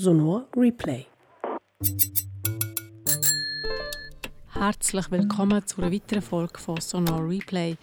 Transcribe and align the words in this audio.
Sonor 0.00 0.46
Replay. 0.56 1.06
Herzlich 4.52 5.10
willkommen 5.10 5.66
zu 5.66 5.82
einer 5.82 5.92
weiteren 5.92 6.22
Folge 6.22 6.56
von 6.60 6.80
Sonor 6.80 7.28
Replay. 7.28 7.76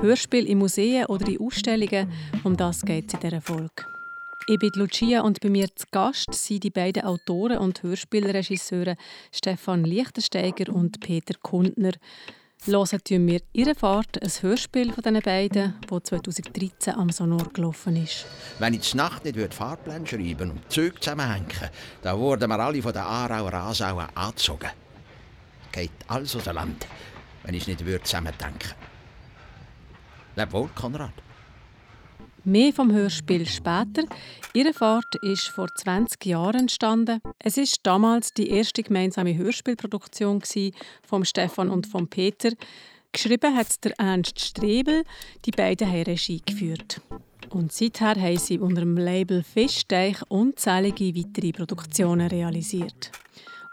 Hörspiel 0.00 0.46
in 0.46 0.56
Museen 0.56 1.04
oder 1.04 1.28
in 1.28 1.38
Ausstellungen, 1.38 2.10
um 2.44 2.56
das 2.56 2.80
geht 2.80 3.08
es 3.08 3.14
in 3.14 3.20
dieser 3.20 3.42
Folge. 3.42 3.84
Ich 4.46 4.58
bin 4.58 4.70
Lucia 4.74 5.20
und 5.20 5.38
bei 5.40 5.50
mir 5.50 5.68
zu 5.76 5.84
Gast 5.90 6.32
sind 6.32 6.64
die 6.64 6.70
beiden 6.70 7.04
Autoren 7.04 7.58
und 7.58 7.82
Hörspielregisseure 7.82 8.96
Stefan 9.30 9.84
Lichtensteiger 9.84 10.72
und 10.72 11.00
Peter 11.00 11.34
Kundner. 11.42 11.92
Hören 12.66 13.26
wir 13.26 13.40
ihre 13.54 13.74
Fahrt, 13.74 14.22
ein 14.22 14.28
Hörspiel 14.28 14.92
von 14.92 15.02
diesen 15.02 15.22
beiden, 15.22 15.80
das 15.88 16.02
2013 16.02 16.94
am 16.94 17.08
Sonor 17.08 17.48
gelaufen 17.54 17.96
ist. 17.96 18.26
Wenn 18.58 18.74
ich 18.74 18.90
die 18.90 18.98
Nacht 18.98 19.24
nicht 19.24 19.54
Fahrpläne 19.54 20.06
schreiben 20.06 20.50
und 20.50 20.70
Züge 20.70 21.00
zusammenhängen 21.00 21.70
dann 22.02 22.18
wurden 22.18 22.50
wir 22.50 22.58
alle 22.58 22.82
von 22.82 22.92
den 22.92 23.00
Aarauer 23.00 23.54
Asauen 23.54 24.08
angezogen. 24.14 24.68
Geht 25.72 25.90
alles 26.06 26.36
aus 26.36 26.44
dem 26.44 26.54
Land, 26.56 26.86
wenn 27.44 27.54
ich 27.54 27.66
nicht 27.66 27.80
zusammendenken 28.04 28.58
würde. 28.60 28.76
Leb 30.36 30.52
wohl, 30.52 30.68
Konrad. 30.74 31.14
Mehr 32.44 32.72
vom 32.72 32.90
Hörspiel 32.90 33.44
später. 33.46 34.04
Ihre 34.54 34.72
Fahrt 34.72 35.14
ist 35.20 35.48
vor 35.48 35.68
20 35.74 36.24
Jahren 36.24 36.60
entstanden. 36.60 37.20
Es 37.38 37.58
ist 37.58 37.80
damals 37.82 38.32
die 38.32 38.48
erste 38.48 38.82
gemeinsame 38.82 39.36
Hörspielproduktion 39.36 40.42
von 41.02 41.24
Stefan 41.26 41.68
und 41.68 41.86
von 41.86 42.08
Peter. 42.08 42.50
Geschrieben 43.12 43.54
hat 43.54 43.84
der 43.84 43.98
Ernst 43.98 44.40
Strebel. 44.40 45.04
Die 45.44 45.50
beiden 45.50 45.86
haben 45.86 46.04
Regie 46.04 46.40
geführt. 46.44 47.02
Und 47.50 47.72
seither 47.72 48.14
haben 48.14 48.38
sie 48.38 48.58
unter 48.58 48.80
dem 48.80 48.96
Label 48.96 49.42
Fischteich 49.42 50.16
unzählige 50.28 51.14
weitere 51.14 51.52
Produktionen 51.52 52.28
realisiert. 52.28 53.10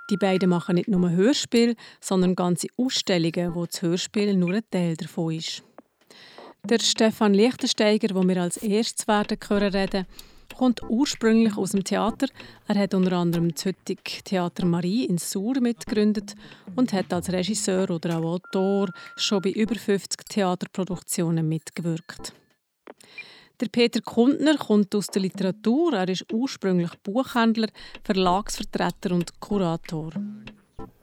Die 0.09 0.17
beiden 0.17 0.49
machen 0.49 0.75
nicht 0.75 0.89
nur 0.89 1.09
Hörspiel, 1.09 1.75
sondern 2.01 2.35
ganze 2.35 2.67
Ausstellungen, 2.77 3.55
wo 3.55 3.65
das 3.65 3.81
Hörspiel 3.81 4.35
nur 4.35 4.53
ein 4.53 4.63
Teil 4.71 4.95
davon 4.95 5.35
ist. 5.35 5.63
Der 6.63 6.79
Stefan 6.79 7.33
Lichtensteiger, 7.33 8.13
wo 8.13 8.27
wir 8.27 8.41
als 8.41 8.57
erstes 8.57 9.07
werden 9.07 9.37
hören 9.47 9.73
reden, 9.73 10.05
kommt 10.57 10.81
ursprünglich 10.83 11.55
aus 11.55 11.71
dem 11.71 11.83
Theater. 11.83 12.27
Er 12.67 12.75
hat 12.75 12.93
unter 12.93 13.13
anderem 13.13 13.53
das 13.53 13.65
heutige 13.65 14.23
Theater 14.23 14.65
Marie 14.65 15.05
in 15.05 15.17
Sur 15.17 15.59
mitgegründet 15.61 16.35
und 16.75 16.91
hat 16.93 17.13
als 17.13 17.31
Regisseur 17.31 17.89
oder 17.89 18.17
auch 18.17 18.23
Autor 18.23 18.89
schon 19.15 19.41
bei 19.41 19.51
über 19.51 19.75
50 19.75 20.25
Theaterproduktionen 20.27 21.47
mitgewirkt. 21.47 22.33
Der 23.59 23.67
Peter 23.69 24.01
Kundner 24.01 24.57
kommt 24.57 24.93
aus 24.93 25.07
der 25.07 25.21
Literatur. 25.21 25.93
Er 25.93 26.09
ist 26.09 26.31
ursprünglich 26.31 26.91
Buchhändler, 27.01 27.69
Verlagsvertreter 28.03 29.15
und 29.15 29.39
Kurator. 29.39 30.11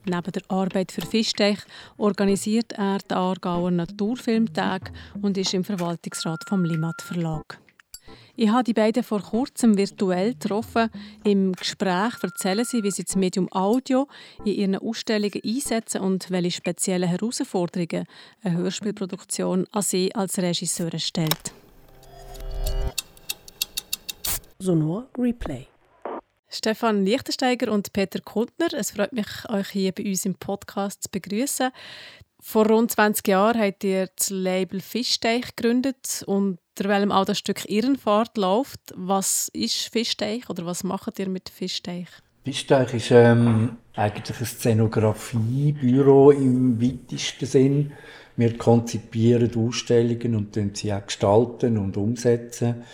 Neben 0.07 0.33
der 0.33 0.43
Arbeit 0.49 0.93
für 0.93 1.01
Fischteich 1.01 1.59
organisiert 1.97 2.73
er 2.73 2.99
den 2.99 3.17
Aargauer 3.17 3.71
Naturfilmtag 3.71 4.93
und 5.23 5.39
ist 5.39 5.55
im 5.55 5.65
Verwaltungsrat 5.65 6.45
vom 6.47 6.65
Limat 6.65 7.01
Verlag. 7.01 7.59
Ich 8.37 8.49
habe 8.49 8.65
die 8.65 8.75
beiden 8.75 9.03
vor 9.03 9.23
kurzem 9.23 9.79
virtuell 9.79 10.35
getroffen. 10.35 10.91
Im 11.23 11.53
Gespräch 11.53 12.15
erzählen 12.21 12.65
sie, 12.65 12.83
wie 12.83 12.91
sie 12.91 13.05
das 13.05 13.17
Medium 13.17 13.51
Audio 13.53 14.09
in 14.45 14.55
ihren 14.55 14.77
Ausstellungen 14.77 15.41
einsetzen 15.45 16.01
und 16.01 16.31
welche 16.31 16.51
speziellen 16.51 17.09
Herausforderungen 17.09 18.07
eine 18.43 18.57
Hörspielproduktion 18.57 19.67
an 19.71 19.83
sie 19.83 20.15
als 20.15 20.39
Regisseur 20.39 20.99
stellt. 20.99 21.53
Sonor 24.59 25.07
Replay 25.17 25.69
Stefan 26.55 27.05
Lichtensteiger 27.05 27.73
und 27.73 27.93
Peter 27.93 28.21
Kuntner. 28.21 28.69
Es 28.73 28.93
freut 28.93 29.13
mich, 29.13 29.27
euch 29.49 29.69
hier 29.71 29.93
bei 29.93 30.05
uns 30.05 30.25
im 30.25 30.37
Podcast 30.37 31.03
zu 31.03 31.11
begrüßen. 31.11 31.71
Vor 32.41 32.69
rund 32.69 32.93
20 32.93 33.27
Jahren 33.27 33.61
habt 33.61 33.83
ihr 33.83 34.09
das 34.15 34.31
Label 34.31 34.81
Fischteich 34.81 35.57
gegründet 35.57 36.23
und 36.27 36.59
welchem 36.79 37.11
auch 37.11 37.25
das 37.25 37.39
Stück 37.39 37.69
Irrenfahrt 37.69 38.37
läuft. 38.37 38.81
Was 38.95 39.49
ist 39.53 39.89
Fischteich 39.93 40.49
oder 40.49 40.65
was 40.65 40.85
macht 40.85 41.19
ihr 41.19 41.29
mit 41.29 41.49
Fischteich? 41.49 42.09
Fischteich 42.45 42.95
ist 42.95 43.11
ähm, 43.11 43.79
eigentlich 43.95 44.39
ein 44.39 44.47
Szenografiebüro 44.47 46.31
im 46.31 46.81
weitesten 46.81 47.47
Sinn. 47.47 47.93
Wir 48.37 48.57
konzipieren 48.59 49.51
Ausstellungen 49.57 50.35
und 50.37 50.77
sie 50.77 50.93
auch 50.93 51.07
gestalten 51.07 51.79
und 51.79 51.97
umsetzen. 51.97 52.85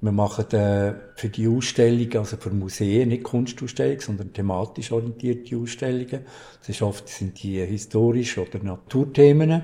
Wir 0.00 0.12
machen 0.12 0.50
äh, 0.52 0.94
für 1.14 1.28
die 1.28 1.48
Ausstellungen, 1.48 2.16
also 2.18 2.36
für 2.36 2.50
Museen, 2.50 3.08
nicht 3.08 3.24
Kunstausstellungen, 3.24 4.00
sondern 4.00 4.32
thematisch 4.32 4.92
orientierte 4.92 5.56
Ausstellungen. 5.56 6.20
Das 6.60 6.68
ist 6.68 6.82
oft 6.82 7.08
sind 7.08 7.42
die 7.42 7.64
historisch 7.64 8.38
oder 8.38 8.62
Naturthemen. 8.62 9.62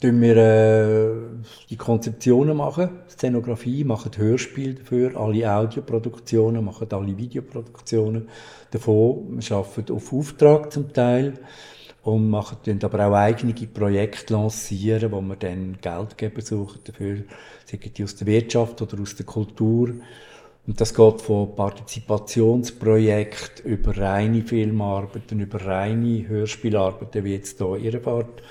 Tun 0.00 0.20
wir 0.20 0.36
äh, 0.36 1.10
die 1.70 1.76
Konzeptionen 1.76 2.56
machen, 2.56 2.90
Szenografie, 3.08 3.84
machen 3.84 4.10
Hörspiele 4.16 4.74
dafür, 4.74 5.16
alle 5.16 5.50
Audioproduktionen, 5.50 6.64
machen 6.64 6.88
alle 6.90 7.16
Videoproduktionen 7.16 8.28
davon. 8.70 9.40
Wir 9.40 9.56
arbeiten 9.56 9.92
auf 9.94 10.12
Auftrag 10.12 10.72
zum 10.72 10.92
Teil 10.92 11.34
und 12.04 12.30
machen 12.30 12.58
dann 12.64 12.80
aber 12.82 13.08
auch 13.08 13.14
eigene 13.14 13.54
Projekte 13.54 14.34
lancieren, 14.34 15.10
wo 15.10 15.22
wir 15.22 15.36
dann 15.36 15.78
Geldgeber 15.80 16.42
suchen 16.42 16.80
dafür, 16.84 17.22
sagen 17.64 17.90
die 17.96 18.04
aus 18.04 18.16
der 18.16 18.26
Wirtschaft 18.26 18.82
oder 18.82 19.00
aus 19.00 19.16
der 19.16 19.24
Kultur. 19.24 19.94
Und 20.66 20.80
das 20.80 20.94
geht 20.94 21.20
von 21.22 21.54
Partizipationsprojekten 21.54 23.64
über 23.64 23.96
reine 23.96 24.42
Filmarbeiten, 24.42 25.40
über 25.40 25.64
reine 25.64 26.28
Hörspielarbeiten, 26.28 27.24
wie 27.24 27.32
jetzt 27.34 27.56
hier 27.58 27.76
Irrfahrt 27.76 28.42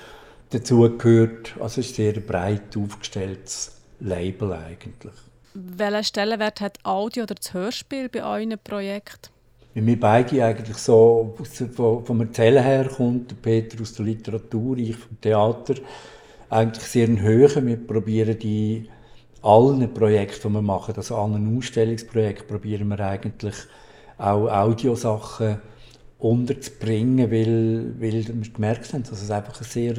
dazugehört. 0.50 1.54
Also 1.60 1.80
es 1.80 1.90
ist 1.90 1.98
ein 1.98 2.12
sehr 2.12 2.20
breit 2.20 2.76
aufgestelltes 2.76 3.80
Label 4.00 4.52
eigentlich. 4.52 5.14
Welchen 5.54 6.04
Stellenwert 6.04 6.60
hat 6.60 6.78
Audio 6.84 7.22
oder 7.24 7.36
das 7.36 7.54
Hörspiel 7.54 8.08
bei 8.08 8.24
euren 8.24 8.58
Projekten? 8.62 9.33
Weil 9.74 9.86
wir 9.86 10.00
beide 10.00 10.44
eigentlich 10.44 10.76
so 10.76 11.34
vom 12.04 12.20
Erzählen 12.20 12.62
her 12.62 12.88
kommt, 12.88 13.40
Peter 13.42 13.80
aus 13.82 13.94
der 13.94 14.06
Literatur, 14.06 14.78
ich 14.78 14.96
vom 14.96 15.20
Theater, 15.20 15.74
eigentlich 16.48 16.84
sehr 16.84 17.08
hoch. 17.08 17.56
Wir 17.56 17.76
probieren 17.76 18.38
die 18.38 18.88
allen 19.42 19.92
Projekten, 19.92 20.48
die 20.48 20.54
wir 20.54 20.62
machen, 20.62 20.94
also 20.96 21.16
allen 21.16 21.58
Ausstellungsprojekten, 21.58 22.46
probieren 22.46 22.88
wir 22.88 23.00
eigentlich 23.00 23.56
auch 24.16 24.48
Audiosachen 24.48 25.58
unterzubringen, 26.18 27.30
weil, 27.30 28.00
weil 28.00 28.26
wir 28.26 28.52
gemerkt 28.52 28.92
haben, 28.92 29.02
dass 29.02 29.20
es 29.20 29.30
einfach 29.30 29.60
ein 29.60 29.64
sehr 29.64 29.94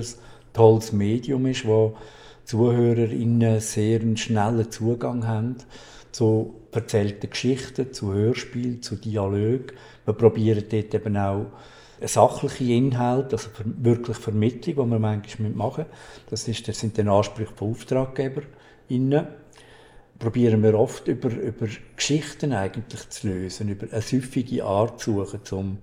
tolles 0.53 0.93
Medium 0.93 1.45
ist, 1.47 1.67
wo 1.67 1.95
ZuhörerInnen 2.45 3.59
sehr 3.59 4.01
einen 4.01 4.17
schnellen 4.17 4.71
Zugang 4.71 5.27
haben 5.27 5.55
zu 6.11 6.61
erzählten 6.71 7.29
Geschichten, 7.29 7.91
zu 7.91 8.13
Hörspielen, 8.13 8.81
zu 8.81 8.95
Dialogen. 8.95 9.73
Wir 10.05 10.13
probieren 10.13 10.63
dort 10.69 10.93
eben 10.93 11.17
auch 11.17 11.47
sachliche 12.01 12.73
Inhalte, 12.73 13.35
also 13.35 13.49
wirklich 13.65 14.17
Vermittlung, 14.17 14.75
die 14.75 14.91
wir 14.91 14.99
manchmal 14.99 15.49
machen 15.51 15.85
das, 16.29 16.47
ist, 16.47 16.67
das 16.67 16.79
sind 16.79 16.97
dann 16.97 17.09
Ansprüche 17.09 17.53
von 17.55 17.71
AuftraggeberInnen. 17.71 19.27
Probieren 20.17 20.63
wir 20.63 20.79
oft 20.79 21.07
über, 21.07 21.29
über 21.29 21.67
Geschichten 21.95 22.53
eigentlich 22.53 23.09
zu 23.09 23.27
lösen, 23.27 23.69
über 23.69 23.87
eine 23.91 24.01
süffige 24.01 24.63
Art 24.63 25.01
zu 25.01 25.25
suchen, 25.25 25.41
um 25.51 25.77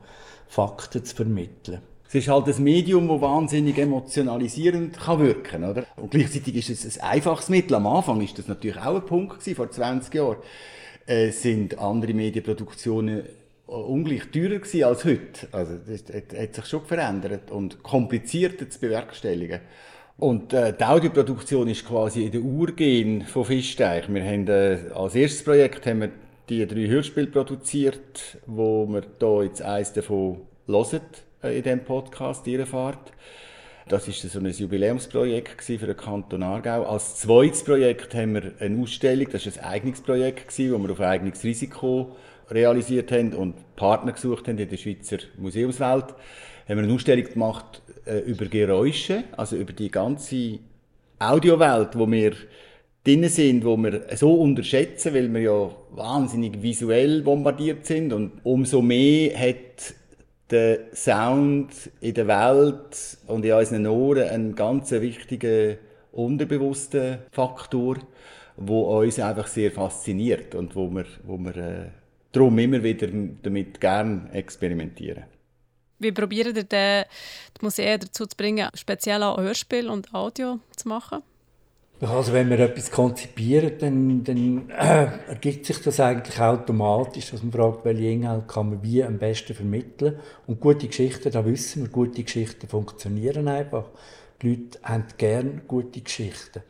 Fakten 0.48 1.04
zu 1.04 1.16
vermitteln. 1.16 1.80
Es 2.14 2.16
ist 2.16 2.28
halt 2.28 2.46
ein 2.46 2.62
Medium, 2.62 3.08
das 3.08 3.22
wahnsinnig 3.22 3.78
emotionalisierend 3.78 5.00
kann 5.00 5.18
wirken 5.18 5.64
oder? 5.64 5.86
Und 5.96 6.10
gleichzeitig 6.10 6.56
ist 6.56 6.84
es 6.84 7.00
ein 7.00 7.08
einfaches 7.08 7.48
Mittel. 7.48 7.74
Am 7.74 7.86
Anfang 7.86 8.20
ist 8.20 8.38
das 8.38 8.48
natürlich 8.48 8.76
auch 8.76 8.96
ein 8.96 9.06
Punkt 9.06 9.38
gewesen, 9.38 9.56
vor 9.56 9.70
20 9.70 10.12
Jahren. 10.12 10.36
Äh, 11.06 11.30
sind 11.30 11.78
andere 11.78 12.12
Medienproduktionen 12.12 13.22
ungleich 13.64 14.30
teurer 14.30 14.58
gewesen 14.58 14.84
als 14.84 15.06
heute. 15.06 15.48
Also 15.52 15.78
das 15.86 16.04
hat 16.38 16.54
sich 16.54 16.66
schon 16.66 16.84
verändert 16.84 17.50
und 17.50 17.82
komplizierter 17.82 18.68
zu 18.68 18.78
bewerkstelligen. 18.78 19.60
Und 20.18 20.52
äh, 20.52 20.74
die 20.78 20.84
Audioproduktion 20.84 21.66
ist 21.68 21.88
quasi 21.88 22.26
in 22.26 22.32
der 22.32 22.42
Urgen 22.42 23.22
von 23.22 23.46
Fischteich. 23.46 24.12
Wir 24.12 24.22
haben 24.22 24.46
äh, 24.48 24.80
als 24.94 25.14
erstes 25.14 25.44
Projekt 25.44 25.86
haben 25.86 26.02
wir 26.02 26.10
die 26.50 26.66
drei 26.66 26.88
Hörspiele 26.88 27.28
produziert, 27.28 28.36
wo 28.44 28.86
wir 28.86 29.02
hier 29.18 29.44
jetzt 29.44 29.62
eins 29.62 29.94
davon 29.94 30.42
hören 30.66 31.00
äh, 31.00 31.31
in 31.42 31.62
diesem 31.62 31.84
Podcast, 31.84 32.46
ihre 32.46 32.66
Fahrt. 32.66 33.12
Das 33.88 34.06
ist 34.06 34.22
so 34.22 34.38
ein 34.38 34.46
Jubiläumsprojekt 34.46 35.60
für 35.60 35.76
den 35.76 35.96
Kanton 35.96 36.42
Aargau. 36.42 36.84
Als 36.84 37.16
zweites 37.16 37.64
Projekt 37.64 38.14
haben 38.14 38.34
wir 38.34 38.52
eine 38.60 38.80
Ausstellung, 38.80 39.26
das 39.32 39.44
ist 39.46 39.58
ein 39.58 39.64
eigenes 39.64 40.00
Projekt, 40.00 40.48
das 40.48 40.58
wir 40.58 40.90
auf 40.90 41.00
eigenes 41.00 41.42
Risiko 41.42 42.14
realisiert 42.48 43.10
haben 43.10 43.34
und 43.34 43.54
Partner 43.74 44.12
gesucht 44.12 44.46
haben 44.46 44.58
in 44.58 44.68
der 44.68 44.76
Schweizer 44.76 45.18
Museumswelt. 45.36 46.14
Haben 46.68 46.78
wir 46.78 46.84
eine 46.84 46.92
Ausstellung 46.92 47.24
gemacht 47.24 47.82
äh, 48.06 48.18
über 48.18 48.46
Geräusche, 48.46 49.24
also 49.36 49.56
über 49.56 49.72
die 49.72 49.90
ganze 49.90 50.60
Audiowelt, 51.18 51.98
wo 51.98 52.08
wir 52.08 52.34
drin 53.02 53.28
sind, 53.28 53.64
wo 53.64 53.76
wir 53.76 54.06
so 54.14 54.34
unterschätzen, 54.34 55.12
weil 55.12 55.32
wir 55.34 55.40
ja 55.40 55.70
wahnsinnig 55.90 56.62
visuell 56.62 57.22
bombardiert 57.22 57.84
sind 57.84 58.12
und 58.12 58.32
umso 58.44 58.80
mehr 58.80 59.36
hat 59.36 59.94
der 60.52 60.94
Sound 60.94 61.90
in 62.00 62.14
der 62.14 62.28
Welt 62.28 63.18
und 63.26 63.44
in 63.44 63.52
unseren 63.52 63.86
Ohren 63.86 64.28
einen 64.28 64.54
ganz 64.54 64.90
wichtigen 64.92 65.78
unterbewussten 66.12 67.18
Faktor, 67.30 67.96
wo 68.56 69.00
uns 69.00 69.18
einfach 69.18 69.46
sehr 69.46 69.72
fasziniert 69.72 70.54
und 70.54 70.76
wo 70.76 70.90
wir, 70.90 71.06
wo 71.24 71.38
wir 71.38 71.56
äh, 71.56 71.88
darum 72.32 72.58
immer 72.58 72.82
wieder 72.82 73.08
damit 73.42 73.80
gern 73.80 74.28
experimentieren. 74.32 75.24
Wie 75.98 76.12
probieren 76.12 76.54
ihr 76.54 76.64
die 76.64 77.04
Museen 77.64 78.00
dazu 78.00 78.26
zu 78.26 78.36
bringen, 78.36 78.68
speziell 78.74 79.22
auch 79.22 79.38
Hörspiel 79.38 79.88
und 79.88 80.12
Audio 80.12 80.58
zu 80.76 80.88
machen? 80.88 81.22
Also 82.02 82.32
wenn 82.32 82.50
wir 82.50 82.58
etwas 82.58 82.90
konzipieren, 82.90 83.74
dann, 83.78 84.24
dann 84.24 84.70
äh, 84.70 85.06
ergibt 85.28 85.66
sich 85.66 85.80
das 85.82 86.00
eigentlich 86.00 86.40
automatisch, 86.40 87.30
dass 87.30 87.44
man 87.44 87.52
fragt, 87.52 87.84
welche 87.84 88.06
Inhalte 88.06 88.46
kann 88.48 88.70
man 88.70 88.82
wie 88.82 89.04
am 89.04 89.18
besten 89.18 89.54
vermitteln. 89.54 90.16
Und 90.48 90.58
gute 90.58 90.88
Geschichten, 90.88 91.30
da 91.30 91.44
wissen 91.46 91.82
wir, 91.82 91.90
gute 91.90 92.24
Geschichten 92.24 92.66
funktionieren 92.66 93.46
einfach. 93.46 93.84
Die 94.42 94.48
Leute 94.48 94.78
haben 94.82 95.04
gerne 95.16 95.62
gute 95.68 96.00
Geschichten. 96.00 96.62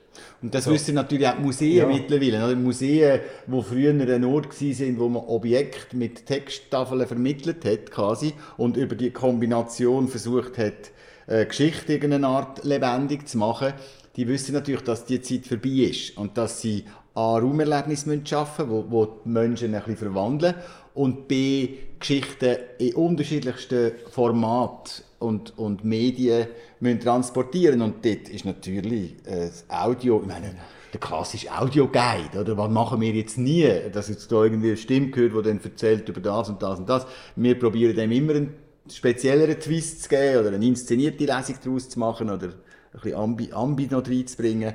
Und 0.43 0.55
das 0.55 0.65
so. 0.65 0.71
wissen 0.71 0.97
natürlich 0.97 1.27
auch 1.27 1.37
die 1.37 1.43
Museen 1.43 1.77
ja. 1.77 1.87
mittlerweile. 1.87 2.45
Oder? 2.45 2.55
Museen, 2.55 3.21
die 3.47 3.63
früher 3.63 3.93
ein 3.93 4.25
Ort 4.25 4.61
waren, 4.61 4.99
wo 4.99 5.09
man 5.09 5.23
Objekte 5.23 5.97
mit 5.97 6.27
Texttafeln 6.27 7.07
vermittelt 7.07 7.65
hat, 7.65 7.91
quasi, 7.91 8.35
und 8.59 8.77
über 8.77 8.97
die 8.97 9.11
Kombination 9.11 10.09
versucht 10.09 10.59
hat, 10.59 10.91
äh, 11.27 11.47
Geschichte 11.47 11.95
irgendeine 11.95 12.27
Art 12.27 12.65
lebendig 12.65 13.29
zu 13.29 13.39
machen, 13.39 13.73
die 14.17 14.29
wissen 14.29 14.55
natürlich, 14.55 14.83
dass 14.83 15.05
die 15.05 15.21
Zeit 15.21 15.47
vorbei 15.47 15.89
ist 15.91 16.17
und 16.17 16.37
dass 16.37 16.61
sie 16.61 16.85
A, 17.15 17.39
Raumerlebnisse 17.39 18.21
schaffen 18.25 18.69
müssen, 18.69 18.91
wo 18.91 19.07
die 19.07 19.29
Menschen 19.29 19.75
ein 19.75 19.81
bisschen 19.81 19.97
verwandeln 19.97 20.55
und 20.95 21.29
B, 21.29 21.69
Geschichten 21.99 22.57
in 22.79 22.95
unterschiedlichsten 22.95 23.93
Formaten 24.11 25.05
und, 25.19 25.57
und 25.59 25.85
Medien 25.85 26.49
müssen 26.81 27.01
transportieren 27.01 27.81
und 27.81 28.05
dort 28.05 28.29
ist 28.29 28.45
natürlich 28.45 29.15
äh, 29.25 29.47
das 29.47 29.65
Audio, 29.69 30.21
ich 30.21 30.27
meine, 30.27 30.55
der 30.93 31.01
klassische 31.01 31.51
Audio-Guide, 31.51 32.41
oder? 32.41 32.57
Was 32.59 32.71
machen 32.71 33.01
wir 33.01 33.13
jetzt 33.13 33.39
nie, 33.39 33.67
dass 33.93 34.09
jetzt 34.09 34.31
da 34.31 34.43
irgendwie 34.43 34.69
eine 34.69 34.77
Stimme 34.77 35.09
gehört, 35.09 35.47
die 35.47 35.49
dann 35.49 35.61
erzählt 35.63 36.09
über 36.09 36.21
das 36.21 36.51
und 36.51 36.63
das 36.63 36.79
und 36.79 36.89
das. 36.89 37.07
Wir 37.35 37.59
probieren 37.59 37.97
dem 37.97 38.13
immer 38.13 38.35
einen 38.35 38.55
spezielleren 38.91 39.59
Twist 39.59 40.03
zu 40.03 40.09
geben 40.11 40.41
oder 40.41 40.55
eine 40.55 40.67
inszenierte 40.67 41.25
Lesung 41.25 41.57
daraus 41.65 41.89
zu 41.89 41.99
machen 41.99 42.29
oder 42.29 42.51
ein 42.95 43.01
bisschen 43.01 43.19
Ambi, 43.19 43.53
Ambi 43.53 43.87
noch 43.91 44.07
reinzubringen. 44.07 44.75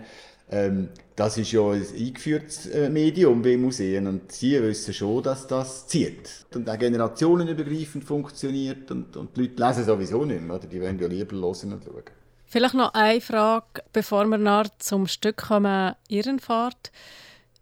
Ähm, 0.50 0.90
das 1.16 1.38
ist 1.38 1.52
ja 1.52 1.62
ein 1.72 1.86
eingeführtes 1.98 2.68
äh, 2.68 2.90
Medium 2.90 3.42
bei 3.42 3.58
Museen 3.58 4.08
und 4.08 4.32
sie 4.32 4.62
wissen 4.62 4.94
schon, 4.94 5.24
dass 5.24 5.46
das 5.48 5.88
zieht. 5.88 6.46
Und 6.56 6.70
auch 6.70 6.78
generationenübergreifend 6.78 8.04
funktioniert 8.04 8.90
und, 8.92 9.18
und 9.18 9.36
die 9.36 9.42
Leute 9.42 9.62
lesen 9.62 9.84
sowieso 9.84 10.24
nicht 10.24 10.42
mehr, 10.42 10.56
oder? 10.56 10.68
die 10.68 10.82
wollen 10.82 11.00
ja 11.00 11.08
lieber 11.08 11.36
hören 11.36 11.74
und 11.74 11.84
schauen. 11.84 12.04
Vielleicht 12.46 12.76
noch 12.76 12.94
eine 12.94 13.20
Frage, 13.20 13.84
bevor 13.92 14.26
wir 14.26 14.38
nach 14.38 14.70
zum 14.80 15.08
Stück 15.08 15.36
kommen, 15.36 15.96
Irrenfahrt. 16.08 16.92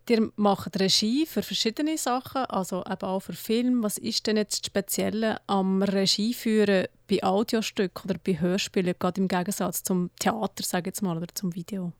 Ihr 0.07 0.29
macht 0.35 0.79
Regie 0.79 1.25
für 1.25 1.41
verschiedene 1.41 1.97
Sachen, 1.97 2.45
also 2.45 2.83
eben 2.85 3.01
auch 3.01 3.21
für 3.21 3.33
Film. 3.33 3.81
Was 3.81 3.97
ist 3.97 4.27
denn 4.27 4.37
jetzt 4.37 4.59
das 4.59 4.67
Spezielle 4.67 5.37
am 5.47 5.81
Regieführen 5.81 6.85
bei 7.09 7.23
Audiostücken 7.23 8.11
oder 8.11 8.19
bei 8.23 8.39
Hörspielen, 8.39 8.93
gerade 8.99 9.21
im 9.21 9.27
Gegensatz 9.27 9.81
zum 9.81 10.11
Theater, 10.19 10.63
sage 10.63 10.89
jetzt 10.89 11.01
mal, 11.01 11.17
oder 11.17 11.33
zum 11.33 11.55
Video? 11.55 11.91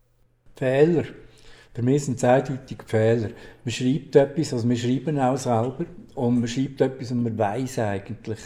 Fehler. 0.56 1.06
Für 1.74 1.82
mich 1.82 2.06
sind 2.06 2.18
es 2.18 2.24
eindeutig 2.24 2.78
Fehler. 2.86 3.30
Man 3.64 3.72
schreibt 3.72 4.16
etwas, 4.16 4.54
also 4.54 4.70
wir 4.70 4.78
schreiben 4.78 5.20
auch 5.20 5.38
selber, 5.38 5.86
und 6.14 6.40
man 6.40 6.48
schreibt 6.48 6.82
etwas 6.82 7.12
und 7.12 7.24
man 7.24 7.36
weiß 7.36 7.80
eigentlich, 7.80 8.40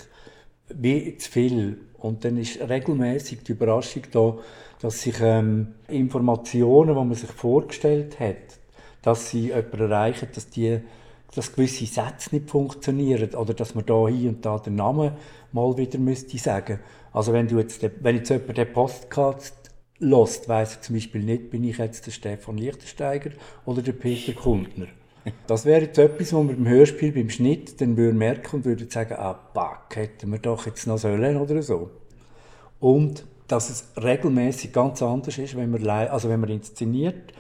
wie 0.70 1.18
zu 1.18 1.32
viel. 1.32 1.82
Und 1.98 2.24
dann 2.24 2.38
ist 2.38 2.62
regelmäßig 2.62 3.44
die 3.44 3.52
Überraschung 3.52 4.04
da, 4.12 4.38
dass 4.80 5.02
sich 5.02 5.20
ähm, 5.20 5.76
Informationen, 5.90 6.96
die 6.96 6.96
man 6.96 7.14
sich 7.14 7.30
vorgestellt 7.30 8.22
hat, 8.22 8.59
dass 9.02 9.30
sie 9.30 9.48
jemanden 9.48 9.80
erreichen, 9.82 10.28
dass 10.34 10.50
die 10.50 10.82
dass 11.36 11.54
gewisse 11.54 11.86
Sätze 11.86 12.36
nicht 12.36 12.50
funktionieren 12.50 13.36
oder 13.36 13.54
dass 13.54 13.76
man 13.76 13.86
da 13.86 14.08
hier 14.08 14.30
und 14.30 14.46
da 14.46 14.58
den 14.58 14.76
Namen 14.76 15.12
mal 15.52 15.78
wieder 15.78 16.00
müsste 16.00 16.38
sagen. 16.38 16.80
Also 17.14 17.34
wenn 17.34 17.48
du 17.48 17.60
jetzt, 17.60 17.82
wenn 18.02 18.16
jetzt 18.16 18.30
jemand 18.30 18.58
den 18.58 18.74
Podcast 18.74 19.56
lost, 20.00 20.50
weiss 20.50 20.76
er 20.76 20.82
zum 20.82 20.96
Beispiel 20.96 21.24
nicht, 21.24 21.52
bin 21.52 21.64
ich 21.64 21.78
jetzt 21.78 22.06
der 22.08 22.12
Stefan 22.12 22.58
Lichtensteiger 22.58 23.32
oder 23.66 23.82
der 23.82 23.92
Peter 23.94 24.34
Kundner. 24.34 24.88
Das 25.48 25.66
wäre 25.66 25.82
jetzt 25.82 25.98
etwas, 26.00 26.34
wo 26.34 26.44
wir 26.44 26.56
im 26.56 26.68
Hörspiel 26.68 27.12
beim 27.12 27.30
Schnitt 27.30 27.80
dann 27.82 27.98
würden 27.98 28.18
merken 28.18 28.58
und 28.58 28.66
würden 28.66 28.90
sagen, 28.90 29.16
ah, 29.18 29.38
fuck, 29.54 29.96
hätten 29.96 30.32
wir 30.32 30.40
doch 30.40 30.66
jetzt 30.66 30.88
noch 30.88 30.98
sollen 30.98 31.38
oder 31.38 31.62
so. 31.62 31.92
Und 32.80 33.26
dass 33.48 33.70
es 33.70 33.92
regelmäßig 34.02 34.72
ganz 34.72 35.02
anders 35.02 35.38
ist, 35.38 35.58
wenn 35.58 35.72
man, 35.72 35.86
also 35.88 36.30
wenn 36.30 36.40
man 36.40 36.50
inszeniert, 36.50 37.34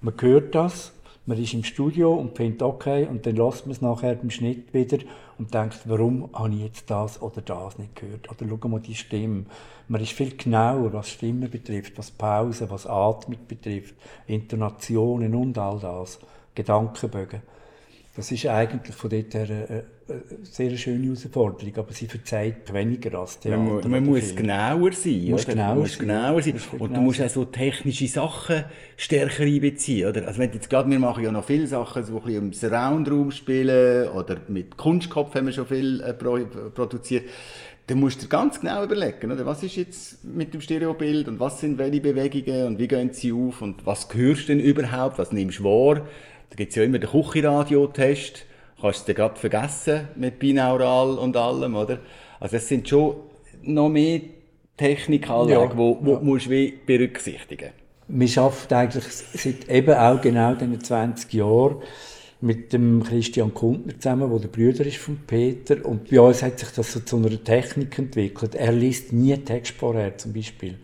man 0.00 0.14
hört 0.20 0.54
das 0.54 0.92
man 1.28 1.36
ist 1.36 1.52
im 1.52 1.62
Studio 1.62 2.14
und 2.14 2.34
findet 2.34 2.62
okay 2.62 3.06
und 3.06 3.26
dann 3.26 3.36
lässt 3.36 3.66
man 3.66 3.72
es 3.72 3.82
nachher 3.82 4.14
beim 4.14 4.30
Schnitt 4.30 4.72
wieder 4.72 4.96
und 5.36 5.52
denkt, 5.52 5.80
warum 5.84 6.30
habe 6.32 6.54
ich 6.54 6.62
jetzt 6.62 6.90
das 6.90 7.20
oder 7.20 7.42
das 7.42 7.76
nicht 7.76 7.94
gehört? 7.96 8.30
Oder 8.30 8.48
schau 8.48 8.68
mal 8.68 8.80
die 8.80 8.94
Stimme. 8.94 9.44
Man 9.88 10.00
ist 10.00 10.12
viel 10.12 10.34
genauer, 10.38 10.90
was 10.94 11.10
Stimmen 11.10 11.50
betrifft, 11.50 11.98
was 11.98 12.10
Pause, 12.10 12.70
was 12.70 12.86
Atmung 12.86 13.40
betrifft, 13.46 13.94
Intonationen 14.26 15.34
und 15.34 15.58
all 15.58 15.78
das. 15.78 16.18
Gedankenbögen. 16.54 17.42
Das 18.18 18.32
ist 18.32 18.46
eigentlich 18.46 18.96
von 18.96 19.10
dort 19.10 19.32
her 19.32 19.46
eine, 19.48 19.84
eine 20.08 20.22
sehr 20.42 20.76
schöne 20.76 21.04
Herausforderung, 21.04 21.72
aber 21.76 21.92
sie 21.92 22.08
verzeiht 22.08 22.72
weniger 22.72 23.16
als 23.16 23.38
Theater. 23.38 23.62
Man, 23.62 23.88
man 23.88 24.04
muss 24.06 24.34
genauer 24.34 24.90
sein. 24.90 25.26
Muss 25.30 25.46
genauer, 25.46 25.76
muss 25.76 25.92
sein. 25.92 26.00
genauer 26.00 26.42
sein. 26.42 26.54
Und 26.80 26.96
du 26.96 27.00
musst 27.00 27.22
auch 27.22 27.28
so 27.28 27.44
technische 27.44 28.08
Sachen 28.08 28.64
stärker 28.96 29.44
einbeziehen. 29.44 30.08
Oder? 30.08 30.26
Also 30.26 30.40
wenn 30.40 30.52
jetzt 30.52 30.68
gerade, 30.68 30.90
wir 30.90 30.98
machen 30.98 31.22
ja 31.22 31.30
noch 31.30 31.44
viele 31.44 31.68
Sachen, 31.68 32.02
so 32.02 32.16
ein 32.16 32.24
bisschen 32.24 32.42
im 32.46 32.52
Surround-Raum 32.52 33.30
spielen 33.30 34.08
oder 34.08 34.38
mit 34.48 34.76
Kunstkopf 34.76 35.36
haben 35.36 35.46
wir 35.46 35.52
schon 35.52 35.66
viel 35.66 36.00
äh, 36.00 36.12
produziert 36.12 37.22
dann 37.88 38.00
musst 38.00 38.22
du 38.22 38.28
ganz 38.28 38.60
genau 38.60 38.84
überlegen, 38.84 39.32
oder? 39.32 39.46
was 39.46 39.62
ist 39.62 39.76
jetzt 39.76 40.22
mit 40.22 40.52
dem 40.52 40.60
Stereobild 40.60 41.26
und 41.26 41.40
was 41.40 41.60
sind 41.60 41.78
welche 41.78 42.02
Bewegungen 42.02 42.66
und 42.66 42.78
wie 42.78 42.86
gehen 42.86 43.14
sie 43.14 43.32
auf 43.32 43.62
und 43.62 43.86
was 43.86 44.08
hörst 44.12 44.42
du 44.42 44.46
denn 44.48 44.60
überhaupt, 44.60 45.18
was 45.18 45.32
nimmst 45.32 45.60
du 45.60 45.64
wahr? 45.64 46.06
Da 46.50 46.56
gibt 46.56 46.70
es 46.70 46.76
ja 46.76 46.84
immer 46.84 46.98
den 46.98 47.10
Küchenradio-Test. 47.10 48.44
Kannst 48.80 49.02
du 49.02 49.06
den 49.06 49.16
gerade 49.16 49.36
vergessen 49.36 50.08
mit 50.14 50.38
Binaural 50.38 51.18
und 51.18 51.36
allem, 51.36 51.74
oder? 51.74 51.98
Also 52.40 52.56
es 52.56 52.68
sind 52.68 52.88
schon 52.88 53.16
noch 53.62 53.88
mehr 53.88 54.20
Technikanlagen, 54.76 55.70
ja, 55.70 55.76
wo, 55.76 55.98
wo 56.00 56.12
ja. 56.12 56.20
musst 56.20 56.46
du 56.46 56.72
berücksichtigen 56.86 57.70
Wir 58.06 58.42
arbeiten 58.42 58.74
eigentlich 58.74 59.04
seit 59.04 59.68
eben 59.68 59.94
auch 59.94 60.20
genau 60.20 60.54
diesen 60.54 60.80
20 60.80 61.32
Jahren 61.32 61.82
mit 62.40 62.72
dem 62.72 63.02
Christian 63.02 63.52
Kundner 63.52 63.98
zusammen, 63.98 64.30
der 64.30 64.38
der 64.38 64.48
Brüder 64.48 64.86
ist 64.86 64.98
von 64.98 65.18
Peter. 65.26 65.84
Und 65.84 66.08
bei 66.08 66.20
uns 66.20 66.42
hat 66.42 66.60
sich 66.60 66.68
das 66.70 66.92
so 66.92 67.00
zu 67.00 67.16
einer 67.16 67.42
Technik 67.42 67.98
entwickelt. 67.98 68.54
Er 68.54 68.72
liest 68.72 69.12
nie 69.12 69.36
Text 69.38 69.74
vorher, 69.74 70.16
zum 70.16 70.32
Beispiel. 70.32 70.78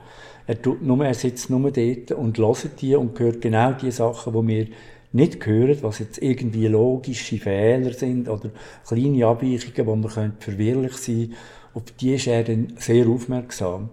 Er, 0.47 0.61
tut 0.61 0.83
nur, 0.83 1.05
er 1.05 1.15
sitzt 1.15 1.49
nur 1.51 1.71
dort 1.71 2.11
und 2.11 2.37
hört 2.39 2.81
die 2.81 2.97
und 2.97 3.19
hört 3.19 3.41
genau 3.41 3.73
die 3.73 3.93
Sachen, 3.93 4.33
die 4.33 4.49
wir 4.49 4.67
nicht 5.15 5.41
gehört, 5.41 5.83
was 5.83 6.01
jetzt 6.01 6.19
irgendwie 6.19 6.67
logische 6.67 7.39
Fehler 7.39 7.93
sind 7.93 8.29
oder 8.29 8.51
kleine 8.87 9.27
Abweichungen, 9.27 9.87
wo 9.87 9.97
man 9.97 10.33
verwirrlich 10.41 10.97
sein 10.97 11.17
könnte, 11.17 11.37
auf 11.75 11.83
die 12.01 12.15
ist 12.15 12.27
er 12.27 12.45
dann 12.45 12.75
sehr 12.79 13.07
aufmerksam. 13.09 13.91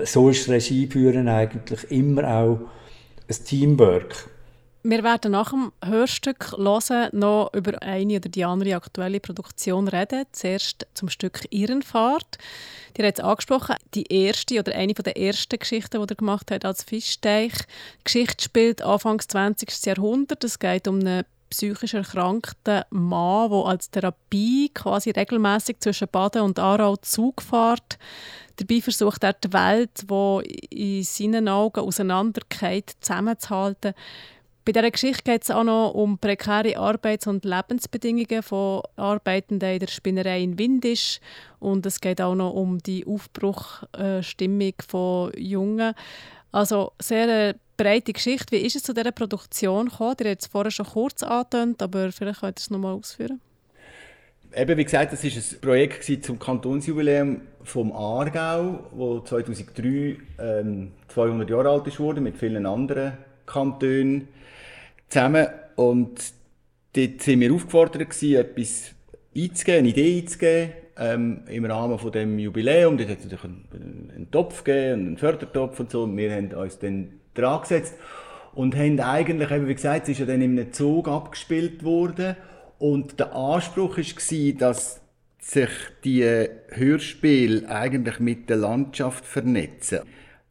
So 0.00 0.28
ist 0.28 0.48
Regieführen 0.48 1.28
eigentlich 1.28 1.90
immer 1.90 2.28
auch 2.28 2.60
ein 3.28 3.44
Teamwork. 3.44 4.28
Wir 4.88 5.02
werden 5.02 5.32
nach 5.32 5.50
dem 5.50 5.72
Hörstück 5.84 6.52
hören, 6.56 7.08
noch 7.10 7.52
über 7.52 7.82
eine 7.82 8.18
oder 8.18 8.28
die 8.28 8.44
andere 8.44 8.76
aktuelle 8.76 9.18
Produktion 9.18 9.88
reden. 9.88 10.26
Zuerst 10.30 10.86
zum 10.94 11.08
Stück 11.08 11.40
Irrenfahrt. 11.50 12.38
Die 12.96 13.02
hat 13.02 13.18
es 13.18 13.24
angesprochen, 13.24 13.74
die 13.94 14.04
erste 14.04 14.60
oder 14.60 14.76
eine 14.76 14.94
der 14.94 15.18
ersten 15.18 15.58
Geschichten, 15.58 16.00
die 16.00 16.12
er 16.12 16.14
gemacht 16.14 16.52
hat 16.52 16.64
als 16.64 16.84
Fischteich. 16.84 17.52
Die 17.98 18.04
Geschichte 18.04 18.44
spielt 18.44 18.80
Anfangs 18.80 19.26
20. 19.26 19.86
Jahrhundert. 19.86 20.44
Es 20.44 20.60
geht 20.60 20.86
um 20.86 21.00
einen 21.00 21.24
psychisch 21.50 21.94
erkrankten 21.94 22.84
Mann, 22.90 23.50
der 23.50 23.64
als 23.66 23.90
Therapie 23.90 24.70
quasi 24.72 25.10
regelmäßig 25.10 25.80
zwischen 25.80 26.06
Baden 26.12 26.42
und 26.42 26.60
Aarau 26.60 26.94
Zug 26.94 27.42
fährt. 27.42 27.98
Dabei 28.54 28.80
versucht 28.80 29.24
er 29.24 29.32
die 29.32 29.52
Welt, 29.52 30.04
die 30.08 30.98
in 30.98 31.02
seinen 31.02 31.48
Augen 31.48 31.80
auseinandergeht, 31.80 32.94
zusammenzuhalten. 33.00 33.92
Bei 34.66 34.72
dieser 34.72 34.90
Geschichte 34.90 35.22
geht 35.22 35.44
es 35.44 35.52
auch 35.52 35.62
noch 35.62 35.92
um 35.92 36.18
prekäre 36.18 36.76
Arbeits- 36.76 37.28
und 37.28 37.44
Lebensbedingungen 37.44 38.42
von 38.42 38.82
Arbeitenden 38.96 39.74
in 39.74 39.78
der 39.78 39.86
Spinnerei 39.86 40.42
in 40.42 40.58
Windisch. 40.58 41.20
Und 41.60 41.86
es 41.86 42.00
geht 42.00 42.20
auch 42.20 42.34
noch 42.34 42.52
um 42.52 42.78
die 42.78 43.06
Aufbruchstimmung 43.06 44.72
von 44.88 45.30
Jungen. 45.36 45.94
Also 46.50 46.90
sehr 47.00 47.22
eine 47.22 47.54
breite 47.76 48.12
Geschichte. 48.12 48.56
Wie 48.56 48.66
ist 48.66 48.74
es 48.74 48.82
zu 48.82 48.92
dieser 48.92 49.12
Produktion 49.12 49.88
gekommen? 49.88 50.16
Ihr 50.24 50.30
habt 50.30 50.42
es 50.42 50.48
vorher 50.48 50.72
schon 50.72 50.86
kurz 50.86 51.22
angetönt, 51.22 51.80
aber 51.80 52.10
vielleicht 52.10 52.40
könnt 52.40 52.58
ihr 52.58 52.62
es 52.62 52.70
nochmal 52.70 52.94
ausführen. 52.94 53.40
Eben, 54.52 54.76
wie 54.76 54.84
gesagt, 54.84 55.12
das 55.12 55.22
war 55.22 55.30
ein 55.30 55.60
Projekt 55.60 56.24
zum 56.24 56.40
Kantonsjubiläum 56.40 57.40
vom 57.62 57.92
Aargau, 57.92 58.80
wo 58.90 59.20
2003 59.20 60.16
ähm, 60.40 60.90
200 61.06 61.50
Jahre 61.50 61.70
alt 61.70 62.00
wurde 62.00 62.20
mit 62.20 62.36
vielen 62.36 62.66
anderen 62.66 63.12
Kantonen 63.46 64.26
zusammen. 65.08 65.46
Und 65.76 66.32
dort 66.94 67.22
sind 67.22 67.40
wir 67.40 67.52
aufgefordert 67.52 68.10
gewesen, 68.10 68.36
etwas 68.36 68.94
einzugeben, 69.36 69.78
eine 69.78 69.88
Idee 69.88 70.18
einzugeben, 70.20 70.72
ähm, 70.98 71.40
im 71.48 71.64
Rahmen 71.66 71.98
von 71.98 72.12
dem 72.12 72.38
Jubiläum. 72.38 72.96
Dort 72.96 73.10
hat 73.10 73.18
es 73.18 73.24
natürlich 73.24 73.44
einen, 73.44 74.12
einen 74.14 74.30
Topf 74.30 74.64
gegeben, 74.64 75.06
einen 75.08 75.18
Fördertopf 75.18 75.78
und 75.80 75.90
so. 75.90 76.04
Und 76.04 76.16
wir 76.16 76.32
haben 76.32 76.52
uns 76.52 76.78
dann 76.78 77.20
dran 77.34 77.60
gesetzt 77.60 77.94
und 78.54 78.74
haben 78.74 78.98
eigentlich, 79.00 79.50
eben 79.50 79.68
wie 79.68 79.74
gesagt, 79.74 80.04
es 80.04 80.10
ist 80.10 80.20
ja 80.20 80.26
dann 80.26 80.40
in 80.40 80.58
einem 80.58 80.72
Zug 80.72 81.08
abgespielt 81.08 81.84
worden. 81.84 82.36
Und 82.78 83.20
der 83.20 83.34
Anspruch 83.34 83.98
war, 83.98 84.52
dass 84.58 85.00
sich 85.38 85.70
die 86.04 86.24
Hörspiele 86.70 87.68
eigentlich 87.68 88.18
mit 88.18 88.48
der 88.50 88.56
Landschaft 88.56 89.24
vernetzen. 89.24 90.00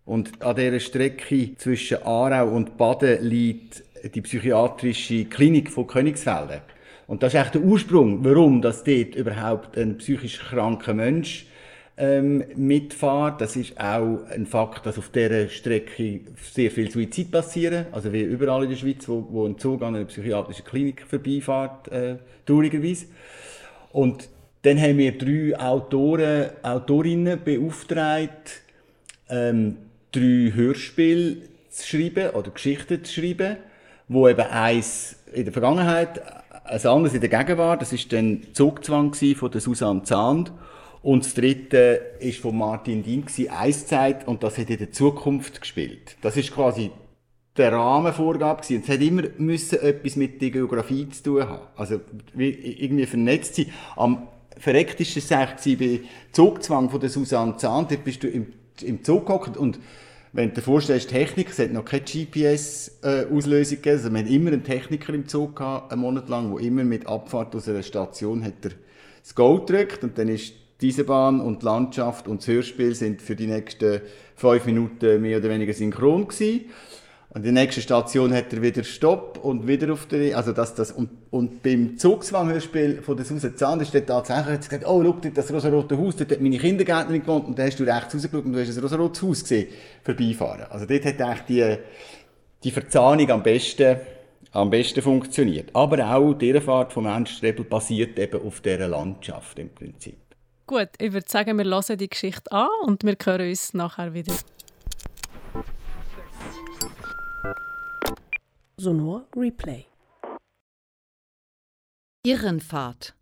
Und 0.05 0.41
an 0.43 0.55
dieser 0.55 0.79
Strecke 0.79 1.57
zwischen 1.57 2.03
Aarau 2.03 2.49
und 2.49 2.77
Baden 2.77 3.23
liegt 3.23 3.83
die 4.13 4.21
psychiatrische 4.21 5.25
Klinik 5.25 5.71
von 5.71 5.87
Königsfelden. 5.87 6.61
Und 7.07 7.23
das 7.23 7.33
ist 7.33 7.39
echt 7.39 7.55
der 7.55 7.61
Ursprung, 7.61 8.23
warum 8.25 8.61
das 8.61 8.83
dort 8.83 9.15
überhaupt 9.15 9.77
ein 9.77 9.97
psychisch 9.97 10.39
kranker 10.39 10.93
Mensch 10.93 11.45
ähm, 11.97 12.43
mitfährt. 12.55 13.41
Das 13.41 13.55
ist 13.55 13.79
auch 13.79 14.25
ein 14.29 14.45
Fakt, 14.45 14.85
dass 14.85 14.97
auf 14.97 15.09
dieser 15.09 15.47
Strecke 15.49 16.21
sehr 16.41 16.71
viel 16.71 16.89
Suizid 16.89 17.31
passieren. 17.31 17.85
Also 17.91 18.11
wie 18.11 18.21
überall 18.21 18.63
in 18.63 18.71
der 18.71 18.77
Schweiz, 18.77 19.07
wo, 19.07 19.27
wo 19.29 19.45
ein 19.45 19.57
Zug 19.57 19.81
an 19.81 19.95
einer 19.95 20.05
psychiatrischen 20.05 20.65
Klinik 20.65 21.05
vorbeifährt, 21.07 21.87
äh, 21.89 22.15
traurigerweise. 22.45 23.05
Und 23.91 24.29
dann 24.63 24.81
haben 24.81 24.97
wir 24.97 25.17
drei 25.17 25.57
Autoren, 25.59 26.49
Autorinnen 26.63 27.39
beauftragt, 27.43 28.61
ähm, 29.29 29.77
drei 30.11 30.51
Hörspiele 30.53 31.37
zu 31.69 31.87
schreiben 31.87 32.31
oder 32.31 32.49
Geschichten 32.49 33.03
zu 33.03 33.13
schreiben, 33.13 33.57
wo 34.07 34.27
eben 34.27 34.41
eins 34.41 35.17
in 35.33 35.43
der 35.43 35.53
Vergangenheit, 35.53 36.21
ein 36.65 36.85
anderes 36.85 37.13
in 37.13 37.21
der 37.21 37.29
Gegenwart, 37.29 37.81
das 37.81 37.93
ist 37.93 38.11
dann 38.11 38.41
Zugzwang 38.53 39.13
von 39.13 39.51
der 39.51 39.61
Susanne 39.61 40.03
Zahnd 40.03 40.51
und 41.01 41.23
das 41.23 41.35
dritte 41.35 42.01
ist 42.19 42.39
von 42.39 42.57
Martin 42.57 43.03
Dien, 43.03 43.25
Eiszeit, 43.49 44.27
und 44.27 44.41
das 44.41 44.57
hat 44.57 44.69
in 44.69 44.77
der 44.77 44.91
Zukunft 44.91 45.61
gespielt. 45.61 46.17
Das 46.21 46.35
ist 46.35 46.51
quasi 46.51 46.89
der 47.57 47.71
Rahmenvorgabe 47.71 48.63
gewesen. 48.63 48.83
Es 48.83 48.89
hat 48.89 49.01
immer 49.01 49.23
müssen 49.37 49.79
etwas 49.81 50.15
mit 50.15 50.41
der 50.41 50.49
Geografie 50.49 51.07
zu 51.09 51.23
tun 51.23 51.47
haben. 51.47 51.67
Also, 51.75 52.01
irgendwie 52.35 53.05
vernetzt 53.05 53.55
sein. 53.55 53.67
Am 53.95 54.27
verrecktesten 54.57 55.29
war 55.29 55.47
es 55.55 55.77
bei 55.77 56.01
Zugzwang 56.31 56.89
von 56.89 56.99
der 56.99 57.09
Susanne 57.09 57.57
Zahn. 57.57 57.87
Dort 57.87 58.03
bist 58.03 58.23
du 58.23 58.27
im, 58.27 58.53
im 58.81 59.03
Zug 59.03 59.27
gehockt 59.27 59.57
und 59.57 59.79
wenn 60.35 60.49
du 60.49 60.55
dir 60.55 60.61
vorstellst, 60.63 61.09
Technik, 61.09 61.49
es 61.49 61.59
hat 61.59 61.71
noch 61.71 61.85
keine 61.85 62.03
GPS-Auslösung 62.03 63.77
gegeben, 63.77 63.97
also 63.97 64.11
wir 64.11 64.19
hatten 64.19 64.33
immer 64.33 64.51
einen 64.51 64.63
Techniker 64.65 65.13
im 65.13 65.27
Zug 65.29 65.55
gehabt, 65.55 65.93
einen 65.93 66.01
Monat 66.01 66.27
lang, 66.27 66.53
der 66.53 66.65
immer 66.65 66.83
mit 66.83 67.07
Abfahrt 67.07 67.55
aus 67.55 67.69
einer 67.69 67.83
Station 67.83 68.43
hat 68.43 68.53
er 68.63 68.71
das 69.21 69.33
Go 69.33 69.59
gedrückt 69.59 70.03
und 70.03 70.17
dann 70.17 70.27
ist 70.27 70.53
diese 70.81 71.05
Bahn 71.05 71.39
und 71.39 71.61
die 71.61 71.65
Landschaft 71.65 72.27
und 72.27 72.41
das 72.41 72.47
Hörspiel 72.49 72.93
sind 72.93 73.21
für 73.21 73.37
die 73.37 73.47
nächsten 73.47 74.01
fünf 74.35 74.65
Minuten 74.65 75.21
mehr 75.21 75.37
oder 75.37 75.49
weniger 75.49 75.71
synchron 75.71 76.27
gewesen. 76.27 76.65
Und 77.35 77.43
die 77.43 77.51
nächste 77.51 77.81
Station 77.81 78.33
hat 78.33 78.53
er 78.53 78.61
wieder 78.61 78.85
Stopp 78.85 79.43
und 79.43 79.67
wieder 79.67 79.91
auf 79.91 80.05
der, 80.05 80.37
also 80.37 80.53
das, 80.53 80.73
das, 80.73 80.91
und, 80.93 81.09
und 81.31 81.61
beim 81.63 81.97
Zugzwang-Hörspiel 81.97 83.01
von 83.01 83.17
der 83.17 83.25
Susan 83.25 83.57
Zahn 83.57 83.81
ist 83.81 83.93
dort 83.93 84.07
tatsächlich 84.07 84.59
gesagt, 84.59 84.87
oh, 84.87 85.03
schau, 85.03 85.29
das 85.33 85.51
rosa-rote 85.51 85.97
Haus, 85.97 86.15
dort 86.15 86.31
hat 86.31 86.39
meine 86.39 86.57
Kindergärtnerin 86.57 87.19
gewohnt, 87.19 87.47
und 87.47 87.59
da 87.59 87.63
hast 87.63 87.77
du 87.77 87.83
rechts 87.83 88.15
rausgeschaut 88.15 88.45
und 88.45 88.53
du 88.53 88.61
hast 88.61 88.77
ein 88.77 88.81
rosa-rotes 88.81 89.21
Haus 89.21 89.41
gesehen, 89.41 89.67
vorbeifahren. 90.01 90.67
Also 90.69 90.85
dort 90.85 91.03
hat 91.03 91.21
eigentlich 91.21 91.41
die, 91.49 91.77
die 92.63 92.71
Verzahnung 92.71 93.29
am 93.29 93.43
besten, 93.43 93.97
am 94.53 94.69
besten 94.69 95.01
funktioniert. 95.01 95.71
Aber 95.73 96.09
auch 96.09 96.35
die 96.35 96.53
Fahrt 96.61 96.93
vom 96.93 97.05
Ernst 97.05 97.33
Strebel 97.33 97.65
basiert 97.65 98.17
eben 98.17 98.47
auf 98.47 98.61
dieser 98.61 98.87
Landschaft 98.87 99.59
im 99.59 99.75
Prinzip. 99.75 100.15
Gut, 100.67 100.87
ich 100.99 101.11
würde 101.11 101.27
sagen, 101.27 101.57
wir 101.57 101.65
hören 101.65 101.97
die 101.97 102.07
Geschichte 102.07 102.49
an 102.53 102.69
und 102.85 103.03
wir 103.03 103.17
hören 103.21 103.49
uns 103.49 103.73
nachher 103.73 104.13
wieder. 104.13 104.33
Sonor 108.77 109.25
Replay. 109.33 109.85
Irrenfahrt. 112.25 113.15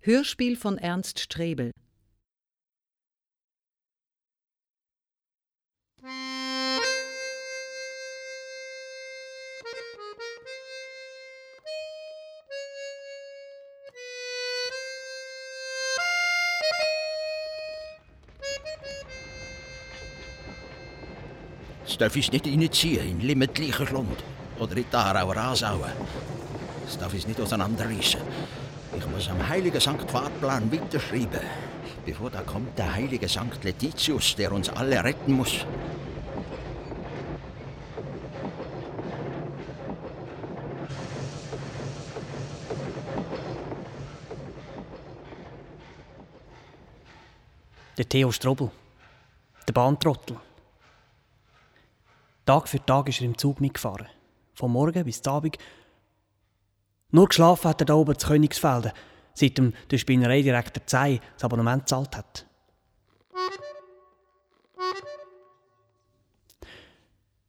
Hörspiel 0.00 0.54
von 0.54 0.76
Ernst 0.76 1.18
Strebel. 1.18 1.70
Darf 21.98 22.16
ich 22.16 22.32
nicht 22.32 22.46
reinziehen 22.46 23.08
in 23.08 23.20
Limmetlicher 23.20 23.86
Schlund 23.86 24.18
oder 24.62 24.76
in 24.76 24.84
die 24.90 24.96
Aarauer 24.96 25.36
Asauen. 25.36 25.92
Das 26.84 26.96
darf 26.98 27.12
ich 27.14 27.26
nicht 27.26 27.40
auseinanderreißen. 27.40 28.20
Ich 28.96 29.06
muss 29.06 29.28
am 29.28 29.48
heiligen 29.48 29.80
Sankt 29.80 30.10
Fahrplan 30.10 30.70
weiterschreiben. 30.70 31.40
Bevor 32.06 32.30
da 32.30 32.42
kommt 32.42 32.78
der 32.78 32.94
heilige 32.94 33.28
Sankt 33.28 33.64
Letitius, 33.64 34.36
der 34.36 34.52
uns 34.52 34.68
alle 34.68 35.02
retten 35.02 35.32
muss. 35.32 35.66
Der 47.98 48.08
Theo 48.08 48.32
Strobel. 48.32 48.70
Der 49.68 49.72
Bahntrottel. 49.72 50.36
Tag 52.44 52.68
für 52.68 52.84
Tag 52.84 53.08
ist 53.08 53.20
er 53.20 53.26
im 53.26 53.38
Zug 53.38 53.60
mitgefahren. 53.60 54.08
Vom 54.54 54.72
Morgen 54.72 55.04
bis 55.04 55.22
zum 55.22 55.32
Abend. 55.32 55.58
Nur 57.10 57.28
geschlafen 57.28 57.68
hat 57.68 57.80
er 57.80 57.86
da 57.86 57.94
oben 57.94 58.18
zu 58.18 58.26
Königsfelden, 58.26 58.92
seit 59.34 59.58
ihm 59.58 59.72
der 59.90 59.98
Spinnereidirektor 59.98 60.86
Zei 60.86 61.20
das 61.34 61.44
Abonnement 61.44 61.82
gezahlt 61.82 62.16
hat. 62.16 62.46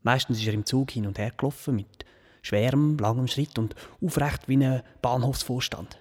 Meistens 0.01 0.39
ist 0.39 0.47
er 0.47 0.53
im 0.53 0.65
Zug 0.65 0.91
hin 0.91 1.07
und 1.07 1.17
her 1.17 1.31
gelaufen, 1.31 1.75
mit 1.75 2.05
schwerem, 2.41 2.97
langem 2.97 3.27
Schritt 3.27 3.57
und 3.57 3.73
aufrecht 4.01 4.47
wie 4.47 4.63
ein 4.63 4.83
Bahnhofsvorstand. 5.01 5.97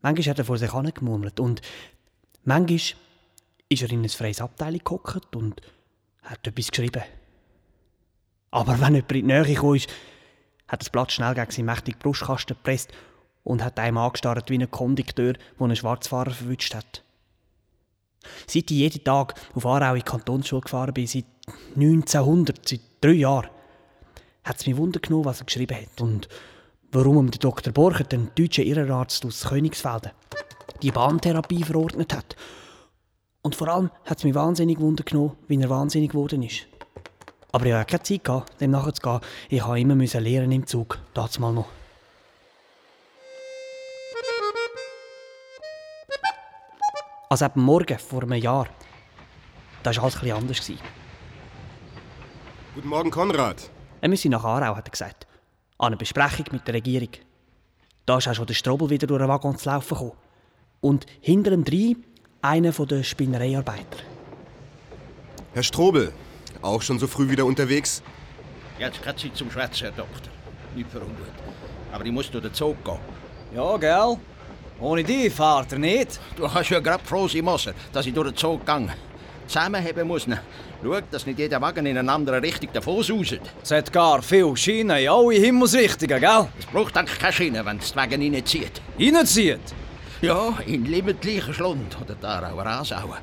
Manchmal 0.00 0.30
hat 0.30 0.38
er 0.38 0.44
vor 0.44 0.58
sich 0.58 0.70
gemurmelt 0.70 1.40
und 1.40 1.60
manchmal 2.44 2.80
ist 3.68 3.82
er 3.82 3.90
in 3.90 4.02
ein 4.02 4.08
freies 4.08 4.40
Abteil 4.40 4.78
gehockt 4.78 5.36
und 5.36 5.60
hat 6.22 6.46
etwas 6.46 6.70
geschrieben. 6.70 7.02
Aber 8.56 8.80
wenn 8.80 8.94
jemand 8.94 9.12
in 9.12 9.28
die 9.28 9.34
Nähe 9.34 9.54
kam, 9.54 9.78
hat 10.68 10.80
das 10.80 10.88
Blatt 10.88 11.12
schnell 11.12 11.34
gegen 11.34 11.50
seinen 11.50 11.66
mächtigen 11.66 12.00
Brustkasten 12.00 12.56
gepresst 12.56 12.90
und 13.44 13.62
hat 13.62 13.78
einem 13.78 13.98
angestarrt 13.98 14.48
wie 14.48 14.56
ein 14.56 14.70
Kondukteur, 14.70 15.34
der 15.34 15.60
einen 15.60 15.76
Schwarzfahrer 15.76 16.30
verwünscht 16.30 16.74
hat. 16.74 17.04
Seit 18.46 18.70
ich 18.70 18.78
jeden 18.78 19.04
Tag 19.04 19.34
auf 19.54 19.66
Aarau 19.66 19.92
in 19.92 20.00
die 20.00 20.10
Kantonsschule 20.10 20.62
gefahren 20.62 20.94
bin, 20.94 21.06
seit 21.06 21.26
1900, 21.74 22.66
seit 22.66 22.80
drei 23.02 23.10
Jahren, 23.10 23.50
hat 24.42 24.56
es 24.56 24.66
mich 24.66 24.78
Wunder 24.78 25.00
genommen, 25.00 25.26
was 25.26 25.42
er 25.42 25.44
geschrieben 25.44 25.76
hat 25.76 26.00
und 26.00 26.26
warum 26.92 27.30
der 27.30 27.38
Dr. 27.38 27.74
Borchert, 27.74 28.12
den 28.12 28.30
deutschen 28.34 28.64
Irrenarzt 28.64 29.26
aus 29.26 29.44
Königsfelden, 29.44 30.12
die 30.80 30.92
Bahntherapie 30.92 31.62
verordnet 31.62 32.14
hat. 32.14 32.36
Und 33.42 33.54
vor 33.54 33.68
allem 33.68 33.90
hat 34.06 34.16
es 34.16 34.24
mich 34.24 34.34
wahnsinnig 34.34 34.80
Wunder 34.80 35.04
genommen, 35.04 35.36
wie 35.46 35.60
er 35.60 35.68
wahnsinnig 35.68 36.12
geworden 36.12 36.42
ist. 36.42 36.66
Aber 37.52 37.66
ich 37.66 37.72
hatte 37.72 37.90
keine 37.90 38.02
Zeit, 38.02 38.24
gehabt, 38.24 38.60
dem 38.60 38.70
nachzugehen. 38.70 39.20
Ich 39.48 39.64
musste 39.64 40.18
immer 40.18 40.24
lernen 40.24 40.52
im 40.52 40.66
Zug, 40.66 40.98
dazu 41.14 41.40
mal 41.40 41.52
noch. 41.52 41.68
Also 47.28 47.44
ab 47.44 47.56
Morgen 47.56 47.98
vor 47.98 48.22
einem 48.22 48.40
Jahr, 48.40 48.68
da 49.82 49.94
war 49.96 50.04
alles 50.04 50.16
etwas 50.16 50.30
anders. 50.30 50.72
Guten 52.74 52.88
Morgen, 52.88 53.10
Konrad. 53.10 53.70
Er 54.00 54.08
müsse 54.08 54.28
nach 54.28 54.44
Aarau, 54.44 54.76
hat 54.76 54.86
er 54.86 54.90
gesagt. 54.90 55.26
An 55.78 55.88
eine 55.88 55.96
Besprechung 55.96 56.46
mit 56.52 56.66
der 56.66 56.74
Regierung. 56.74 57.08
Da 58.04 58.18
ist 58.18 58.28
auch 58.28 58.34
schon 58.34 58.46
der 58.46 58.54
Strobel 58.54 58.90
wieder 58.90 59.06
durch 59.06 59.20
den 59.20 59.28
Waggon 59.28 59.58
zu 59.58 59.68
laufen 59.68 59.94
gekommen. 59.94 60.12
Und 60.80 61.06
hinter 61.20 61.52
ihm 61.52 61.64
drin 61.64 62.04
einer 62.42 62.70
der 62.70 63.02
Spinnereiarbeiter. 63.02 63.98
Herr 65.54 65.62
Strobel, 65.62 66.12
Auch 66.66 66.82
schon 66.82 66.98
so 66.98 67.06
früh 67.06 67.28
wieder 67.30 67.44
unterwegs? 67.44 68.02
Jetzt 68.76 69.00
keine 69.00 69.16
Zeit 69.16 69.36
zum 69.36 69.48
Schwätzen, 69.48 69.84
Herr 69.84 69.92
Doktor. 69.92 70.32
Nicht 70.74 70.90
für 70.90 70.98
ungut. 70.98 71.28
Aber 71.92 72.04
ich 72.04 72.10
muss 72.10 72.28
durch 72.28 72.42
den 72.42 72.52
Zug 72.52 72.84
gehen. 72.84 72.98
Ja, 73.54 73.76
gell? 73.76 74.16
Ohne 74.80 75.04
dich 75.04 75.32
fahrt 75.32 75.72
er 75.72 75.78
nicht. 75.78 76.18
Du 76.36 76.48
kannst 76.48 76.70
ja 76.70 76.80
gerade 76.80 77.04
froh 77.04 77.28
sein, 77.28 77.44
Moser, 77.44 77.72
dass 77.92 78.04
ich 78.06 78.12
durch 78.12 78.30
den 78.30 78.36
Zug 78.36 78.66
gehe. 78.66 78.88
Zusammenheben 79.46 80.08
muss 80.08 80.26
man. 80.26 80.40
Schau, 80.82 81.00
dass 81.08 81.24
nicht 81.24 81.38
jeder 81.38 81.60
Wagen 81.60 81.86
in 81.86 81.98
eine 81.98 82.12
andere 82.12 82.42
Richtung 82.42 82.70
davon 82.72 83.00
sauset. 83.00 83.42
Es 83.62 83.70
hat 83.70 83.92
gar 83.92 84.20
viele 84.20 84.56
Schienen 84.56 84.98
in 84.98 85.08
alle 85.08 85.34
Himmelsrichtungen, 85.34 86.20
gell? 86.20 86.48
Es 86.58 86.66
braucht 86.66 86.96
eigentlich 86.96 87.18
keine 87.20 87.32
Schiene, 87.32 87.64
wenn 87.64 87.78
es 87.78 87.92
die 87.92 87.96
Wagen 87.96 88.20
reinzieht. 88.20 88.82
Reinzieht? 88.98 89.60
Ja, 90.20 90.52
in 90.66 90.84
Limmertlichen 90.84 91.54
Schlund 91.54 91.96
oder 92.02 92.16
da 92.20 92.50
auch 92.52 92.58
Rasauen. 92.58 93.18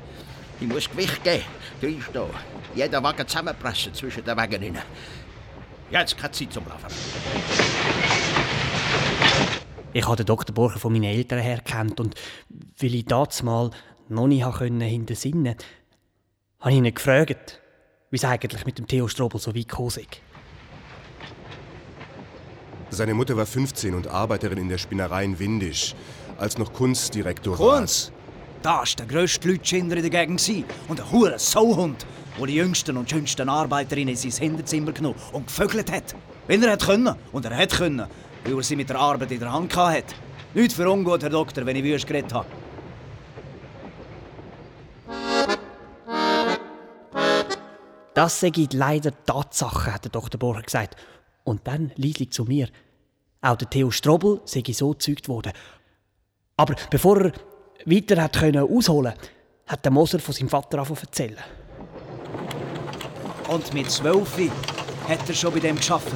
Ich 0.60 0.68
muss 0.68 0.88
Gewicht 0.88 1.22
geben, 1.24 1.44
drinstehen. 1.80 2.30
Jeder 2.74 3.02
Wagen 3.02 3.26
zusammenpressen 3.26 3.94
zwischen 3.94 4.24
den 4.24 4.36
Wagen 4.36 4.62
rein. 4.62 4.78
Jetzt 5.90 6.16
keine 6.16 6.32
Zeit 6.32 6.52
zum 6.52 6.66
Laufen. 6.66 6.86
Ich 9.92 10.04
habe 10.06 10.16
den 10.16 10.26
Dr. 10.26 10.54
Borcher 10.54 10.78
von 10.78 10.92
meinen 10.92 11.04
Eltern 11.04 11.38
her 11.38 11.60
kennt 11.60 12.00
und 12.00 12.14
weil 12.80 12.94
ich 12.94 13.04
das 13.04 13.42
mal 13.42 13.70
noch 14.08 14.26
nicht 14.26 14.44
hinter 14.58 15.14
Sinnen 15.14 15.56
habe 16.60 16.72
ich 16.72 16.78
ihn 16.78 16.94
gefragt, 16.94 17.60
wie 18.10 18.16
es 18.16 18.24
eigentlich 18.24 18.64
mit 18.64 18.78
dem 18.78 18.86
Theo 18.86 19.06
Strobel 19.06 19.38
so 19.38 19.54
weit 19.54 19.68
gekommen 19.68 19.88
ist. 19.88 20.20
Seine 22.90 23.12
Mutter 23.12 23.36
war 23.36 23.44
15 23.44 23.94
und 23.94 24.06
Arbeiterin 24.06 24.58
in 24.58 24.68
der 24.68 24.78
Spinnerei 24.78 25.24
in 25.24 25.38
Windisch, 25.38 25.94
als 26.38 26.56
noch 26.58 26.72
Kunstdirektor 26.72 27.56
Kunst? 27.56 28.12
Da 28.64 28.78
war 28.78 28.86
der 28.98 29.04
grösste 29.04 29.46
Lütschinder 29.46 29.94
in 29.96 30.10
der 30.10 30.10
Gegend 30.10 30.64
und 30.88 30.98
ein 30.98 31.12
hoher 31.12 31.38
Sauhund, 31.38 32.06
der 32.38 32.46
die 32.46 32.54
jüngsten 32.54 32.96
und 32.96 33.10
schönsten 33.10 33.46
Arbeiterinnen 33.46 34.14
in 34.14 34.16
sein 34.16 34.32
Hinterzimmer 34.32 34.92
genommen 34.92 35.16
und 35.32 35.48
gevögelt 35.48 35.92
hat. 35.92 36.14
Wenn 36.46 36.62
er 36.62 36.72
hat 36.72 36.86
können, 36.86 37.14
und 37.30 37.44
er 37.44 37.54
hat 37.54 37.72
können, 37.72 38.06
weil 38.42 38.54
er 38.54 38.62
sie 38.62 38.74
mit 38.74 38.88
der 38.88 38.98
Arbeit 38.98 39.32
in 39.32 39.40
der 39.40 39.52
Hand 39.52 39.76
hatte. 39.76 40.14
Nicht 40.54 40.72
für 40.72 40.90
ungut, 40.90 41.22
Herr 41.22 41.28
Doktor, 41.28 41.66
wenn 41.66 41.76
ich 41.76 41.84
wüst 41.84 42.06
geredet 42.06 42.32
habe. 42.32 42.46
Das 48.14 48.40
sind 48.40 48.72
leider 48.72 49.12
Tatsachen, 49.26 49.92
hat 49.92 50.04
der 50.04 50.10
Dr. 50.10 50.38
Borcher 50.38 50.62
gesagt. 50.62 50.96
Und 51.44 51.66
dann 51.66 51.92
leislich 51.96 52.30
zu 52.30 52.44
mir. 52.44 52.70
Auch 53.42 53.56
der 53.56 53.68
Theo 53.68 53.90
Strobel 53.90 54.40
sei 54.46 54.62
so 54.72 54.92
gezeugt 54.92 55.28
worden. 55.28 55.52
Aber 56.56 56.76
bevor 56.88 57.20
er 57.20 57.32
weiter 57.86 58.22
hat 58.22 58.38
können 58.38 58.68
ausholen 58.68 59.14
hat 59.66 59.84
der 59.84 59.92
Moser 59.92 60.18
von 60.18 60.34
seinem 60.34 60.48
Vater 60.48 60.78
angefangen 60.78 61.06
erzählen. 61.06 61.44
Und 63.48 63.72
mit 63.74 63.90
zwölf 63.90 64.38
hat 65.08 65.28
er 65.28 65.34
schon 65.34 65.52
bei 65.52 65.60
dem 65.60 65.76
geschafft 65.76 66.12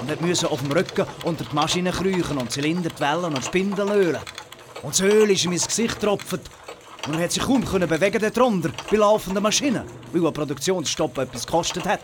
und 0.00 0.20
musste 0.20 0.50
auf 0.50 0.60
dem 0.60 0.72
Rücken 0.72 1.06
unter 1.24 1.44
die 1.44 1.54
Maschine 1.54 1.90
kriechen 1.90 2.38
und 2.38 2.50
Zylinder 2.50 2.90
wellen 2.98 3.34
und 3.34 3.44
Spindeln 3.44 3.90
ölen. 3.90 4.20
Und 4.82 4.92
das 4.92 5.00
Öl 5.00 5.30
ist 5.30 5.44
ihm 5.44 5.52
ins 5.52 5.66
Gesicht 5.66 6.00
tropft 6.00 6.40
und 7.06 7.14
er 7.14 7.24
hat 7.24 7.32
sich 7.32 7.42
kaum 7.42 7.64
können 7.64 7.88
bewegen 7.88 8.32
darunter 8.32 8.70
bei 8.90 8.96
laufenden 8.96 9.42
Maschinen, 9.42 9.84
weil 10.12 10.26
ein 10.26 10.32
Produktionsstopp 10.32 11.18
etwas 11.18 11.46
gekostet 11.46 11.84
hat. 11.84 12.00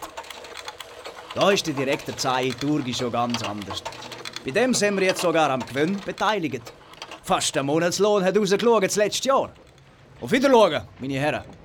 Da 1.34 1.50
ist 1.50 1.66
die 1.66 1.72
direkte 1.72 2.16
Zeitung 2.16 2.82
schon 2.92 3.12
ganz 3.12 3.42
anders. 3.42 3.82
Bei 4.44 4.50
dem 4.50 4.72
sind 4.72 4.96
wir 4.98 5.06
jetzt 5.06 5.20
sogar 5.20 5.50
am 5.50 5.60
Gewinn 5.60 6.00
beteiligt. 6.04 6.72
Fast 7.26 7.56
der 7.56 7.64
Monatslohn 7.64 8.22
hat 8.22 8.38
rausgeschaut 8.38 8.84
das 8.84 8.94
letzte 8.94 9.26
Jahr. 9.26 9.50
Auf 10.20 10.30
Wiedersehen, 10.30 10.82
meine 11.00 11.14
Herren. 11.14 11.42
Der 11.42 11.56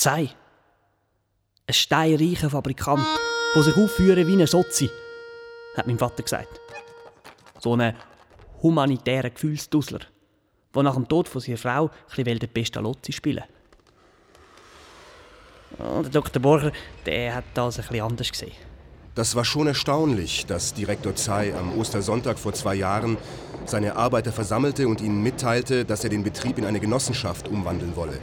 Zei. 0.00 0.30
Ein 1.66 1.74
steinreicher 1.74 2.48
Fabrikant, 2.48 3.04
der 3.54 3.62
sich 3.62 3.76
aufführen 3.76 4.26
wie 4.26 4.32
ein 4.40 4.46
Sozi, 4.46 4.88
hat 5.76 5.86
mein 5.86 5.98
Vater 5.98 6.22
gesagt. 6.22 6.58
So 7.58 7.76
ein 7.76 7.94
humanitärer 8.62 9.28
Gefühlsdusler, 9.28 10.00
der 10.74 10.82
nach 10.82 10.94
dem 10.94 11.06
Tod 11.06 11.28
von 11.28 11.42
seiner 11.42 11.58
Frau 11.58 11.90
ein 11.90 12.24
bisschen 12.24 12.38
den 12.38 12.48
Pestalozzi 12.48 13.12
spielen 13.12 13.44
Der 15.78 16.10
Dr. 16.10 16.40
Borger 16.40 16.72
der 17.04 17.34
hat 17.34 17.44
das 17.52 17.78
ein 17.78 17.84
bisschen 17.86 18.06
anders 18.06 18.30
gesehen. 18.30 18.56
Das 19.14 19.34
war 19.34 19.44
schon 19.44 19.66
erstaunlich, 19.66 20.46
dass 20.46 20.72
Direktor 20.72 21.14
Zay 21.14 21.52
am 21.52 21.78
Ostersonntag 21.78 22.38
vor 22.38 22.54
zwei 22.54 22.76
Jahren 22.76 23.18
seine 23.66 23.96
Arbeiter 23.96 24.32
versammelte 24.32 24.88
und 24.88 25.02
ihnen 25.02 25.22
mitteilte, 25.22 25.84
dass 25.84 26.04
er 26.04 26.10
den 26.10 26.24
Betrieb 26.24 26.56
in 26.56 26.64
eine 26.64 26.80
Genossenschaft 26.80 27.48
umwandeln 27.48 27.94
wolle 27.96 28.18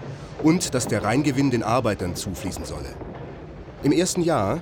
und 0.47 0.73
dass 0.73 0.87
der 0.87 1.03
Reingewinn 1.03 1.51
den 1.51 1.61
Arbeitern 1.61 2.15
zufließen 2.15 2.63
solle. 2.63 2.95
Im 3.83 3.91
ersten 3.91 4.21
Jahr, 4.23 4.61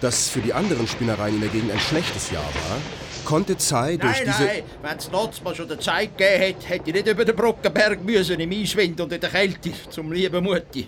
das 0.00 0.28
für 0.28 0.40
die 0.40 0.52
anderen 0.52 0.86
Spinnereien 0.86 1.34
in 1.34 1.40
der 1.40 1.50
Gegend 1.50 1.72
ein 1.72 1.80
schlechtes 1.80 2.30
Jahr 2.30 2.44
war, 2.44 2.78
konnte 3.24 3.56
Zay 3.56 3.98
durch 3.98 4.24
nein, 4.24 4.26
diese... 4.26 4.44
Nein, 4.44 4.62
wenn 4.82 4.96
es 4.96 5.10
Notzmann 5.10 5.56
schon 5.56 5.66
der 5.66 5.80
Zeit 5.80 6.16
gegeben 6.16 6.40
hätte, 6.40 6.68
hätte 6.68 6.90
ich 6.90 6.94
nicht 6.94 7.08
über 7.08 7.24
den 7.24 7.34
Brockenberg 7.34 8.04
müssen, 8.04 8.38
im 8.38 8.52
Eiswind 8.52 9.00
und 9.00 9.12
in 9.12 9.20
der 9.20 9.30
Kälte, 9.30 9.72
zum 9.90 10.12
lieben 10.12 10.44
Mutti. 10.44 10.86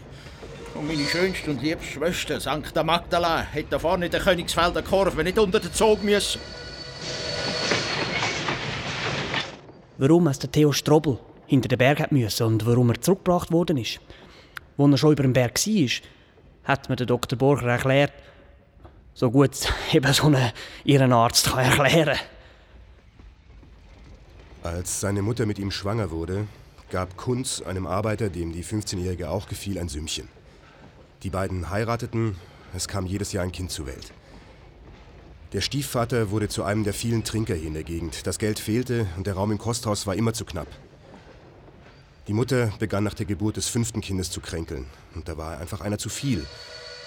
Und 0.76 0.86
meine 0.86 1.04
schönste 1.06 1.50
und 1.50 1.60
liebste 1.60 1.94
Schwester, 1.94 2.38
St. 2.38 2.84
Magdalena, 2.84 3.40
hätte 3.40 3.70
da 3.70 3.78
vorne 3.80 4.06
in 4.06 4.12
der 4.12 4.20
Königsfelder 4.20 4.82
Kurve 4.82 5.24
nicht 5.24 5.40
unter 5.40 5.58
den 5.58 5.72
Zug 5.72 6.04
müssen. 6.04 6.40
Warum 9.98 10.28
es 10.28 10.38
der 10.38 10.52
Theo 10.52 10.70
Strobel 10.70 11.18
hinter 11.46 11.68
den 11.68 11.78
Berg 11.78 11.98
hat 11.98 12.12
müssen 12.12 12.46
und 12.46 12.64
warum 12.64 12.90
er 12.90 13.00
zurückgebracht 13.00 13.50
worden 13.50 13.78
ist. 13.78 13.98
Als 14.78 14.92
er 14.92 14.98
schon 14.98 15.12
über 15.12 15.22
dem 15.22 15.32
Berg 15.32 15.58
war, 15.66 15.88
hat 16.64 16.88
mir 16.88 16.96
der 16.96 17.06
Dr. 17.06 17.38
Borger 17.38 17.68
erklärt, 17.68 18.12
so 19.14 19.30
gut 19.30 19.72
eben 19.92 20.12
so 20.12 20.26
einen 20.26 20.52
ihren 20.84 21.12
Arzt 21.12 21.46
kann 21.46 21.64
erklären 21.64 22.18
Als 24.62 25.00
seine 25.00 25.22
Mutter 25.22 25.46
mit 25.46 25.58
ihm 25.58 25.70
schwanger 25.70 26.10
wurde, 26.10 26.46
gab 26.90 27.16
Kunz 27.16 27.62
einem 27.62 27.86
Arbeiter, 27.86 28.28
dem 28.28 28.52
die 28.52 28.64
15-Jährige 28.64 29.30
auch 29.30 29.48
gefiel, 29.48 29.78
ein 29.78 29.88
Sümmchen. 29.88 30.28
Die 31.22 31.30
beiden 31.30 31.70
heirateten, 31.70 32.36
es 32.74 32.88
kam 32.88 33.06
jedes 33.06 33.32
Jahr 33.32 33.44
ein 33.44 33.52
Kind 33.52 33.70
zur 33.70 33.86
Welt. 33.86 34.12
Der 35.52 35.60
Stiefvater 35.60 36.30
wurde 36.30 36.48
zu 36.48 36.64
einem 36.64 36.84
der 36.84 36.92
vielen 36.92 37.24
Trinker 37.24 37.54
hier 37.54 37.68
in 37.68 37.74
der 37.74 37.84
Gegend. 37.84 38.26
Das 38.26 38.38
Geld 38.38 38.58
fehlte 38.58 39.06
und 39.16 39.26
der 39.26 39.34
Raum 39.34 39.52
im 39.52 39.58
Kosthaus 39.58 40.06
war 40.06 40.14
immer 40.14 40.34
zu 40.34 40.44
knapp. 40.44 40.68
Die 42.28 42.32
Mutter 42.32 42.72
begann 42.80 43.04
nach 43.04 43.14
der 43.14 43.26
Geburt 43.26 43.56
des 43.56 43.68
fünften 43.68 44.00
Kindes 44.00 44.30
zu 44.30 44.40
kränkeln. 44.40 44.86
Und 45.14 45.28
da 45.28 45.36
war 45.36 45.58
einfach 45.58 45.80
einer 45.80 45.98
zu 45.98 46.08
viel. 46.08 46.44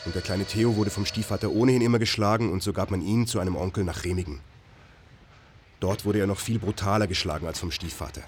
Und 0.05 0.15
der 0.15 0.21
kleine 0.21 0.45
Theo 0.45 0.77
wurde 0.77 0.91
vom 0.91 1.05
Stiefvater 1.05 1.51
ohnehin 1.51 1.82
immer 1.82 1.99
geschlagen 1.99 2.51
und 2.51 2.63
so 2.63 2.71
gab 2.71 2.89
man 2.89 3.01
ihn 3.01 3.27
zu 3.27 3.39
einem 3.39 3.58
Onkel 3.58 3.84
nach 3.84 4.05
Remigen. 4.05 4.39
Dort 5.82 6.05
wurde 6.05 6.19
er 6.19 6.27
noch 6.27 6.39
viel 6.39 6.58
brutaler 6.58 7.08
geschlagen 7.08 7.47
als 7.47 7.60
vom 7.60 7.71
Stiefvater. 7.71 8.21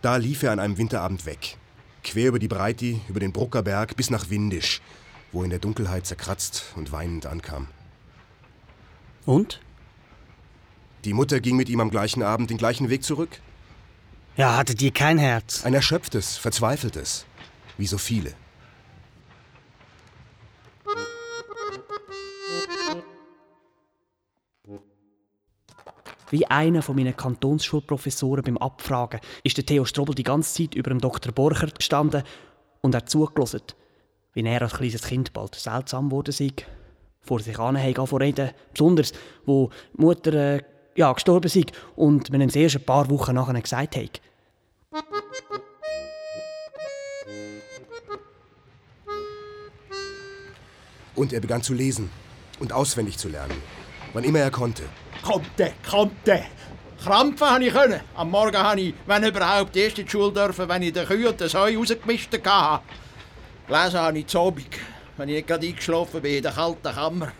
Da 0.00 0.16
lief 0.16 0.42
er 0.42 0.52
an 0.52 0.58
einem 0.58 0.78
Winterabend 0.78 1.26
weg. 1.26 1.58
Quer 2.02 2.28
über 2.28 2.38
die 2.38 2.48
Breiti, 2.48 3.00
über 3.08 3.20
den 3.20 3.32
Bruckerberg 3.32 3.96
bis 3.96 4.08
nach 4.08 4.30
Windisch, 4.30 4.80
wo 5.32 5.40
er 5.40 5.44
in 5.44 5.50
der 5.50 5.58
Dunkelheit 5.58 6.06
zerkratzt 6.06 6.64
und 6.76 6.92
weinend 6.92 7.26
ankam. 7.26 7.68
Und? 9.26 9.60
Die 11.04 11.12
Mutter 11.12 11.40
ging 11.40 11.56
mit 11.56 11.68
ihm 11.68 11.80
am 11.80 11.90
gleichen 11.90 12.22
Abend 12.22 12.48
den 12.48 12.58
gleichen 12.58 12.88
Weg 12.88 13.04
zurück. 13.04 13.40
Ja, 14.36 14.54
hatte 14.58 14.74
die 14.74 14.90
kein 14.90 15.16
Herz? 15.16 15.64
Ein 15.64 15.72
erschöpftes, 15.72 16.36
verzweifeltes. 16.36 17.24
Wie 17.78 17.86
so 17.86 17.96
viele. 17.96 18.34
Wie 26.28 26.46
einer 26.46 26.82
von 26.82 26.96
meinen 26.96 27.16
Kantonsschulprofessoren 27.16 28.44
beim 28.44 28.58
Abfragen 28.58 29.20
ist 29.42 29.56
der 29.56 29.64
Theo 29.64 29.86
Strobel 29.86 30.14
die 30.14 30.22
ganze 30.22 30.64
Zeit 30.64 30.74
über 30.74 30.90
dem 30.90 31.00
Dr. 31.00 31.32
Borchert 31.32 31.78
gestanden 31.78 32.22
und 32.82 32.94
hat 32.94 33.08
zugelassen, 33.08 33.62
wie 34.34 34.44
er 34.44 34.60
als 34.60 34.74
kleines 34.74 35.02
Kind 35.02 35.32
bald 35.32 35.54
seltsam 35.54 36.10
wurde 36.10 36.32
sei, 36.32 36.52
vor 37.22 37.40
sich 37.40 37.58
anhängen 37.58 38.04
reden, 38.04 38.50
besonders 38.72 39.12
wo 39.46 39.70
die 39.94 40.02
Mutter 40.02 40.32
äh, 40.56 40.62
ja, 40.96 41.12
gestorben 41.12 41.48
sei 41.48 41.64
und 41.94 42.30
man 42.30 42.40
ihm 42.40 42.50
erst 42.52 42.76
ein 42.76 42.84
paar 42.84 43.08
Wochen 43.10 43.34
nachher 43.34 43.60
gesagt 43.60 43.96
hat. 43.96 44.20
Und 51.14 51.32
er 51.32 51.40
begann 51.40 51.62
zu 51.62 51.72
lesen 51.72 52.10
und 52.60 52.72
auswendig 52.72 53.16
zu 53.18 53.28
lernen, 53.28 53.56
wann 54.12 54.24
immer 54.24 54.40
er 54.40 54.50
konnte. 54.50 54.82
Kommt, 55.22 55.46
kommt. 55.88 56.12
Krampfen 57.02 57.48
habe 57.48 57.64
ich 57.64 57.72
können. 57.72 58.00
Am 58.14 58.30
Morgen 58.30 58.56
habe 58.56 58.80
ich, 58.80 58.94
wenn 59.06 59.22
überhaupt, 59.22 59.76
erst 59.76 59.98
in 59.98 60.06
die 60.06 60.10
Schule 60.10 60.32
dürfen, 60.32 60.68
wenn 60.68 60.82
ich 60.82 60.92
den 60.92 61.06
Kühe 61.06 61.28
und 61.28 61.40
das 61.40 61.54
Heu 61.54 61.76
rausgemischt 61.76 62.32
hatte. 62.32 62.82
Gelesen 63.66 64.00
habe 64.00 64.18
ich 64.18 64.26
zu 64.26 64.40
Abend, 64.40 64.66
wenn 65.16 65.28
ich 65.28 65.36
nicht 65.36 65.46
gerade 65.46 65.66
eingeschlafen 65.66 66.22
bin 66.22 66.36
in 66.36 66.42
der 66.42 66.52
kalten 66.52 66.92
Kammer. 66.92 67.32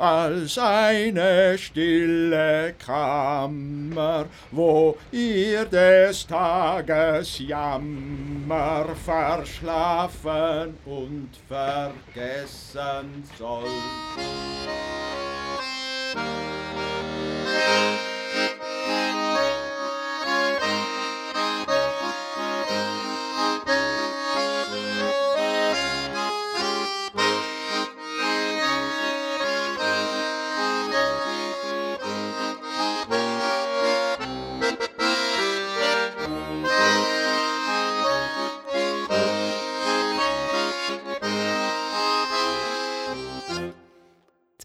Als 0.00 0.56
eine 0.56 1.58
stille 1.58 2.72
Kammer, 2.78 4.24
wo 4.50 4.96
ihr 5.12 5.66
des 5.66 6.26
Tages 6.26 7.38
Jammer 7.38 8.86
verschlafen 9.04 10.78
und 10.86 11.28
vergessen 11.46 13.24
soll. 13.38 13.68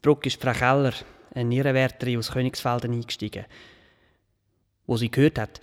Bruck 0.06 0.28
ist 0.28 0.40
Frau 0.40 0.52
Keller, 0.52 0.94
eine 1.34 1.50
Nierenwärterin 1.50 2.20
aus 2.20 2.32
Königsfelden, 2.32 2.94
eingestiegen. 2.94 3.44
Wo 4.86 4.98
sie 4.98 5.10
gehört 5.10 5.40
hat, 5.40 5.62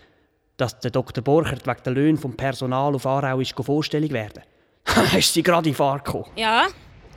dass 0.57 0.81
der 0.81 0.91
Dr. 0.91 1.23
Borchert 1.23 1.65
wegen 1.65 1.83
der 1.85 1.93
Löhne 1.93 2.19
vom 2.19 2.37
Personal 2.37 2.93
auf 2.93 3.07
Aarau 3.07 3.39
ist 3.39 3.55
vorstellig 3.55 4.11
werden. 4.11 4.43
ist 5.17 5.33
sie 5.33 5.45
gerade 5.45 5.69
in 5.69 5.77
Fahrt 5.77 6.05
gekommen. 6.05 6.27
Ja, 6.35 6.67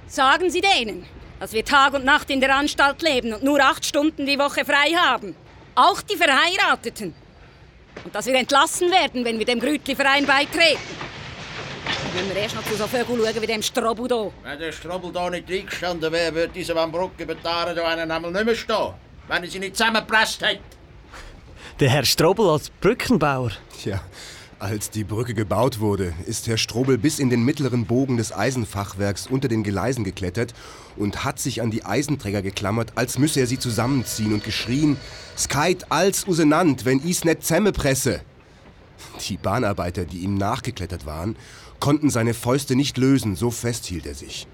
sagen 0.06 0.52
Sie 0.52 0.62
denen, 0.62 1.04
dass 1.40 1.52
wir 1.52 1.66
Tag 1.66 1.96
und 1.96 2.06
Nacht 2.06 2.30
in 2.30 2.42
der 2.42 2.56
Anstalt 2.56 3.02
leben 3.02 3.34
und 3.34 3.42
nur 3.42 3.60
acht 3.60 3.84
Stunden 3.84 4.28
die 4.28 4.38
Woche 4.38 4.64
frei 4.64 4.94
haben. 4.96 5.36
Auch 5.74 6.04
die 6.04 6.18
Verheirateten. 6.18 7.16
Und 8.04 8.14
dass 8.14 8.28
wir 8.28 8.36
entlassen 8.36 8.92
werden, 8.92 9.26
wenn 9.26 9.40
wir 9.40 9.48
dem 9.48 9.60
Grütli-Verein 9.60 10.28
beitreten. 10.28 10.78
Wenn 12.15 12.30
wir 12.30 12.38
erst 12.38 12.56
noch 12.56 12.63
zu 12.63 12.78
so 12.78 12.88
Vögeln 12.88 13.19
schauen 13.21 13.41
wie 13.41 13.45
dem 13.45 13.62
Strobel 13.62 14.08
hier. 14.08 14.32
Wenn 14.41 14.58
der 14.58 14.71
Strobel 14.71 15.12
hier 15.12 15.30
nicht 15.32 15.51
eingestanden 15.51 16.13
wäre, 16.13 16.34
würde 16.34 16.54
diese 16.54 16.73
Van 16.73 16.89
Bruck 16.89 17.12
über 17.17 17.36
die 17.36 17.45
Aare 17.45 17.73
hier 17.73 17.86
einmal 17.86 18.32
nicht 18.32 18.45
mehr 18.45 18.56
stehen. 18.56 18.93
Wenn 19.28 19.43
er 19.43 19.49
sie 19.49 19.60
nicht 19.60 19.75
zusammengepresst 19.75 20.41
hätte. 20.41 20.62
Der 21.82 21.89
Herr 21.89 22.06
Strobel 22.06 22.47
als 22.47 22.69
Brückenbauer? 22.69 23.51
Tja, 23.82 23.99
als 24.60 24.89
die 24.89 25.04
Brücke 25.04 25.34
gebaut 25.34 25.82
wurde, 25.82 26.13
ist 26.25 26.47
Herr 26.47 26.58
Strobel 26.58 26.97
bis 26.97 27.19
in 27.19 27.30
den 27.30 27.43
mittleren 27.43 27.86
Bogen 27.86 28.15
des 28.15 28.32
Eisenfachwerks 28.32 29.28
unter 29.28 29.49
den 29.49 29.63
Geleisen 29.63 30.06
geklettert 30.06 30.54
und 30.95 31.25
hat 31.25 31.38
sich 31.38 31.62
an 31.62 31.69
die 31.69 31.84
Eisenträger 31.84 32.41
geklammert, 32.41 32.93
als 32.95 33.19
müsse 33.19 33.41
er 33.41 33.47
sie 33.47 33.60
zusammenziehen 33.60 34.32
und 34.32 34.45
geschrien: 34.45 34.95
Skeit 35.38 35.91
als 35.91 36.25
usenant, 36.30 36.86
wenn 36.86 37.01
is 37.01 37.25
net 37.25 37.43
zämmepresse. 37.43 38.21
Die 39.28 39.36
Bahnarbeiter, 39.36 40.06
die 40.06 40.19
ihm 40.19 40.36
nachgeklettert 40.36 41.06
waren, 41.06 41.36
konnten 41.80 42.10
seine 42.10 42.34
Fäuste 42.34 42.76
nicht 42.76 42.98
lösen, 42.98 43.36
so 43.36 43.52
fest 43.52 43.86
hielt 43.86 44.06
er 44.06 44.16
sich. 44.16 44.48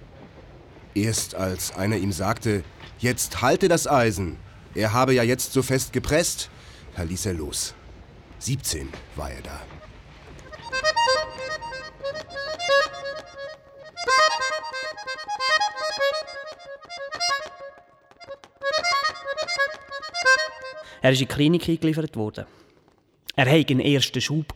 Erst 0.93 1.35
als 1.35 1.73
einer 1.73 1.97
ihm 1.97 2.11
sagte, 2.11 2.63
jetzt 2.99 3.41
halte 3.41 3.67
das 3.67 3.87
Eisen, 3.87 4.37
er 4.75 4.93
habe 4.93 5.13
ja 5.13 5.23
jetzt 5.23 5.53
so 5.53 5.61
fest 5.61 5.93
gepresst, 5.93 6.49
da 6.95 7.03
ließ 7.03 7.25
er 7.25 7.33
los. 7.33 7.73
17 8.39 8.89
war 9.15 9.31
er 9.31 9.41
da. 9.41 9.61
Er 21.03 21.11
ist 21.11 21.21
in 21.21 21.27
die 21.27 21.33
Klinik 21.33 21.67
eingeliefert 21.67 22.15
worden. 22.15 22.45
Er 23.35 23.45
hatte 23.45 23.71
einen 23.71 23.79
ersten 23.79 24.21
Schub. 24.21 24.53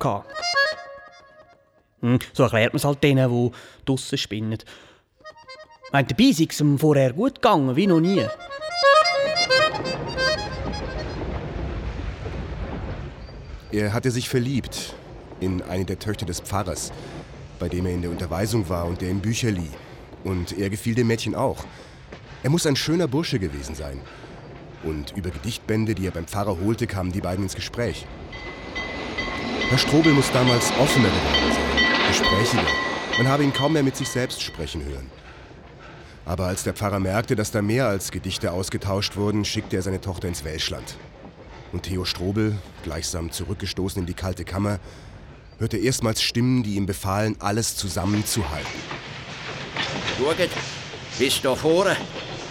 Hm, 2.05 2.19
so 2.33 2.43
erklärt 2.43 2.71
man 2.71 2.77
es 2.77 2.85
halt 2.85 3.03
denen, 3.03 3.27
die 3.31 3.51
draussen 3.83 4.17
spinnen. 4.19 4.59
Meint, 5.91 6.11
dabei 6.11 6.31
sei 6.31 6.45
es 6.47 6.61
ihm 6.61 6.77
vorher 6.77 7.13
gut 7.13 7.35
gegangen, 7.41 7.75
wie 7.75 7.87
noch 7.87 7.99
nie. 7.99 8.23
Er 13.71 13.91
hatte 13.91 14.11
sich 14.11 14.29
verliebt 14.29 14.93
in 15.39 15.63
eine 15.63 15.83
der 15.83 15.97
Töchter 15.97 16.27
des 16.27 16.41
Pfarrers, 16.41 16.91
bei 17.57 17.69
dem 17.69 17.87
er 17.87 17.93
in 17.93 18.03
der 18.03 18.11
Unterweisung 18.11 18.69
war 18.69 18.85
und 18.85 19.01
der 19.01 19.09
ihm 19.09 19.19
Bücher 19.19 19.49
lieh. 19.49 19.71
Und 20.23 20.57
er 20.57 20.69
gefiel 20.69 20.93
dem 20.93 21.07
Mädchen 21.07 21.33
auch. 21.33 21.65
Er 22.43 22.51
muss 22.51 22.67
ein 22.67 22.75
schöner 22.75 23.07
Bursche 23.07 23.39
gewesen 23.39 23.73
sein. 23.73 23.99
Und 24.83 25.13
über 25.17 25.31
Gedichtbände, 25.31 25.95
die 25.95 26.05
er 26.05 26.11
beim 26.11 26.27
Pfarrer 26.27 26.59
holte, 26.59 26.85
kamen 26.85 27.11
die 27.11 27.21
beiden 27.21 27.43
ins 27.43 27.55
Gespräch. 27.55 28.05
Herr 29.69 29.79
Strobel 29.79 30.13
muss 30.13 30.31
damals 30.31 30.71
offener 30.79 31.09
geworden 31.09 31.53
sein, 31.53 31.54
gesprächiger. 32.19 32.63
Man 33.17 33.28
habe 33.28 33.43
ihn 33.43 33.54
kaum 33.54 33.73
mehr 33.73 33.84
mit 33.84 33.97
sich 33.97 34.08
selbst 34.08 34.41
sprechen 34.41 34.84
hören. 34.86 35.10
Aber 36.25 36.45
als 36.45 36.63
der 36.63 36.73
Pfarrer 36.73 36.99
merkte, 36.99 37.36
dass 37.36 37.51
da 37.51 37.62
mehr 37.62 37.88
als 37.88 38.12
Gedichte 38.12 38.51
ausgetauscht 38.51 39.15
wurden, 39.15 39.45
schickte 39.45 39.75
er 39.75 39.82
seine 39.82 40.01
Tochter 40.01 40.28
ins 40.28 40.43
Welschland. 40.43 40.95
Und 41.71 41.84
Theo 41.84 42.06
Strobel, 42.06 42.58
gleichsam 42.84 43.32
zurückgestoßen 43.32 44.01
in 44.01 44.06
die 44.06 44.13
kalte 44.13 44.45
Kammer, 44.45 44.80
hörte 45.60 45.78
erstmals 45.78 46.21
Stimmen, 46.21 46.63
die 46.63 46.75
ihm 46.75 46.86
befahlen, 46.86 47.36
alles 47.39 47.75
zusammenzuhalten. 47.75 48.80
Schaut, 50.17 50.49
bis 51.19 51.41
da 51.41 51.54
vorne, 51.54 51.97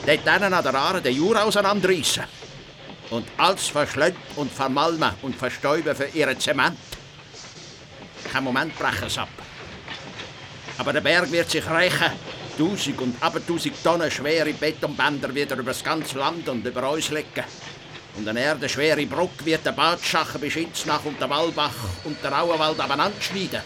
dort 0.06 0.28
an 0.28 0.62
der 0.62 0.74
Aare 0.74 1.00
den 1.00 1.16
Jura 1.16 1.42
auseinanderreißen. 1.42 2.24
Und 3.10 3.26
alles 3.38 3.68
verschlönt 3.68 4.16
und 4.36 4.52
vermalmen 4.52 5.12
und 5.22 5.34
verstäuben 5.34 5.94
für 5.94 6.06
ihren 6.06 6.38
Zement. 6.38 6.76
Kein 8.30 8.44
Moment 8.44 8.76
brechen 8.78 9.06
es 9.06 9.18
ab. 9.18 9.28
Aber 10.78 10.92
der 10.92 11.00
Berg 11.00 11.30
wird 11.30 11.50
sich 11.50 11.68
rächen. 11.68 12.12
Tausend 12.58 13.00
und 13.00 13.16
abertausend 13.20 13.82
Tonnen 13.82 14.10
schwere 14.10 14.52
Betonbänder 14.52 15.34
wieder 15.34 15.56
über 15.56 15.72
das 15.72 15.82
ganze 15.82 16.18
Land 16.18 16.48
und 16.48 16.66
über 16.66 16.90
uns 16.90 17.10
legen. 17.10 17.44
Und 18.16 18.28
eine 18.28 18.40
erdenschwere 18.40 19.06
Bruck 19.06 19.44
wird 19.44 19.66
der 19.66 19.72
Badschachen 19.72 20.40
bis 20.40 20.52
Schinznach 20.52 21.04
und 21.04 21.20
der 21.20 21.28
Wallbach 21.28 21.74
und 22.04 22.16
der 22.22 22.40
Auenwald 22.40 22.78
abeinander. 22.78 23.62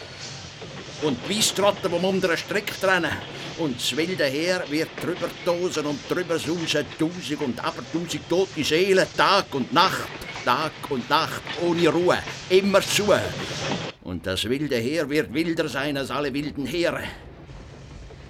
Und 1.02 1.18
die 1.28 1.36
Weisstrotten, 1.36 1.92
die 1.92 2.20
den 2.20 2.36
Strick 2.36 2.80
trennen. 2.80 3.12
Und 3.58 3.78
das 3.78 3.96
wilde 3.96 4.24
Heer 4.24 4.64
wird 4.68 4.90
drüber 5.02 5.28
tosen 5.44 5.86
und 5.86 6.00
drüber 6.08 6.38
sausen, 6.38 6.86
tausend 6.98 7.40
und 7.42 7.62
abertausend 7.62 8.28
tote 8.28 8.64
Seelen, 8.64 9.06
Tag 9.16 9.46
und 9.52 9.72
Nacht, 9.72 10.08
Tag 10.44 10.72
und 10.88 11.08
Nacht, 11.10 11.42
ohne 11.60 11.88
Ruhe, 11.88 12.18
immer 12.48 12.80
zu. 12.80 13.12
Und 14.02 14.26
das 14.26 14.48
wilde 14.48 14.76
Heer 14.76 15.08
wird 15.08 15.32
wilder 15.32 15.68
sein 15.68 15.96
als 15.96 16.10
alle 16.10 16.32
wilden 16.32 16.66
Heere. 16.66 17.02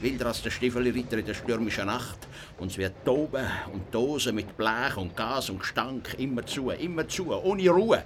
Wilder 0.00 0.26
als 0.26 0.42
der 0.42 0.50
Stiefelritter 0.50 1.18
in 1.18 1.26
der 1.26 1.34
stürmischen 1.34 1.86
Nacht. 1.86 2.26
Und 2.58 2.70
es 2.70 2.78
wird 2.78 3.04
toben 3.04 3.46
und 3.72 3.90
tosen 3.92 4.34
mit 4.34 4.56
Blech 4.56 4.96
und 4.96 5.16
Gas 5.16 5.50
und 5.50 5.60
Gestank, 5.60 6.14
immer 6.18 6.44
zu, 6.46 6.70
immer 6.70 7.06
zu, 7.06 7.32
ohne 7.32 7.68
Ruhe. 7.68 8.02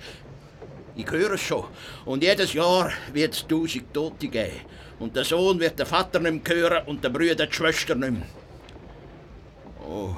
Ich 0.94 1.10
höre 1.10 1.32
es 1.32 1.40
schon. 1.40 1.64
Und 2.04 2.22
jedes 2.22 2.52
Jahr 2.52 2.90
wird 3.12 3.34
es 3.34 3.46
tausend 3.46 3.92
Tote 3.94 4.28
geben. 4.28 4.60
Und 4.98 5.16
der 5.16 5.24
Sohn 5.24 5.58
wird 5.58 5.78
den 5.78 5.86
Vater 5.86 6.20
nicht 6.20 6.48
mehr 6.48 6.56
hören 6.56 6.86
und 6.86 7.02
der 7.02 7.08
Brüder 7.08 7.46
die 7.46 7.52
Schwester 7.52 7.94
nicht 7.94 8.12
mehr. 8.12 8.22
Oh, 9.88 10.14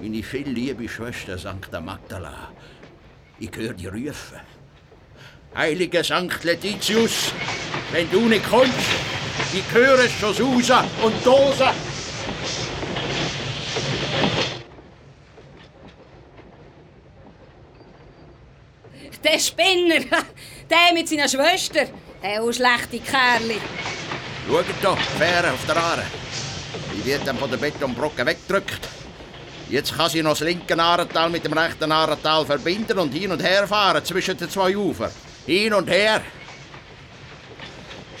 meine 0.00 0.22
viel 0.22 0.48
liebe 0.48 0.88
Schwester 0.88 1.38
St. 1.38 1.72
Magdala. 1.80 2.52
Ich 3.38 3.54
höre 3.56 3.72
die 3.72 3.86
rufen. 3.86 4.57
Heiliger 5.56 6.04
St. 6.04 6.44
Letitius, 6.44 7.32
wenn 7.90 8.10
du 8.10 8.20
nicht 8.28 8.48
kommst, 8.48 8.74
ich 9.52 9.64
höre 9.74 10.00
es 10.00 10.12
schon 10.12 10.34
sausen 10.34 10.84
und 11.02 11.26
dosen. 11.26 11.68
Der 19.24 19.38
Spinner, 19.38 20.04
der 20.70 20.94
mit 20.94 21.08
seiner 21.08 21.28
Schwester, 21.28 21.86
der 22.22 22.52
schlechte 22.52 23.00
Kerl. 23.00 23.60
Schaut 24.46 24.64
doch, 24.82 24.98
Fähre 25.18 25.52
auf 25.52 25.66
der 25.66 25.76
Aare. 25.76 26.04
Die 26.94 27.04
wird 27.04 27.26
dann 27.26 27.36
von 27.36 27.50
der 27.50 27.58
Betonbrücke 27.58 28.24
weggedrückt. 28.24 28.88
Jetzt 29.68 29.94
kann 29.94 30.08
sie 30.08 30.22
noch 30.22 30.30
das 30.30 30.40
linke 30.40 30.78
Aaretal 30.78 31.28
mit 31.30 31.44
dem 31.44 31.52
rechten 31.52 31.90
Aaretal 31.92 32.46
verbinden 32.46 32.98
und 32.98 33.12
hin 33.12 33.30
und 33.30 33.42
her 33.42 33.66
fahren 33.66 34.04
zwischen 34.04 34.36
den 34.36 34.48
zwei 34.48 34.76
Ufern. 34.76 35.10
Hin 35.48 35.72
und 35.72 35.88
her. 35.88 36.20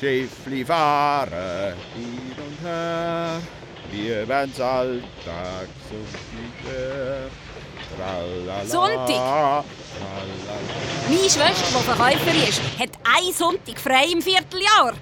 Schiffli 0.00 0.64
fahren 0.64 1.74
hin 1.94 2.32
und 2.38 2.66
her, 2.66 3.42
wir 3.90 4.26
werden's 4.26 4.58
alltags 4.58 5.68
und 5.90 6.06
Sonntag? 8.66 9.64
Meine 11.06 11.18
Schwester, 11.18 11.78
die 11.78 11.84
Verkäuferin 11.84 12.48
ist, 12.48 12.62
hat 12.78 12.90
einen 13.04 13.32
Sonntag 13.34 13.78
frei 13.78 14.06
im 14.10 14.22
Vierteljahr. 14.22 14.94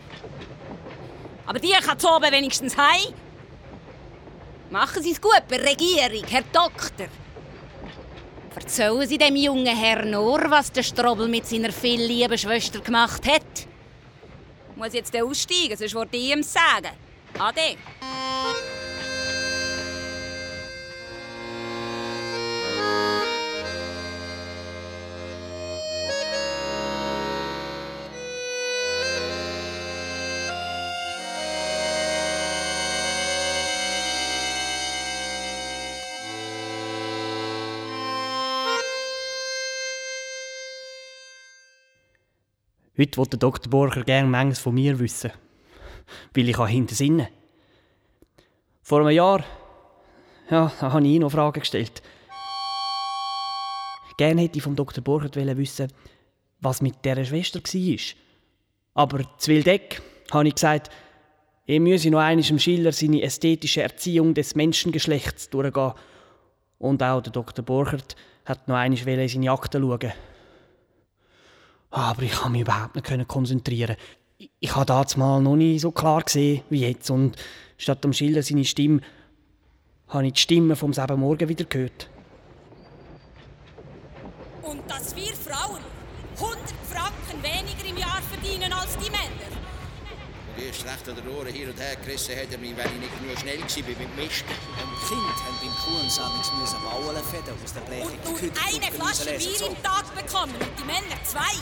Aber 1.47 1.61
die 1.61 1.71
kann 1.71 1.97
oben 1.97 2.33
wenigstens 2.33 2.77
heim. 2.77 3.15
Machen 4.71 5.01
Sie 5.01 5.13
es 5.13 5.21
gut 5.21 5.43
bei 5.49 5.59
der 5.59 5.71
Regierung, 5.71 6.25
Herr 6.29 6.43
Doktor. 6.53 7.07
Erzählen 8.57 9.07
Sie 9.07 9.19
dem 9.19 9.37
jungen 9.37 9.67
Herrn 9.67 10.11
nur, 10.11 10.51
was 10.51 10.73
der 10.73 10.83
Strobel 10.83 11.29
mit 11.29 11.47
seiner 11.47 11.71
viel 11.71 12.01
lieben 12.01 12.39
Schwester 12.39 12.81
gemacht 12.81 13.27
hat. 13.27 13.43
Ich 14.71 14.77
muss 14.77 14.95
jetzt 14.95 15.15
aussteigen, 15.15 15.77
sonst 15.77 15.95
wollte 15.95 16.17
ich 16.17 16.33
ihm 16.33 16.43
sagen. 16.43 16.97
Ade. 17.39 17.77
Heute 42.99 43.19
will 43.19 43.27
der 43.27 43.39
Dr. 43.39 43.71
Borcher 43.71 44.05
gerne 44.05 44.29
manches 44.29 44.59
von 44.59 44.75
mir 44.75 44.99
wissen. 44.99 45.31
Weil 46.35 46.49
ich 46.49 46.57
hinter 46.57 46.95
Sinne. 46.95 47.29
Vor 48.83 49.01
einem 49.01 49.11
Jahr 49.11 49.45
ja, 50.51 50.73
da 50.81 50.93
habe 50.93 51.05
ich 51.05 51.15
ihn 51.15 51.23
noch 51.23 51.33
Fragen 51.33 51.61
gestellt. 51.61 52.03
Gerne 54.17 54.43
hätte 54.43 54.59
ich 54.59 54.63
vom 54.63 54.77
Dr. 54.77 55.03
Borchert 55.03 55.37
wissen 55.37 55.89
was 56.61 56.81
mit 56.81 57.05
dieser 57.05 57.25
Schwester 57.25 57.61
war. 57.61 57.99
Aber 58.95 59.39
zu 59.39 59.51
Wildeck 59.51 60.01
habe 60.33 60.49
ich 60.49 60.55
gesagt, 60.55 60.91
er 61.67 61.81
müsse 61.81 62.11
noch 62.11 62.21
einmal 62.21 62.49
im 62.49 62.59
Schiller 62.59 62.93
seine 62.93 63.23
ästhetische 63.23 63.83
Erziehung 63.83 64.33
des 64.33 64.55
Menschengeschlechts 64.55 65.51
durchgehen. 65.51 65.93
Und 66.79 67.03
auch 67.03 67.21
der 67.21 67.33
Dr. 67.33 67.65
Borchert 67.65 68.17
hat 68.47 68.69
noch 68.69 68.77
einmal 68.77 69.19
in 69.19 69.29
seine 69.29 69.51
Akten 69.51 69.83
schauen. 69.83 70.13
Aber 71.97 72.23
ich 72.25 72.33
konnte 72.33 72.51
mich 72.51 72.61
überhaupt 72.61 72.95
nicht 72.95 73.27
konzentrieren. 73.27 73.97
Ich, 74.37 74.51
ich 74.61 74.77
habe 74.77 74.85
das 74.85 75.17
mal 75.17 75.41
noch 75.41 75.57
nicht 75.57 75.81
so 75.81 75.93
klar 75.93 76.21
gesehen 76.21 76.61
wie 76.69 76.81
jetzt. 76.81 77.09
Und 77.09 77.37
statt 77.79 78.05
am 78.05 78.13
Schiller 78.13 78.43
seine 78.43 78.67
Stimme, 78.67 79.01
habe 80.09 80.27
ich 80.27 80.35
die 80.35 80.41
Stimme 80.41 80.77
vom 80.77 80.93
selben 80.93 81.21
Morgen 81.21 81.49
wieder 81.49 81.65
gehört. 81.65 82.11
Und 84.61 84.83
dass 84.91 85.17
wir 85.17 85.33
Frauen 85.33 85.81
100 86.39 86.59
Franken 86.85 87.43
weniger 87.43 87.89
im 87.89 87.97
Jahr 87.97 88.21
verdienen 88.29 88.71
als 88.75 88.99
die 88.99 89.11
Männer. 89.11 89.57
Erst 90.59 90.85
recht 90.85 91.09
an 91.09 91.17
den 91.17 91.29
Ohren 91.35 91.49
hin 91.49 91.71
und 91.71 91.81
her 91.81 91.97
gerissen 92.05 92.37
hat 92.37 92.53
er 92.53 92.59
mich, 92.59 92.77
weil 92.77 92.93
ich 92.93 93.09
nicht 93.09 93.23
nur 93.25 93.37
schnell 93.39 93.61
war 93.61 93.89
mit 93.89 94.01
dem 94.01 94.17
Misten. 94.17 94.53
Und 94.53 95.09
Kind 95.09 95.37
haben 95.49 95.57
beim 95.65 95.75
Kuhensamigs 95.81 96.53
müssen 96.61 96.79
Baulen 96.85 97.25
federn 97.25 97.57
aus 97.65 97.73
der 97.73 97.81
blechigen 97.81 98.21
Und 98.25 98.43
nur 98.43 98.53
eine 98.53 98.93
Flasche 98.93 99.33
Bier 99.33 99.69
im 99.69 99.83
Tag 99.83 100.15
bekommen 100.15 100.55
und 100.61 100.73
die 100.79 100.85
Männer 100.85 101.17
zwei. 101.25 101.57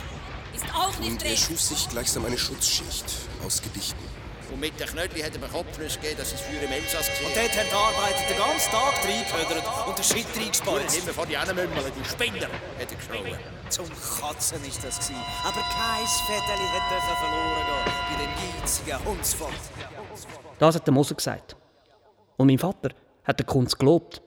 Ist 0.55 0.65
auch 0.75 0.99
nicht 0.99 1.13
Und 1.13 1.23
er 1.25 1.31
recht. 1.31 1.43
schuf 1.47 1.61
sich 1.61 1.89
gleichsam 1.89 2.25
eine 2.25 2.39
Schutzschicht 2.39 3.07
aus 3.45 3.61
Gedichten. 3.63 4.05
Und 4.53 4.61
mit 4.61 4.79
den 4.79 4.87
Knödli 4.87 5.21
hat 5.21 5.35
er 5.35 5.41
mir 5.41 5.49
Kopfnuss 5.49 5.95
gegeben, 5.95 6.19
dass 6.19 6.33
es 6.33 6.41
früher 6.43 6.63
im 6.63 6.71
Elsass 6.71 7.09
gesehen 7.09 7.27
Und 7.27 7.37
dort 7.37 7.57
haben 7.57 7.69
die 7.69 7.75
Arbeiter 7.75 8.29
den 8.29 8.39
ganzen 8.39 8.71
Tag 8.71 8.95
reingehödert 9.05 9.89
und 9.89 9.99
den 9.99 10.05
Shit 10.05 10.27
reingespalzt. 10.37 10.99
Immer 10.99 11.13
vor 11.13 11.27
die 11.27 11.37
Mümmeln, 11.55 11.93
die 11.99 12.09
Spinner, 12.09 12.47
hat 12.79 12.91
er 12.91 12.97
geschrien. 12.97 13.39
Zum 13.69 13.89
Katzen 13.89 14.65
ist 14.65 14.85
das 14.85 14.99
gewesen. 14.99 15.17
Aber 15.43 15.61
kein 15.61 16.07
Fedeli 16.07 16.69
hätte 16.71 17.01
verloren 17.19 17.67
gehen 17.67 17.93
bei 18.11 18.23
dem 18.23 18.61
geizigen 18.61 19.05
Hundsvolk. 19.05 19.55
Das 20.59 20.75
hat 20.77 20.87
der 20.87 20.95
Moser 20.95 21.15
gesagt. 21.15 21.57
Und 22.37 22.47
mein 22.47 22.59
Vater 22.59 22.91
hat 23.25 23.39
der 23.39 23.47
Kunst 23.47 23.79
gelobt. 23.79 24.23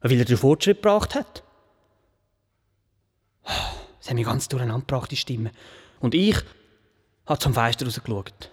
Weil 0.00 0.18
er 0.18 0.24
den 0.24 0.36
Fortschritt 0.36 0.82
gebracht 0.82 1.14
hat. 1.14 1.42
Es 4.00 4.08
hat 4.08 4.14
mich 4.14 4.24
ganz 4.24 4.48
durcheinander 4.48 4.86
gebracht, 4.86 5.10
die 5.10 5.16
Stimme. 5.16 5.52
Und 6.00 6.14
ich 6.14 6.36
habe 7.26 7.38
zum 7.38 7.54
Fenster 7.54 7.84
rausgeschaut. 7.84 8.50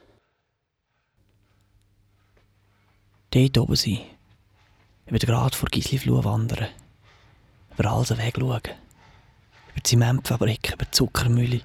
Dort 3.32 3.58
oben 3.58 3.76
sein. 3.76 4.00
Über 5.06 5.20
den 5.20 5.30
Grat 5.30 5.56
vor 5.56 5.70
Gisli-Flur 5.70 6.24
wandern. 6.24 6.68
Über 7.78 7.92
alles 7.92 8.18
Weg 8.18 8.36
schauen. 8.38 8.62
Über 8.62 9.78
die 9.78 9.84
Zementfabrik, 9.84 10.74
über 10.74 10.86
die 10.86 10.92
Zuckermühle. 10.92 11.62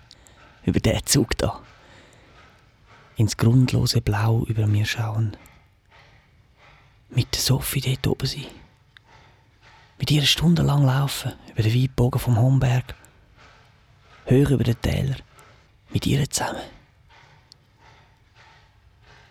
Über 0.64 0.80
den 0.80 1.04
Zug 1.06 1.36
da. 1.38 1.60
Ins 3.16 3.36
grundlose 3.36 4.00
Blau 4.00 4.44
über 4.46 4.66
mir 4.66 4.86
schauen. 4.86 5.36
Mit 7.10 7.34
der 7.34 7.42
Sophie 7.42 7.80
dort 7.80 8.06
oben 8.06 8.26
sein. 8.26 8.46
Mit 9.98 10.10
ihr 10.10 10.22
stundenlang 10.22 10.84
laufen. 10.84 11.32
Über 11.52 11.62
den 11.62 11.82
Weitbogen 11.82 12.20
vom 12.20 12.38
Homberg. 12.38 12.94
Höher 14.24 14.50
über 14.50 14.64
den 14.64 14.80
Täler. 14.80 15.16
Mit 15.90 16.06
ihr 16.06 16.28
zusammen. 16.30 16.62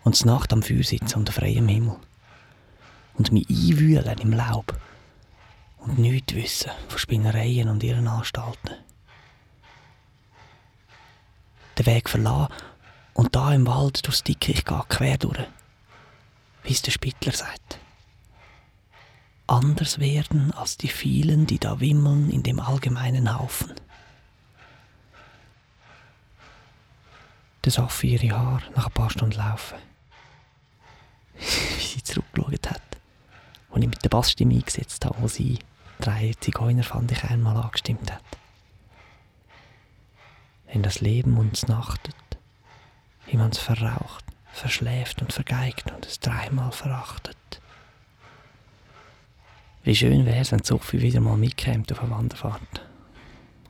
Und 0.04 0.16
zur 0.16 0.28
Nacht 0.28 0.52
am 0.52 0.62
Feuer 0.62 0.82
sitzen 0.82 1.18
unter 1.18 1.32
freiem 1.32 1.68
Himmel. 1.68 1.96
Und 3.14 3.32
mich 3.32 3.48
einwühlen 3.48 4.18
im 4.18 4.32
Laub. 4.32 4.76
Und 5.78 5.98
nichts 5.98 6.34
wissen 6.34 6.70
von 6.88 6.98
Spinnereien 6.98 7.68
und 7.68 7.82
ihren 7.82 8.06
Anstalten. 8.06 8.76
Den 11.78 11.86
Weg 11.86 12.08
verlassen 12.08 12.52
und 13.14 13.34
da 13.34 13.52
im 13.52 13.66
Wald 13.66 14.06
durchs 14.06 14.22
Dickicht 14.22 14.66
gehen, 14.66 14.82
quer 14.88 15.18
durch. 15.18 15.38
Wie 16.62 16.72
es 16.72 16.82
der 16.82 16.92
Spittler 16.92 17.32
sagt. 17.32 17.78
Anders 19.46 19.98
werden 19.98 20.52
als 20.52 20.76
die 20.76 20.88
vielen, 20.88 21.46
die 21.46 21.58
da 21.58 21.80
wimmeln 21.80 22.30
in 22.30 22.42
dem 22.42 22.60
allgemeinen 22.60 23.38
Haufen. 23.38 23.72
Der 27.64 27.72
Sophie 27.72 28.14
ihre 28.16 28.36
Haare 28.36 28.62
nach 28.74 28.86
ein 28.86 28.92
paar 28.92 29.10
Stunden 29.10 29.36
laufen. 29.36 29.78
Wie 31.36 31.84
sie 31.84 32.02
zurückgeschaut 32.02 32.70
hat. 32.70 32.82
Und 33.70 33.82
ich 33.82 33.88
mit 33.88 34.04
der 34.04 34.10
Bassstimme 34.10 34.54
eingesetzt 34.54 35.04
habe, 35.04 35.16
wo 35.20 35.28
sie 35.28 35.58
drei 36.00 36.34
Zigeuner 36.40 36.82
fand 36.82 37.12
ich 37.12 37.24
einmal 37.24 37.56
angestimmt 37.56 38.12
hat. 38.12 38.22
Wenn 40.66 40.82
das 40.82 41.00
Leben 41.00 41.36
uns 41.38 41.68
nachtet, 41.68 42.14
wie 43.26 43.36
man's 43.36 43.58
verraucht, 43.58 44.24
verschläft 44.52 45.22
und 45.22 45.32
vergeigt 45.32 45.90
und 45.92 46.06
es 46.06 46.18
dreimal 46.20 46.72
verachtet. 46.72 47.36
Wie 49.84 49.94
schön 49.94 50.26
wär's, 50.26 50.52
wenn 50.52 50.62
Sophie 50.62 51.00
wieder 51.00 51.20
mal 51.20 51.36
mitkäme 51.36 51.84
auf 51.90 52.00
eine 52.00 52.10
Wanderfahrt. 52.10 52.82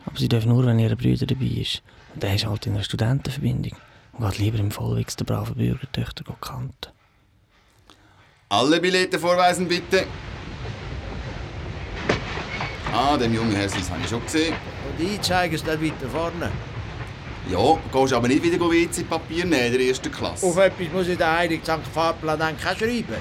Aber 0.04 0.18
sie 0.18 0.28
darf 0.28 0.44
nur, 0.44 0.66
wenn 0.66 0.78
ihre 0.78 0.96
Brüder 0.96 1.26
dabei 1.26 1.46
ist. 1.46 1.82
Und 2.14 2.22
der 2.22 2.34
ist 2.34 2.46
halt 2.46 2.66
in 2.66 2.74
einer 2.74 2.84
Studentenverbindung 2.84 3.72
und 4.12 4.28
geht 4.28 4.38
lieber 4.38 4.58
im 4.58 4.70
Vollwegs 4.70 5.16
der 5.16 5.24
braven 5.24 5.54
Bürgertöchter 5.54 6.24
kanten. 6.40 6.92
Alle 8.48 8.80
Billette 8.80 9.18
vorweisen, 9.18 9.66
bitte. 9.66 10.04
Ah, 12.92 13.16
dem 13.16 13.32
jungen 13.32 13.56
Herrn 13.56 13.70
das 13.70 13.90
habe 13.90 14.00
ich 14.02 14.10
schon 14.10 14.22
gesehen. 14.22 14.54
Und 14.86 15.06
ich 15.06 15.20
zeige 15.22 15.56
es 15.56 15.64
dann 15.64 15.82
weiter 15.82 16.08
vorne. 16.10 16.52
Ja, 17.50 17.78
gehst 17.90 18.12
aber 18.12 18.28
nicht 18.28 18.42
wieder 18.42 18.60
WC-Papier 18.60 19.46
nehmen 19.46 19.66
in 19.66 19.72
der 19.72 19.80
ersten 19.80 20.12
Klasse. 20.12 20.46
Auf 20.46 20.58
etwas 20.58 20.92
muss 20.92 21.08
ich 21.08 21.16
den 21.16 21.26
Heiligen 21.26 21.64
St. 21.64 21.80
Fahrplan 21.92 22.38
dann 22.38 22.58
schreiben. 22.58 23.16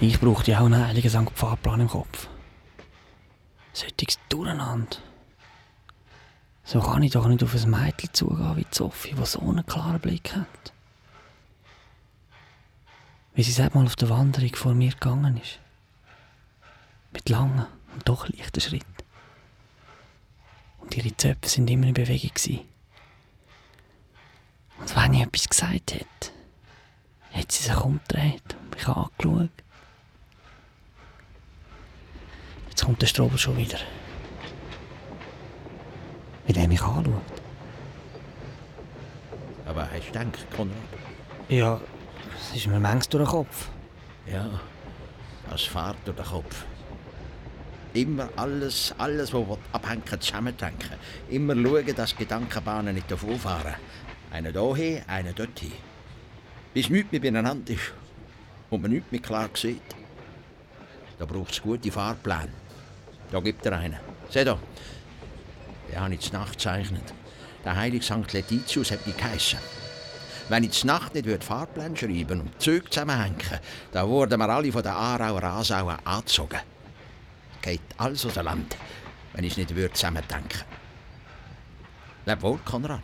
Ich 0.00 0.20
brauchte 0.20 0.50
ja 0.50 0.60
auch 0.60 0.66
einen 0.66 0.86
heiligen 0.86 1.08
St. 1.08 1.30
Fahrplan 1.34 1.80
im 1.80 1.88
Kopf. 1.88 2.28
Solches 3.74 4.18
Durcheinander. 4.28 4.96
So 6.62 6.80
kann 6.80 7.02
ich 7.02 7.12
doch 7.12 7.26
nicht 7.26 7.42
auf 7.42 7.54
ein 7.54 7.70
Mädchen 7.70 8.14
zugehen 8.14 8.56
wie 8.56 8.66
Sophie, 8.70 9.14
die 9.14 9.26
so 9.26 9.40
einen 9.40 9.66
klaren 9.66 10.00
Blick 10.00 10.34
hat. 10.34 10.72
Wie 13.34 13.42
sie 13.42 13.50
selbst 13.50 13.74
mal 13.74 13.84
auf 13.84 13.96
der 13.96 14.08
Wanderung 14.08 14.54
vor 14.54 14.74
mir 14.74 14.92
gegangen 14.92 15.36
ist. 15.36 15.58
Mit 17.12 17.28
langen 17.28 17.66
und 17.92 18.08
doch 18.08 18.28
leichten 18.28 18.60
Schritten. 18.60 18.94
Und 20.78 20.96
ihre 20.96 21.16
Zöpfe 21.16 21.48
sind 21.48 21.68
immer 21.68 21.88
in 21.88 21.94
Bewegung. 21.94 22.30
Gewesen. 22.32 22.60
Und 24.78 24.96
wenn 24.96 25.14
ich 25.14 25.22
etwas 25.22 25.48
gesagt 25.48 25.94
hätte, 25.94 26.30
hat 27.32 27.50
sie 27.50 27.64
sich 27.64 27.76
umgedreht 27.76 28.54
und 28.60 28.70
mich 28.70 28.86
angeschaut. 28.86 29.63
Jetzt 32.74 32.86
kommt 32.86 33.00
der 33.00 33.06
Strobel 33.06 33.38
schon 33.38 33.56
wieder. 33.56 33.78
wie 36.44 36.52
der 36.52 36.66
mich 36.66 36.82
anschaut. 36.82 37.22
Aber 39.64 39.88
hast 39.88 40.08
du 40.08 40.12
gedacht, 40.12 40.46
Konrad? 40.56 40.76
Ja, 41.48 41.80
es 42.36 42.56
ist 42.56 42.66
mir 42.66 42.80
manchmal 42.80 43.00
durch 43.10 43.30
den 43.30 43.30
Kopf. 43.30 43.68
Ja, 44.26 44.60
das 45.48 45.62
fährt 45.62 45.98
durch 46.04 46.16
den 46.16 46.26
Kopf. 46.26 46.64
Immer 47.92 48.28
alles, 48.34 48.92
alles, 48.98 49.32
was 49.32 49.58
abhängen, 49.70 50.02
zusammendenken. 50.20 50.98
Immer 51.30 51.54
schauen, 51.54 51.94
dass 51.94 52.16
Gedankenbahnen 52.16 52.96
nicht 52.96 53.08
davonfahren. 53.08 53.74
Einer 54.32 54.74
hier, 54.74 55.08
einer 55.08 55.32
dort 55.32 55.60
hin. 55.60 55.70
Bis 56.74 56.90
nichts 56.90 57.12
mehr 57.12 57.20
beieinander 57.20 57.72
ist 57.72 57.92
und 58.68 58.82
man 58.82 58.90
nichts 58.90 59.12
mehr 59.12 59.20
klar 59.20 59.48
sieht. 59.54 59.80
Da 61.20 61.24
braucht 61.24 61.52
es 61.52 61.62
gute 61.62 61.92
Fahrpläne. 61.92 62.63
Da 63.30 63.40
gibt 63.40 63.66
er 63.66 63.72
einen. 63.78 63.96
Seht 64.30 64.46
ihr? 64.46 64.58
Den 65.90 66.00
habe 66.00 66.14
ich 66.14 66.32
Nacht 66.32 66.52
gezeichnet. 66.52 67.14
Der 67.64 67.76
heilige 67.76 68.04
St. 68.04 68.32
Letitius 68.32 68.90
hat 68.90 69.06
mich 69.06 69.16
geheissen. 69.16 69.58
Wenn 70.48 70.64
ich 70.64 70.84
Nacht 70.84 71.14
nicht 71.14 71.24
würde 71.26 71.44
Fahrpläne 71.44 71.96
schreiben 71.96 72.40
und 72.40 72.60
Züge 72.60 72.90
zusammenhängen, 72.90 73.38
dann 73.92 74.08
wurden 74.08 74.38
wir 74.38 74.48
alle 74.48 74.70
von 74.70 74.82
den 74.82 74.92
Aarauer 74.92 75.42
Asauen 75.42 75.96
angezogen. 76.04 76.60
Geht 77.62 77.80
alles 77.96 78.26
aus 78.26 78.34
dem 78.34 78.44
Land, 78.44 78.76
wenn 79.32 79.44
ich 79.44 79.56
nicht 79.56 79.74
würde 79.74 79.94
zusammendenken. 79.94 80.60
Leb 82.26 82.42
wohl, 82.42 82.58
Konrad. 82.64 83.02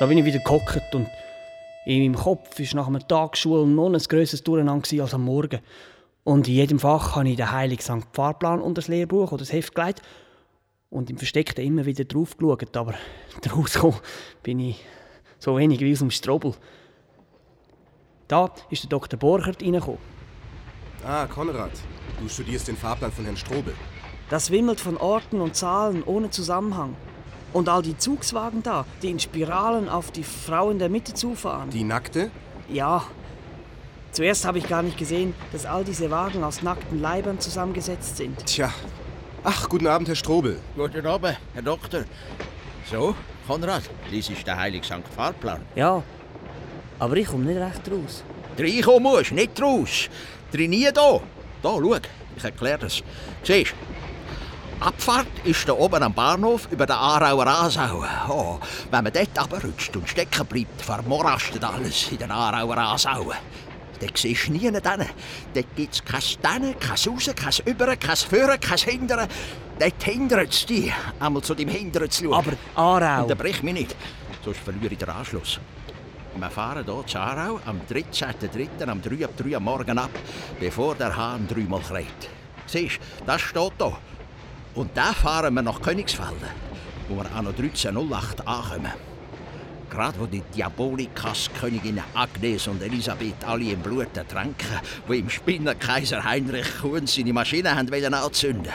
Da 0.00 0.06
bin 0.06 0.16
ich 0.16 0.24
wieder 0.24 0.38
gehockt 0.38 0.94
und 0.94 1.08
in 1.84 2.00
meinem 2.00 2.18
Kopf 2.18 2.58
war 2.58 2.66
nach 2.74 2.86
einem 2.86 3.06
Tag 3.06 3.36
Schule 3.36 3.66
noch 3.66 3.92
ein 3.92 3.98
grösseres 3.98 4.42
Durcheinander 4.42 5.02
als 5.02 5.12
am 5.12 5.26
Morgen. 5.26 5.60
Und 6.24 6.48
in 6.48 6.54
jedem 6.54 6.78
Fach 6.78 7.16
habe 7.16 7.28
ich 7.28 7.36
den 7.36 7.52
Heiligen 7.52 7.82
St. 7.82 8.06
Fahrplan 8.14 8.62
unter 8.62 8.80
das 8.80 8.88
Lehrbuch 8.88 9.30
oder 9.30 9.40
das 9.40 9.52
Heft 9.52 9.74
gelegt 9.74 10.00
und 10.88 11.10
im 11.10 11.18
Versteckten 11.18 11.62
immer 11.62 11.84
wieder 11.84 12.04
drauf 12.04 12.34
geschaut. 12.38 12.74
Aber 12.78 12.94
rausgekommen 13.54 14.00
bin 14.42 14.60
ich 14.60 14.82
so 15.38 15.58
wenig 15.58 15.80
wie 15.80 15.92
aus 15.92 15.98
dem 15.98 16.10
Strobel. 16.10 16.54
Da 18.26 18.50
ist 18.70 18.84
der 18.84 18.88
Dr. 18.88 19.18
Borchert 19.18 19.62
reingekommen. 19.62 20.00
Ah, 21.06 21.26
Konrad, 21.26 21.72
du 22.18 22.26
studierst 22.26 22.68
den 22.68 22.76
Fahrplan 22.78 23.12
von 23.12 23.26
Herrn 23.26 23.36
Strobel. 23.36 23.74
Das 24.30 24.50
wimmelt 24.50 24.80
von 24.80 24.96
Orten 24.96 25.42
und 25.42 25.56
Zahlen 25.56 26.02
ohne 26.04 26.30
Zusammenhang. 26.30 26.96
Und 27.52 27.68
all 27.68 27.82
die 27.82 27.96
Zugswagen 27.96 28.62
da, 28.62 28.84
die 29.02 29.10
in 29.10 29.18
Spiralen 29.18 29.88
auf 29.88 30.10
die 30.10 30.22
Frau 30.22 30.70
in 30.70 30.78
der 30.78 30.88
Mitte 30.88 31.14
zufahren. 31.14 31.70
Die 31.70 31.84
nackte? 31.84 32.30
Ja. 32.68 33.02
Zuerst 34.12 34.44
habe 34.44 34.58
ich 34.58 34.68
gar 34.68 34.82
nicht 34.82 34.98
gesehen, 34.98 35.34
dass 35.52 35.66
all 35.66 35.84
diese 35.84 36.10
Wagen 36.10 36.44
aus 36.44 36.62
nackten 36.62 37.00
Leibern 37.00 37.40
zusammengesetzt 37.40 38.16
sind. 38.16 38.44
Tja. 38.46 38.72
Ach, 39.42 39.68
guten 39.68 39.86
Abend, 39.86 40.08
Herr 40.08 40.16
Strobel. 40.16 40.60
Guten 40.76 41.06
Abend, 41.06 41.38
Herr 41.54 41.62
Doktor. 41.62 42.04
So, 42.90 43.14
Konrad, 43.46 43.82
dies 44.10 44.28
ist 44.30 44.46
der 44.46 44.58
heilige 44.58 44.84
St. 44.84 45.02
Fahrplan. 45.16 45.62
Ja, 45.74 46.02
aber 46.98 47.16
ich 47.16 47.26
komme 47.26 47.44
nicht 47.44 47.58
recht 47.58 47.90
raus. 47.90 48.22
Reinkommen 48.58 49.02
musst, 49.02 49.32
nicht 49.32 49.60
raus. 49.60 50.08
Trainier 50.52 50.92
da. 50.92 51.20
Da, 51.62 51.74
schau, 51.74 51.94
ich 52.36 52.44
erkläre 52.44 52.78
das. 52.78 53.02
Siehst 53.42 53.74
Abfahrt 54.80 55.26
ist 55.44 55.68
da 55.68 55.74
oben 55.74 56.02
am 56.02 56.14
Bahnhof 56.14 56.66
über 56.70 56.86
den 56.86 56.96
Aarauer 56.96 57.46
Aasau. 57.46 58.02
Oh, 58.30 58.58
wenn 58.90 59.04
man 59.04 59.12
dort 59.12 59.38
runterrutscht 59.38 59.94
und 59.94 60.08
stecken 60.08 60.46
bleibt, 60.46 60.80
vermorastet 60.80 61.62
alles 61.62 62.10
in 62.10 62.16
den 62.16 62.30
Aarauer 62.30 62.78
Aasau. 62.78 63.30
Dort 64.00 64.16
siehst 64.16 64.48
du 64.48 64.52
nie 64.52 64.60
hin. 64.60 64.72
Dort 64.82 65.76
gibt 65.76 65.94
es 65.94 66.02
kein 66.02 66.22
Dänen, 66.42 66.78
kein 66.78 66.96
Raus, 66.96 67.30
kein 67.36 67.66
Über, 67.66 67.94
kein 67.94 68.16
Führen, 68.16 68.58
kein 68.58 68.78
Hindern. 68.78 69.28
Dort 69.78 70.02
hindert 70.02 70.48
es 70.50 70.64
dich, 70.64 70.90
einmal 71.18 71.42
zu 71.42 71.54
deinem 71.54 71.68
Hindern 71.68 72.10
zu 72.10 72.24
schauen. 72.24 72.32
Aber 72.32 72.52
Aarau... 72.74 73.24
Unterbrich 73.24 73.62
mich 73.62 73.74
nicht, 73.74 73.96
sonst 74.42 74.60
verliere 74.60 74.94
ich 74.94 74.98
den 74.98 75.10
Anschluss. 75.10 75.60
Wir 76.34 76.50
fahren 76.50 76.86
hier 76.86 77.06
zu 77.06 77.18
Aarau 77.18 77.60
am 77.66 77.82
13.03. 77.90 78.88
am 78.88 79.02
3 79.02 79.24
ab 79.26 79.32
3 79.36 79.56
am 79.56 79.64
Morgen 79.64 79.98
ab, 79.98 80.10
bevor 80.58 80.94
der 80.94 81.14
Hahn 81.14 81.46
dreimal 81.46 81.82
kräht. 81.82 82.30
Siehst 82.66 82.96
du, 82.96 83.24
das 83.26 83.42
steht 83.42 83.72
hier. 83.76 83.98
Und 84.74 84.96
dann 84.96 85.14
fahren 85.14 85.54
wir 85.54 85.62
nach 85.62 85.82
Königsfelden, 85.82 86.48
wo 87.08 87.16
wir 87.16 87.26
an 87.32 87.46
1308 87.48 88.46
ankommen. 88.46 88.92
Gerade 89.90 90.20
wo 90.20 90.26
die 90.26 90.42
Diabolikas 90.54 91.50
Königinnen 91.58 92.04
Agnes 92.14 92.68
und 92.68 92.80
Elisabeth 92.80 93.44
alle 93.44 93.72
im 93.72 93.80
Blut 93.80 94.16
ertränken, 94.16 94.78
wo 95.08 95.12
im 95.12 95.28
Spinner 95.28 95.74
Kaiser 95.74 96.22
Heinrich 96.22 96.78
Kuhn 96.80 97.04
seine 97.08 97.32
Maschine 97.32 97.72
anzünden. 97.72 98.72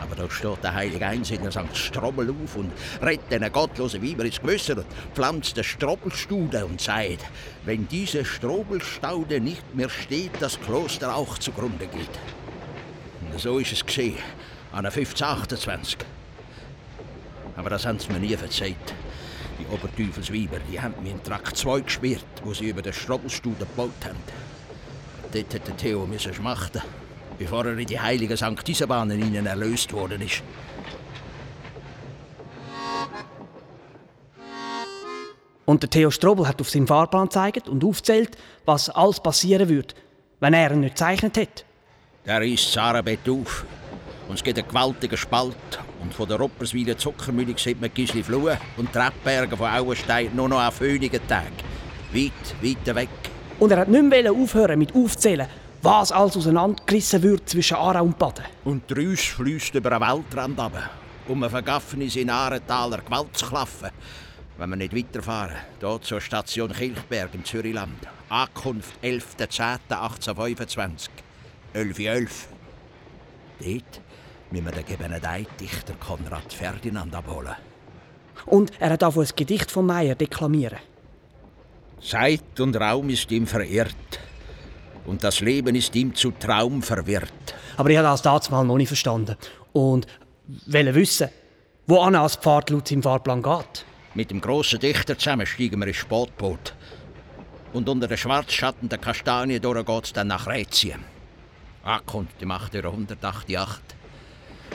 Aber 0.00 0.16
da 0.16 0.28
steht 0.28 0.64
der 0.64 0.74
heilige 0.74 1.06
Einsiedler 1.06 1.52
St. 1.52 1.76
Strobel 1.76 2.28
auf 2.30 2.56
und 2.56 2.72
redet 3.00 3.30
den 3.30 3.52
gottlosen 3.52 4.02
Weiber 4.02 4.24
ins 4.24 4.40
Gewässer 4.40 4.78
und 4.78 4.86
pflanzt 5.14 5.56
den 5.56 5.62
Strobelstude 5.62 6.66
und 6.66 6.80
sagt, 6.80 7.24
wenn 7.64 7.86
diese 7.86 8.24
Strobelstaude 8.24 9.40
nicht 9.40 9.76
mehr 9.76 9.88
steht, 9.88 10.32
das 10.40 10.60
Kloster 10.60 11.14
auch 11.14 11.38
zugrunde 11.38 11.86
geht. 11.86 12.18
Und 13.30 13.38
so 13.38 13.60
ist 13.60 13.70
es 13.70 13.86
geschehen 13.86 14.18
an 14.72 14.84
der 14.84 14.92
1528. 14.92 15.98
Aber 17.56 17.70
das 17.70 17.84
haben 17.86 17.98
sie 17.98 18.12
mir 18.12 18.18
nie 18.18 18.36
verzeiht. 18.36 18.76
Die 19.58 19.66
Oberteufelsweiber, 19.66 20.58
die 20.70 20.80
haben 20.80 20.94
mir 21.02 21.10
in 21.10 21.22
Trakt 21.22 21.56
2 21.56 21.80
geschmiert, 21.80 22.24
wo 22.44 22.54
sie 22.54 22.70
über 22.70 22.82
den 22.82 22.92
Strobelstuhl 22.92 23.54
gebaut 23.58 23.90
haben. 24.04 24.18
Dort 25.32 25.54
hätte 25.54 25.72
Theo 25.76 26.06
müssen 26.06 26.32
schmachten, 26.32 26.82
bevor 27.38 27.66
er 27.66 27.78
in 27.78 27.86
die 27.86 28.00
heiligen 28.00 28.36
St. 28.36 28.68
Isabahnen 28.68 29.20
ihnen 29.20 29.46
erlöst 29.46 29.92
worden 29.92 30.22
ist. 30.22 30.42
Und 35.66 35.82
der 35.82 35.90
Theo 35.90 36.10
Strobel 36.10 36.48
hat 36.48 36.60
auf 36.60 36.68
seinem 36.68 36.88
Fahrplan 36.88 37.26
gezeigt 37.26 37.68
und 37.68 37.84
aufzählt, 37.84 38.36
was 38.64 38.90
alles 38.90 39.20
passieren 39.20 39.68
würde, 39.68 39.94
wenn 40.40 40.52
er 40.52 40.72
ihn 40.72 40.80
nicht 40.80 40.96
gezeichnet 40.96 41.36
hätte. 41.36 41.62
Der 42.26 42.42
ist 42.42 42.72
Zarabett 42.72 43.28
auf, 43.28 43.64
und 44.30 44.36
es 44.36 44.44
gibt 44.44 44.58
einen 44.58 44.68
gewaltigen 44.68 45.16
Spalt. 45.16 45.56
Und 46.00 46.14
von 46.14 46.28
der 46.28 46.38
Ropperswiler 46.38 46.96
Zuckermühle 46.96 47.58
sieht 47.58 47.80
man 47.80 47.92
Gisli 47.92 48.22
Flue 48.22 48.56
und 48.76 48.92
Treppberge 48.92 49.56
von 49.56 49.68
Auenstein 49.68 50.30
nur 50.34 50.48
noch 50.48 50.60
an 50.60 50.70
föhnigen 50.70 51.26
Tagen. 51.26 51.56
Weit, 52.12 52.30
weit 52.62 52.94
weg. 52.94 53.08
Und 53.58 53.72
er 53.72 53.78
hat 53.78 53.88
nicht 53.88 54.04
mehr 54.04 54.32
aufhören 54.32 54.78
mit 54.78 54.94
aufzählen, 54.94 55.48
was 55.82 56.12
alles 56.12 56.36
auseinandergerissen 56.36 57.22
wird 57.22 57.48
zwischen 57.48 57.76
Aarau 57.76 58.04
und 58.04 58.18
Baden. 58.18 58.44
Und 58.64 58.88
die 58.88 58.94
Rüsch 58.94 59.32
fließt 59.32 59.74
über 59.74 59.90
einen 59.90 60.00
Waldrand 60.00 60.58
runter, 60.58 60.90
um 61.26 61.42
ein 61.42 61.50
Vergaffnis 61.50 62.14
in 62.14 62.30
Ahrentaler 62.30 62.98
Gewalt 62.98 63.36
zu 63.36 63.46
klaffen. 63.46 63.90
Wenn 64.58 64.70
wir 64.70 64.76
nicht 64.76 64.96
weiterfahren, 64.96 65.56
dort 65.80 66.04
zur 66.04 66.20
Station 66.20 66.72
Kilchberg 66.72 67.34
im 67.34 67.44
Zürichland. 67.44 67.98
Ankunft 68.28 68.92
11.10.1825. 69.02 71.08
11.11 71.74 72.28
11. 73.60 73.60
Dort 73.60 74.00
müssen 74.50 74.64
wir 74.64 74.72
den 74.72 74.84
gegebenen 74.84 75.46
Dichter 75.60 75.94
Konrad 75.94 76.52
Ferdinand 76.52 77.14
abholen. 77.14 77.54
Und 78.46 78.72
er 78.80 78.90
hat 78.90 79.04
auch 79.04 79.16
ein 79.16 79.28
Gedicht 79.36 79.70
von 79.70 79.86
Meyer 79.86 80.14
deklamieren. 80.14 80.78
Zeit 82.00 82.58
und 82.58 82.76
Raum 82.76 83.10
ist 83.10 83.30
ihm 83.30 83.46
verirrt 83.46 83.94
und 85.04 85.22
das 85.22 85.40
Leben 85.40 85.74
ist 85.74 85.94
ihm 85.94 86.14
zu 86.14 86.30
Traum 86.32 86.82
verwirrt. 86.82 87.54
Aber 87.76 87.90
ich 87.90 87.98
habe 87.98 88.08
das 88.08 88.22
damals 88.22 88.50
noch 88.50 88.76
nicht 88.76 88.88
verstanden 88.88 89.36
und 89.72 90.06
wollte 90.66 90.94
wissen, 90.94 91.28
wo 91.86 92.00
Anna 92.00 92.22
als 92.22 92.36
Pfad 92.36 92.70
laut 92.70 92.88
seinem 92.88 93.02
Fahrplan 93.02 93.42
geht. 93.42 93.84
Mit 94.14 94.30
dem 94.30 94.40
grossen 94.40 94.80
Dichter 94.80 95.16
zusammen 95.16 95.46
steigen 95.46 95.78
wir 95.78 95.86
ins 95.86 95.96
Spotboot. 95.98 96.74
Und 97.72 97.88
unter 97.88 98.08
den 98.08 98.18
Schwarzschatten 98.18 98.88
der 98.88 98.98
Kastanie 98.98 99.60
durch 99.60 99.84
geht's 99.86 100.12
dann 100.12 100.28
nach 100.28 100.48
Rätien. 100.48 101.04
Ankommt 101.84 102.30
die 102.40 102.46
Macht 102.46 102.74
ihrer 102.74 102.90
188 102.90 103.99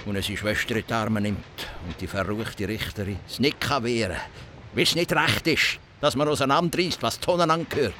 und 0.05 0.23
seine 0.23 0.37
Schwester 0.37 0.75
in 0.75 0.83
die 0.87 0.93
Arme 0.93 1.21
nimmt 1.21 1.67
und 1.87 1.99
die 1.99 2.07
verruchte 2.07 2.67
Richterin 2.67 3.19
es 3.27 3.39
nicht 3.39 3.59
kann 3.59 3.83
wehren 3.83 4.17
wie 4.75 4.81
es 4.81 4.95
nicht 4.95 5.13
recht 5.13 5.47
ist, 5.47 5.79
dass 6.01 6.15
man 6.15 6.27
auseinanderreißt, 6.27 7.01
was 7.01 7.19
Tonnen 7.19 7.49
angehört. 7.49 7.93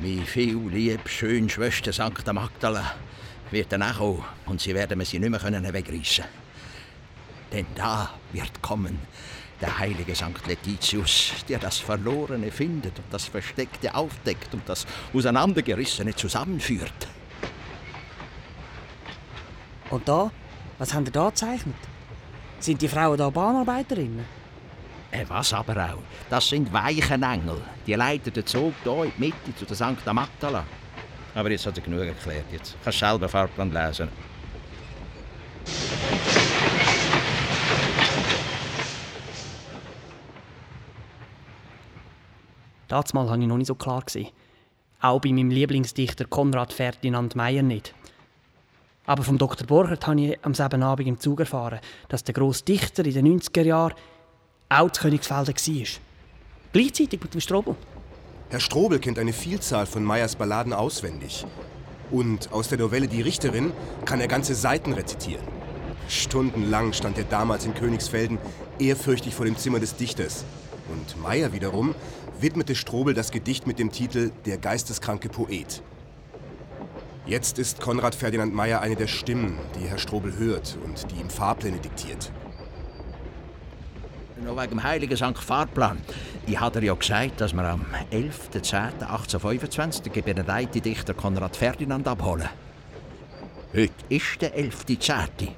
Wie 0.00 0.20
viel 0.20 0.56
lieb, 0.68 1.08
schön 1.08 1.48
Schwester 1.48 1.92
St. 1.92 2.32
Magdala 2.32 2.94
wird 3.50 3.72
dann 3.72 3.82
auch 3.82 3.98
kommen 3.98 4.24
und 4.46 4.60
sie 4.60 4.74
werden 4.74 5.04
sie 5.04 5.18
nicht 5.18 5.30
mehr 5.30 5.74
wegreißen 5.74 6.24
Denn 7.52 7.66
da 7.74 8.14
wird 8.32 8.62
kommen 8.62 9.00
der 9.60 9.76
heilige 9.76 10.14
St. 10.14 10.46
Letitius, 10.46 11.32
der 11.48 11.58
das 11.58 11.78
Verlorene 11.78 12.52
findet 12.52 12.96
und 12.96 13.06
das 13.10 13.24
Versteckte 13.24 13.92
aufdeckt 13.92 14.54
und 14.54 14.62
das 14.68 14.86
Auseinandergerissene 15.12 16.14
zusammenführt. 16.14 17.08
Und 19.90 20.06
da? 20.08 20.30
Was 20.78 20.94
haben 20.94 21.04
ihr 21.06 21.12
da 21.12 21.28
gezeichnet? 21.28 21.74
Sind 22.60 22.80
die 22.80 22.88
Frauen 22.88 23.18
da 23.18 23.30
Bahnarbeiterinnen? 23.30 24.24
Äh, 25.10 25.24
was 25.28 25.52
aber 25.52 25.76
auch? 25.76 26.02
Das 26.30 26.48
sind 26.48 26.72
Weichenengel. 26.72 27.60
Die 27.86 27.94
leiten 27.94 28.32
den 28.32 28.46
Zug 28.46 28.74
hier 28.84 29.04
in 29.04 29.12
die 29.16 29.20
Mitte 29.20 29.56
zu 29.56 29.64
der 29.64 29.76
St. 29.76 30.12
Magdala. 30.12 30.64
Aber 31.34 31.50
jetzt 31.50 31.66
hat 31.66 31.78
er 31.78 31.82
genug 31.82 32.00
erklärt. 32.00 32.44
Jetzt 32.52 32.76
kannst 32.84 33.00
du 33.00 33.06
selber 33.06 33.28
Fahrplan 33.28 33.72
lesen. 33.72 34.08
Das 42.86 43.12
Mal 43.12 43.28
habe 43.28 43.42
ich 43.42 43.48
noch 43.48 43.56
nicht 43.56 43.66
so 43.66 43.74
klar. 43.74 44.02
Auch 45.00 45.20
bei 45.20 45.30
meinem 45.30 45.50
Lieblingsdichter 45.50 46.24
Konrad 46.24 46.72
Ferdinand 46.72 47.36
Meyer 47.36 47.62
nicht. 47.62 47.94
Aber 49.08 49.22
vom 49.22 49.38
Dr. 49.38 49.66
Borchert 49.66 50.06
habe 50.06 50.20
ich 50.20 50.38
am 50.42 50.52
selben 50.52 50.82
Abend 50.82 51.08
im 51.08 51.18
Zug 51.18 51.40
erfahren, 51.40 51.80
dass 52.10 52.24
der 52.24 52.34
grosse 52.34 52.62
Dichter 52.62 53.06
in 53.06 53.14
den 53.14 53.40
90er 53.40 53.62
Jahren 53.62 53.94
auch 54.68 54.90
zu 54.90 55.00
Königsfelden 55.00 55.54
war. 55.54 55.86
Gleichzeitig 56.74 57.22
mit 57.22 57.32
dem 57.32 57.40
Strobel. 57.40 57.74
Herr 58.50 58.60
Strobel 58.60 58.98
kennt 58.98 59.18
eine 59.18 59.32
Vielzahl 59.32 59.86
von 59.86 60.04
Meyers 60.04 60.36
Balladen 60.36 60.74
auswendig. 60.74 61.46
Und 62.10 62.52
aus 62.52 62.68
der 62.68 62.76
Novelle 62.76 63.08
Die 63.08 63.22
Richterin 63.22 63.72
kann 64.04 64.20
er 64.20 64.28
ganze 64.28 64.54
Seiten 64.54 64.92
rezitieren. 64.92 65.44
Stundenlang 66.10 66.92
stand 66.92 67.16
er 67.16 67.24
damals 67.24 67.64
in 67.64 67.72
Königsfelden 67.72 68.36
ehrfürchtig 68.78 69.34
vor 69.34 69.46
dem 69.46 69.56
Zimmer 69.56 69.80
des 69.80 69.96
Dichters. 69.96 70.44
Und 70.90 71.22
Meyer 71.22 71.54
wiederum 71.54 71.94
widmete 72.40 72.74
Strobel 72.74 73.14
das 73.14 73.30
Gedicht 73.30 73.66
mit 73.66 73.78
dem 73.78 73.90
Titel 73.90 74.32
Der 74.44 74.58
geisteskranke 74.58 75.30
Poet. 75.30 75.82
Jetzt 77.28 77.58
ist 77.58 77.80
Konrad 77.82 78.14
Ferdinand 78.14 78.54
Meyer 78.54 78.80
eine 78.80 78.96
der 78.96 79.06
Stimmen, 79.06 79.58
die 79.78 79.86
Herr 79.86 79.98
Strobel 79.98 80.38
hört 80.38 80.78
und 80.82 81.10
die 81.10 81.16
ihm 81.20 81.28
Fahrpläne 81.28 81.76
diktiert. 81.76 82.32
Noch 84.42 84.56
wegen 84.56 84.70
dem 84.70 84.82
heiligen 84.82 85.14
St. 85.14 85.36
Fahrplan. 85.36 85.98
Ich 86.46 86.58
hatte 86.58 86.82
ja 86.82 86.94
gesagt, 86.94 87.38
dass 87.42 87.52
wir 87.52 87.64
am 87.64 87.84
11.10.1825 88.10 90.04
den 90.04 90.12
Gebenedeite-Dichter 90.14 91.12
Konrad 91.12 91.54
Ferdinand 91.54 92.08
abholen. 92.08 92.48
Heute 93.74 93.92
ist 94.08 94.40
der 94.40 94.58
11.10. 94.58 95.48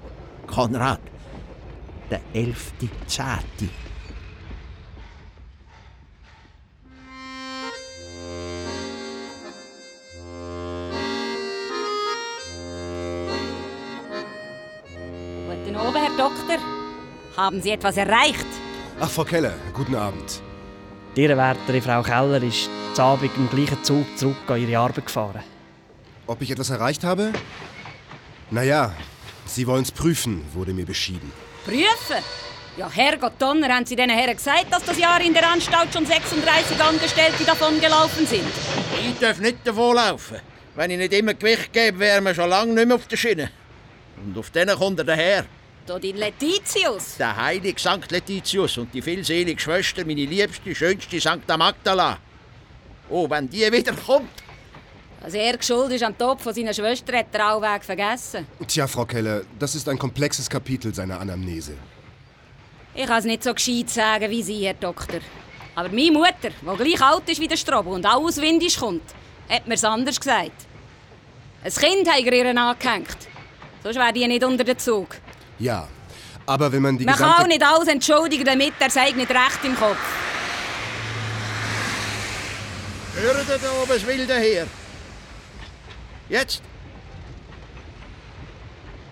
Konrad, 0.48 0.98
der 2.10 2.20
11.10. 2.34 3.68
haben 17.40 17.62
Sie 17.62 17.70
etwas 17.70 17.96
erreicht? 17.96 18.46
Ach, 19.00 19.08
Frau 19.08 19.24
Keller, 19.24 19.54
guten 19.72 19.94
Abend. 19.94 20.42
Ihre 21.14 21.36
Wärterin 21.36 21.80
Frau 21.82 22.02
Keller 22.02 22.42
ist 22.42 22.68
zu 22.94 23.02
Abend 23.02 23.30
im 23.36 23.48
gleichen 23.48 23.82
Zug 23.82 24.06
zurück 24.18 24.36
an 24.48 24.60
ihre 24.60 24.78
Arbeit 24.78 25.06
gefahren. 25.06 25.42
Ob 26.26 26.42
ich 26.42 26.50
etwas 26.50 26.68
erreicht 26.70 27.02
habe? 27.02 27.32
Naja, 28.50 28.92
Sie 29.46 29.66
wollen 29.66 29.82
es 29.82 29.90
prüfen, 29.90 30.44
wurde 30.52 30.72
mir 30.74 30.84
beschieden. 30.84 31.32
Prüfen? 31.64 32.22
Ja, 32.76 32.88
Herrgott 32.90 33.32
Donner, 33.38 33.68
haben 33.74 33.86
Sie 33.86 33.96
den 33.96 34.10
Herren 34.10 34.36
gesagt, 34.36 34.66
dass 34.70 34.84
das 34.84 34.98
Jahr 34.98 35.20
in 35.22 35.32
der 35.32 35.50
Anstalt 35.50 35.92
schon 35.92 36.06
36 36.06 36.80
Angestellte 36.80 37.44
davon 37.44 37.80
gelaufen 37.80 38.26
sind? 38.26 38.44
Ich 39.08 39.18
darf 39.18 39.40
nicht 39.40 39.58
davonlaufen. 39.64 40.38
Wenn 40.76 40.90
ich 40.90 40.98
nicht 40.98 41.12
immer 41.14 41.34
Gewicht 41.34 41.72
gebe, 41.72 41.98
wären 41.98 42.24
wir 42.24 42.34
schon 42.34 42.50
lange 42.50 42.74
nicht 42.74 42.86
mehr 42.86 42.96
auf 42.96 43.08
der 43.08 43.16
Schiene. 43.16 43.50
Und 44.24 44.36
auf 44.38 44.50
denen 44.50 44.76
kommt 44.76 44.98
er 44.98 45.04
daher. 45.04 45.46
Da 45.90 45.98
die 45.98 46.12
Letitius. 46.12 47.16
Der 47.16 47.34
heilige 47.34 47.80
St. 47.80 48.08
Letitius 48.12 48.78
und 48.78 48.94
die 48.94 49.02
vielselige 49.02 49.60
Schwester, 49.60 50.04
meine 50.04 50.24
liebste, 50.24 50.72
schönste 50.72 51.20
St. 51.20 51.48
Magdala. 51.58 52.16
Oh, 53.08 53.28
wenn 53.28 53.50
die 53.50 53.72
wiederkommt. 53.72 54.30
Dass 55.20 55.34
er 55.34 55.60
schuld 55.60 55.90
ist 55.90 56.04
am 56.04 56.16
Tod 56.16 56.40
von 56.40 56.54
seiner 56.54 56.72
Schwester, 56.72 57.18
hat 57.18 57.26
er 57.32 57.44
allweg 57.44 57.82
vergessen. 57.82 58.46
Tja, 58.68 58.86
Frau 58.86 59.04
Keller, 59.04 59.42
das 59.58 59.74
ist 59.74 59.88
ein 59.88 59.98
komplexes 59.98 60.48
Kapitel 60.48 60.94
seiner 60.94 61.18
Anamnese. 61.18 61.74
Ich 62.94 63.06
kann 63.06 63.18
es 63.18 63.24
nicht 63.24 63.42
so 63.42 63.52
gescheit 63.52 63.90
sagen 63.90 64.30
wie 64.30 64.44
Sie, 64.44 64.64
Herr 64.64 64.74
Doktor. 64.74 65.18
Aber 65.74 65.88
meine 65.88 66.12
Mutter, 66.12 66.50
die 66.50 66.84
gleich 66.84 67.02
alt 67.02 67.28
ist 67.28 67.40
wie 67.40 67.48
der 67.48 67.56
Strobel 67.56 67.94
und 67.94 68.06
auch 68.06 68.22
auswindig 68.22 68.78
kommt, 68.78 69.02
hat 69.48 69.66
mir 69.66 69.74
es 69.74 69.82
anders 69.82 70.20
gesagt. 70.20 70.52
Ein 71.64 71.72
Kind 71.72 72.08
hat 72.08 72.20
ihr 72.20 72.56
angehängt. 72.56 73.18
Sonst 73.82 73.96
wäre 73.96 74.12
die 74.12 74.28
nicht 74.28 74.44
unter 74.44 74.62
den 74.62 74.78
Zug. 74.78 75.16
Ja, 75.60 75.86
aber 76.46 76.72
wenn 76.72 76.82
man 76.82 76.96
die 76.96 77.04
Man 77.04 77.14
kann 77.14 77.42
auch 77.42 77.46
nicht 77.46 77.62
alles 77.62 77.88
entschuldigen 77.88 78.44
damit, 78.44 78.72
er 78.80 78.90
sei 78.90 79.10
nicht 79.12 79.30
recht 79.30 79.64
im 79.64 79.76
Kopf. 79.76 79.98
Hören 83.14 83.46
Sie 83.46 83.58
da 83.62 83.72
oben 83.72 83.88
das 83.88 84.06
wilde 84.06 84.34
her. 84.34 84.66
Jetzt. 86.30 86.62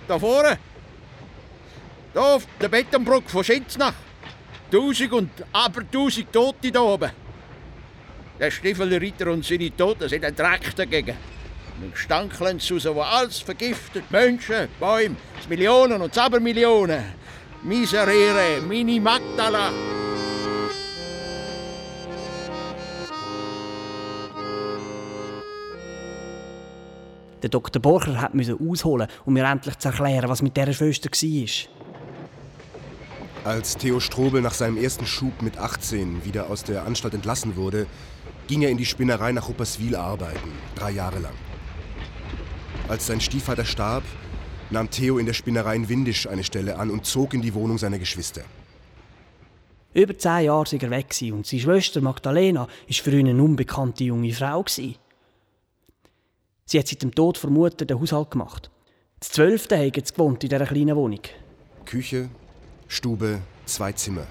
Da 0.07 0.19
vorne. 0.19 0.59
Da 2.15 2.21
auf 2.35 2.47
der 2.61 2.69
Betonbrücke 2.69 3.29
von 3.29 3.45
Schinznach. 3.45 3.95
Tausend 4.71 5.13
und 5.13 5.31
aber 5.53 5.91
tausend 5.91 6.33
Tote 6.33 6.73
da 6.73 6.81
oben. 6.81 7.11
Der 8.41 8.51
Stiefelreiter 8.51 9.27
und 9.31 9.45
seine 9.45 9.77
Toten 9.77 10.09
sind 10.09 10.25
ein 10.25 10.35
Dreck 10.35 10.75
dagegen. 10.75 11.17
Und 11.81 11.97
stankeln 11.97 12.59
raus, 12.59 12.87
wo 12.87 13.01
alles 13.01 13.39
vergiftet. 13.39 14.11
Menschen, 14.11 14.69
Bäume, 14.81 15.17
Millionen 15.49 16.03
und 16.03 16.19
Abermillionen. 16.19 17.05
Miserere, 17.63 18.61
Mini 18.67 19.01
Magdala. 19.01 19.73
Der 27.43 27.51
Dr. 27.51 27.81
Borcher 27.81 28.31
musste 28.33 28.57
ausholen, 28.57 29.09
um 29.25 29.35
mir 29.35 29.45
endlich 29.45 29.79
zu 29.79 29.89
erklären, 29.89 30.29
was 30.29 30.43
mit 30.43 30.57
dieser 30.57 30.73
Schwester 30.73 31.11
war. 31.11 31.69
Als 33.45 33.77
Theo 33.77 34.01
Strobel 34.01 34.43
nach 34.43 34.55
seinem 34.55 34.77
ersten 34.77 35.07
Schub 35.07 35.43
mit 35.43 35.57
18 35.57 36.25
wieder 36.25 36.51
aus 36.51 36.65
der 36.65 36.85
Anstalt 36.85 37.15
entlassen 37.15 37.57
wurde, 37.57 37.87
ging 38.49 38.63
er 38.63 38.71
in 38.71 38.79
die 38.79 38.87
Spinnerei 38.87 39.33
nach 39.33 39.49
Rupperswil 39.49 39.95
arbeiten, 39.95 40.53
drei 40.75 40.91
Jahre 40.91 41.21
lang. 41.21 41.35
Als 42.89 43.07
sein 43.07 43.21
Stiefvater 43.21 43.67
starb, 43.67 44.03
nahm 44.71 44.91
Theo 44.91 45.19
in 45.19 45.27
der 45.27 45.35
Spinnerei 45.35 45.77
in 45.77 45.91
Windisch 45.91 46.27
eine 46.27 46.43
Stelle 46.43 46.79
an 46.79 46.91
und 46.91 47.05
zog 47.05 47.35
in 47.35 47.43
die 47.43 47.53
Wohnung 47.53 47.77
seiner 47.77 47.99
Geschwister. 47.99 48.43
Über 49.93 50.17
zehn 50.17 50.45
Jahre 50.45 50.65
war 50.65 50.83
er 50.83 50.91
weg 50.91 51.15
und 51.33 51.47
seine 51.47 51.63
Schwester 51.63 52.01
Magdalena 52.01 52.61
war 52.61 52.69
für 52.95 53.11
ihn 53.11 53.29
eine 53.29 53.43
unbekannte 53.43 54.05
junge 54.05 54.33
Frau. 54.33 54.65
Sie 54.67 54.97
hat 56.79 56.89
seit 56.89 57.03
dem 57.03 57.15
Tod 57.15 57.43
der 57.43 57.51
Mutter 57.51 57.85
den 57.85 58.01
Haushalt 58.01 58.31
gemacht. 58.31 58.71
Das 59.21 59.33
Zwölfte 59.33 59.77
haben 59.77 59.93
sie 59.95 60.13
gewohnt 60.13 60.43
in 60.45 60.51
dieser 60.51 60.67
kleinen 60.67 60.97
Wohnung. 60.97 61.21
Küche, 61.85 62.31
Stube, 62.87 63.43
zwei 63.67 63.93
Zimmer. 63.93 64.27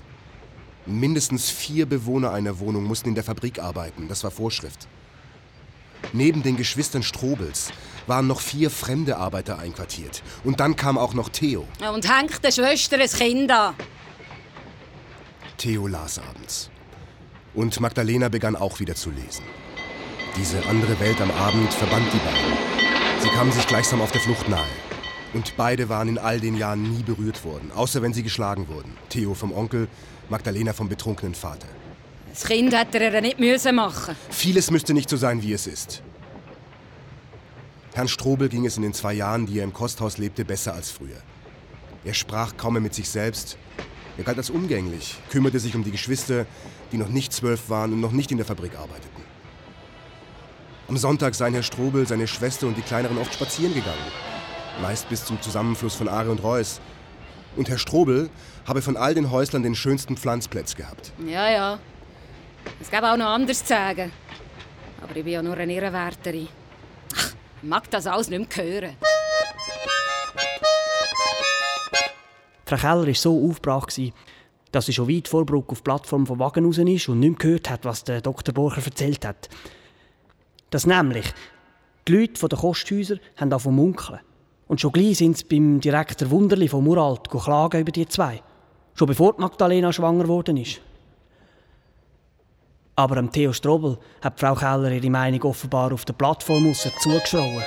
Mindestens 0.88 1.50
vier 1.50 1.86
Bewohner 1.86 2.32
einer 2.32 2.58
Wohnung 2.60 2.86
mussten 2.86 3.10
in 3.10 3.16
der 3.16 3.24
Fabrik 3.24 3.60
arbeiten, 3.60 4.08
das 4.08 4.24
war 4.24 4.32
Vorschrift. 4.32 4.88
Neben 6.14 6.42
den 6.42 6.56
Geschwistern 6.56 7.04
Strobels 7.04 7.72
waren 8.08 8.28
noch 8.28 8.42
vier 8.42 8.70
fremde 8.70 9.18
Arbeiter 9.18 9.60
einquartiert. 9.60 10.24
Und 10.44 10.60
dann 10.60 10.76
kam 10.76 10.98
auch 10.98 11.14
noch 11.14 11.30
Theo. 11.30 11.68
Und 11.94 12.10
hängt 12.10 12.44
der 12.44 12.52
Schwester 12.52 12.98
ein 13.00 13.10
Kind 13.10 13.52
an. 13.52 13.76
Theo 15.58 15.88
las 15.88 16.20
abends. 16.20 16.70
Und 17.54 17.80
Magdalena 17.80 18.30
begann 18.30 18.56
auch 18.56 18.80
wieder 18.80 18.96
zu 18.96 19.10
lesen. 19.10 19.44
Diese 20.38 20.64
andere 20.68 21.00
Welt 21.00 21.20
am 21.20 21.32
Abend 21.32 21.74
verband 21.74 22.06
die 22.14 22.20
beiden. 22.20 22.58
Sie 23.22 23.30
kamen 23.30 23.52
sich 23.52 23.66
gleichsam 23.66 24.02
auf 24.02 24.12
der 24.12 24.22
Flucht 24.22 24.48
nahe. 24.48 24.66
Und 25.34 25.58
beide 25.58 25.90
waren 25.90 26.08
in 26.08 26.18
all 26.18 26.40
den 26.40 26.56
Jahren 26.56 26.84
nie 26.84 27.04
berührt 27.04 27.44
worden, 27.44 27.72
außer 27.74 28.02
wenn 28.02 28.14
sie 28.14 28.24
geschlagen 28.24 28.68
wurden. 28.68 28.96
Theo 29.10 29.34
vom 29.34 29.52
Onkel, 29.52 29.88
Magdalena 30.30 30.74
vom 30.74 30.88
betrunkenen 30.88 31.36
Vater. 31.36 31.68
Das 32.30 32.46
Kind 32.46 32.74
hätte 32.78 33.00
er 33.00 33.22
nicht 33.22 33.40
müssen 33.40 33.76
machen. 33.76 34.16
Vieles 34.30 34.70
müsste 34.70 34.94
nicht 34.94 35.10
so 35.10 35.18
sein, 35.18 35.42
wie 35.42 35.54
es 35.54 35.66
ist. 35.66 36.04
Herrn 37.98 38.08
Strobel 38.08 38.48
ging 38.48 38.64
es 38.68 38.78
in 38.78 38.84
den 38.84 38.94
zwei 38.94 39.12
Jahren, 39.14 39.48
die 39.48 39.58
er 39.58 39.64
im 39.64 39.74
Kosthaus 39.74 40.20
lebte, 40.20 40.46
besser 40.46 40.76
als 40.76 40.92
früher. 40.92 41.18
Er 42.06 42.14
sprach 42.14 42.56
kaum 42.56 42.74
mehr 42.74 42.82
mit 42.84 42.94
sich 42.94 43.10
selbst. 43.10 43.58
Er 44.20 44.24
galt 44.24 44.38
als 44.38 44.52
umgänglich, 44.52 45.16
kümmerte 45.32 45.60
sich 45.60 45.74
um 45.74 45.84
die 45.84 45.90
Geschwister, 45.90 46.46
die 46.92 46.98
noch 46.98 47.08
nicht 47.08 47.34
zwölf 47.34 47.72
waren 47.72 47.94
und 47.94 48.00
noch 48.00 48.12
nicht 48.12 48.30
in 48.30 48.38
der 48.38 48.46
Fabrik 48.46 48.76
arbeiteten. 48.78 49.24
Am 50.88 50.96
Sonntag 50.96 51.34
seien 51.34 51.56
Herr 51.56 51.64
Strobel, 51.64 52.08
seine 52.08 52.28
Schwester 52.28 52.68
und 52.68 52.78
die 52.78 52.84
Kleineren 52.84 53.18
oft 53.18 53.34
spazieren 53.34 53.74
gegangen. 53.74 53.98
Meist 54.80 55.10
bis 55.10 55.26
zum 55.26 55.42
Zusammenfluss 55.42 55.96
von 55.96 56.08
Aare 56.08 56.30
und 56.30 56.44
Reuss. 56.44 56.80
Und 57.56 57.68
Herr 57.68 57.80
Strobel 57.80 58.30
habe 58.68 58.84
von 58.84 58.96
all 58.96 59.16
den 59.16 59.32
Häuslern 59.32 59.64
den 59.64 59.74
schönsten 59.74 60.18
Pflanzplätz 60.18 60.76
gehabt. 60.76 61.14
Ja, 61.26 61.50
ja. 61.50 61.80
Es 62.80 62.92
gäbe 62.92 63.12
auch 63.12 63.18
noch 63.18 63.26
anders 63.26 63.62
zu 63.62 63.70
sagen. 63.70 64.12
Aber 65.02 65.16
ich 65.16 65.24
bin 65.24 65.34
ja 65.34 65.42
nur 65.42 65.58
eine 65.58 65.74
Ehrenwärterin. 65.74 66.48
Mag 67.62 67.90
das 67.90 68.08
alles 68.08 68.30
nicht 68.30 68.58
mehr 68.58 68.66
hören. 68.66 68.96
Frau 72.66 72.76
Keller 72.76 73.08
war 73.08 73.14
so 73.14 73.50
aufgebracht, 73.50 74.00
dass 74.72 74.86
sie 74.86 74.94
schon 74.94 75.10
weit 75.10 75.28
vor 75.28 75.46
Bruck 75.46 75.72
auf 75.72 75.80
die 75.80 75.84
Plattform 75.84 76.28
vom 76.28 76.40
Wagen 76.40 76.66
raus 76.66 76.78
ist 76.78 77.10
und 77.10 77.20
nicht 77.20 77.30
mehr 77.30 77.38
gehört 77.38 77.70
hat, 77.70 77.86
was 77.86 78.04
der 78.04 78.22
Dr. 78.22 78.54
Borcher 78.54 78.84
erzählt 78.84 79.26
hat. 79.26 79.50
Dass 80.70 80.86
nämlich 80.86 81.34
die 82.08 82.14
Leute 82.18 82.48
der 82.48 82.60
Kosthäuser 82.60 83.18
haben 83.38 83.50
davon 83.50 83.76
munkeln. 83.76 84.20
Und 84.68 84.82
schon 84.82 84.92
gleich 84.92 85.18
sind 85.18 85.38
sie 85.38 85.46
beim 85.46 85.80
Direktor 85.80 86.30
Wunderli 86.30 86.68
von 86.68 86.84
Muralt 86.84 87.30
klagen 87.30 87.82
über 87.82 87.92
die 87.92 88.08
zwei. 88.08 88.42
Schon 88.96 89.08
bevor 89.08 89.36
Magdalena 89.38 89.94
schwanger 89.94 90.24
geworden 90.24 90.58
ist. 90.58 90.82
Aber 93.00 93.14
dem 93.14 93.32
Theo 93.32 93.54
Strobel 93.54 94.00
hat 94.24 94.40
Frau 94.40 94.56
Keller 94.56 94.92
ihre 94.92 95.10
Meinung 95.12 95.44
offenbar 95.44 95.94
auf 95.94 96.04
der 96.04 96.14
Plattform 96.14 96.74
zugeschrauben. 96.74 97.64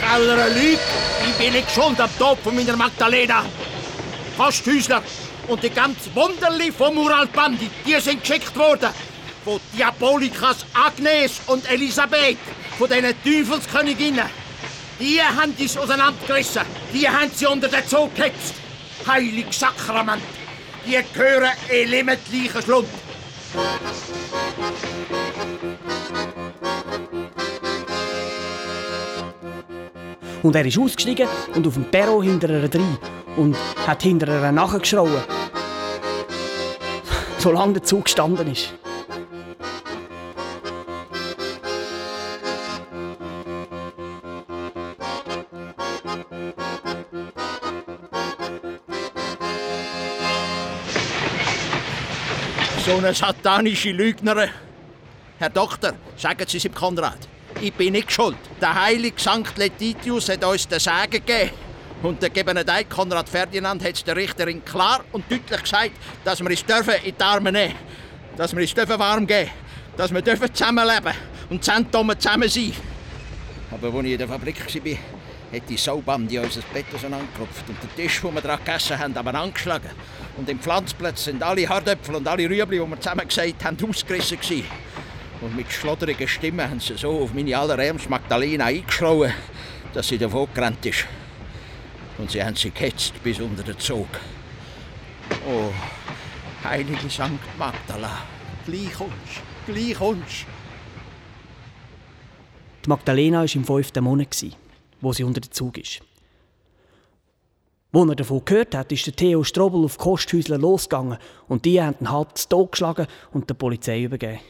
Keller 0.00 0.48
lügt. 0.48 0.80
Ich 1.28 1.34
bin 1.34 1.52
nicht 1.52 1.70
schuld 1.70 2.00
am 2.00 2.08
Tod 2.18 2.38
meiner 2.46 2.76
Magdalena. 2.78 3.44
Kasthäusler 4.38 5.02
und 5.48 5.62
die 5.62 5.68
ganze 5.68 6.14
Wunderli 6.14 6.72
vom 6.72 6.94
Muralbandi, 6.94 7.68
die 7.84 8.00
sind 8.00 8.22
geschickt 8.22 8.56
worden. 8.56 8.88
Von 9.44 9.60
Diabolikas 9.76 10.64
Agnes 10.72 11.42
und 11.46 11.70
Elisabeth, 11.70 12.38
von 12.78 12.88
diesen 12.88 13.14
Teufelsköniginnen. 13.22 14.45
Die 14.98 15.20
haben 15.20 15.52
uns 15.58 15.76
auseinandergerissen. 15.76 16.62
Die 16.92 17.08
haben 17.08 17.30
sie 17.32 17.46
unter 17.46 17.68
den 17.68 17.82
Zoo 17.86 18.08
gehetzt. 18.14 18.54
Heilig 19.06 19.46
Sakrament. 19.52 20.22
Die 20.86 20.98
gehören 21.12 21.50
elementlichen 21.68 22.62
Schlund. 22.62 22.88
Und 30.42 30.54
er 30.54 30.64
ist 30.64 30.78
ausgestiegen 30.78 31.28
und 31.54 31.66
auf 31.66 31.74
dem 31.74 31.84
Perro 31.90 32.22
hinter 32.22 32.48
ihr 32.48 32.72
rein 32.72 32.98
und 33.36 33.56
hat 33.86 34.02
hinter 34.02 34.28
ihr 34.28 34.52
nachgeschrauen. 34.52 35.22
Solange 37.38 37.74
der 37.74 37.82
Zug 37.82 38.04
gestanden 38.04 38.50
ist. 38.52 38.72
So 52.86 52.98
eine 52.98 53.12
satanische 53.12 53.90
Lügnerin. 53.90 54.48
Herr 55.40 55.50
Doktor, 55.50 55.94
sagen 56.16 56.44
Sie 56.46 56.58
es 56.58 56.62
dem 56.62 56.72
Konrad. 56.72 57.18
Ich 57.60 57.72
bin 57.72 57.94
nicht 57.94 58.12
schuld. 58.12 58.36
Der 58.60 58.80
heilige 58.80 59.20
Sankt 59.20 59.58
Letitius 59.58 60.28
hat 60.28 60.44
uns 60.44 60.68
den 60.68 60.78
Segen 60.78 61.10
gegeben. 61.10 61.50
Und 62.04 62.22
der 62.22 62.30
Gebenedei 62.30 62.84
Konrad 62.84 63.28
Ferdinand 63.28 63.82
hat 63.82 64.06
der 64.06 64.14
Richterin 64.14 64.64
klar 64.64 65.00
und 65.10 65.28
deutlich 65.28 65.62
gesagt, 65.64 65.90
dass 66.24 66.38
wir 66.38 66.48
uns 66.48 66.64
dürfen 66.64 66.94
in 67.02 67.16
die 67.18 67.24
Arme 67.24 67.50
nehmen 67.50 67.74
Dass 68.36 68.54
wir 68.54 68.60
uns 68.60 68.72
dürfen 68.72 68.98
warm 69.00 69.26
geben 69.26 69.50
Dass 69.96 70.14
wir 70.14 70.22
dürfen 70.22 70.54
zusammenleben 70.54 71.12
und 71.50 71.64
Zentome 71.64 72.16
zusammen 72.16 72.48
sein. 72.48 72.72
Aber 73.72 73.92
als 73.92 74.04
ich 74.04 74.12
in 74.12 74.18
der 74.18 74.28
Fabrik 74.28 74.60
war, 74.60 74.98
hat 75.56 75.68
die 75.68 75.76
Saubande 75.76 76.40
unser 76.40 76.60
Bett 76.72 76.86
angeklopft 76.92 77.68
und 77.68 77.82
den 77.82 77.94
Tisch, 77.96 78.22
wo 78.22 78.30
wir 78.30 78.40
dran 78.40 78.58
gegessen 78.64 78.98
haben, 78.98 79.16
aber 79.16 79.34
angeschlagen. 79.34 79.90
Und 80.36 80.48
im 80.48 80.60
Pflanzplatz 80.60 81.24
sind 81.24 81.42
alle 81.42 81.68
Hardöpfel 81.68 82.16
und 82.16 82.28
alle 82.28 82.48
Rüebli, 82.48 82.78
die 82.78 82.86
wir 82.86 83.00
zusammen 83.00 83.26
gesagt 83.26 83.64
haben, 83.64 83.76
ausgerissen 83.88 84.38
gewesen. 84.38 84.64
Und 85.40 85.56
mit 85.56 85.70
schlodderiger 85.70 86.28
Stimme 86.28 86.68
haben 86.68 86.80
sie 86.80 86.96
so 86.96 87.10
auf 87.22 87.34
meine 87.34 87.56
allerärmste 87.56 88.08
Magdalena 88.08 88.66
eingeschlagen, 88.66 89.32
dass 89.92 90.08
sie 90.08 90.18
davon 90.18 90.48
gerannt 90.54 90.84
ist. 90.86 91.06
Und 92.18 92.30
sie 92.30 92.42
haben 92.42 92.56
sie 92.56 92.70
gehetzt 92.70 93.14
bis 93.22 93.40
unter 93.40 93.62
den 93.62 93.78
Zug. 93.78 94.08
Oh, 95.48 95.72
heilige 96.64 97.10
Sankt 97.10 97.58
Magdala, 97.58 98.22
gleich 98.64 99.00
uns, 99.00 99.12
gleich 99.66 100.00
uns. 100.00 100.46
Die 102.84 102.88
Magdalena 102.88 103.40
war 103.40 103.54
im 103.54 103.64
fünften 103.64 104.04
Monat, 104.04 104.34
wo 105.06 105.12
sie 105.12 105.22
unter 105.22 105.40
den 105.40 105.52
Zug 105.52 105.78
ist. 105.78 106.00
Als 107.92 108.08
er 108.08 108.16
davon 108.16 108.44
gehört 108.44 108.74
hat, 108.74 108.90
ist 108.90 109.06
der 109.06 109.14
Theo 109.14 109.44
Strobel 109.44 109.84
auf 109.84 109.96
die 109.96 110.02
Kosthäusler 110.02 110.58
losgegangen 110.58 111.18
und 111.46 111.64
die 111.64 111.80
haben 111.80 111.94
ihn 112.00 112.10
halb 112.10 112.36
zu 112.36 112.66
geschlagen 112.66 113.06
und 113.30 113.48
der 113.48 113.54
Polizei 113.54 114.02
übergeben. 114.02 114.40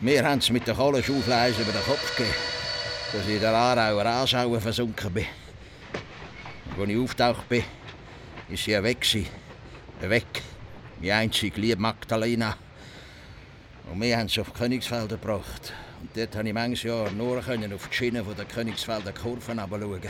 Wir 0.00 0.24
haben 0.24 0.40
es 0.40 0.50
mit 0.50 0.66
der 0.66 0.74
Kohlenschaufeleisen 0.74 1.62
über 1.62 1.70
den 1.70 1.82
Kopf 1.82 2.16
gegeben, 2.16 2.34
dass 3.12 3.28
ich 3.28 3.34
in 3.36 3.40
der 3.40 3.54
Aarauer 3.54 4.04
Aasauer 4.04 4.60
versunken 4.60 5.12
bin. 5.12 5.26
Als 6.76 6.88
ich 6.88 6.98
auftaucht 6.98 7.48
bin, 7.48 7.62
ist 8.48 8.64
sie 8.64 8.82
weg. 8.82 9.06
Weg. 10.00 10.42
Meine 11.00 11.14
einzige 11.14 11.60
liebe 11.60 11.80
Magdalena. 11.80 12.56
Und 13.88 14.00
wir 14.00 14.18
haben 14.18 14.28
sie 14.28 14.40
auf 14.40 14.52
Königsfelder 14.52 15.16
gebracht. 15.16 15.72
Und 16.06 16.16
dort 16.16 16.32
konnte 16.32 16.48
ich 16.48 16.54
manches 16.54 16.82
Jahr 16.84 17.10
nur 17.10 17.38
auf 17.38 17.88
die 17.88 17.96
Schiene 17.96 18.22
der 18.22 18.44
Königsfelder 18.44 19.12
Kurven 19.12 19.58
schauen. 19.58 20.00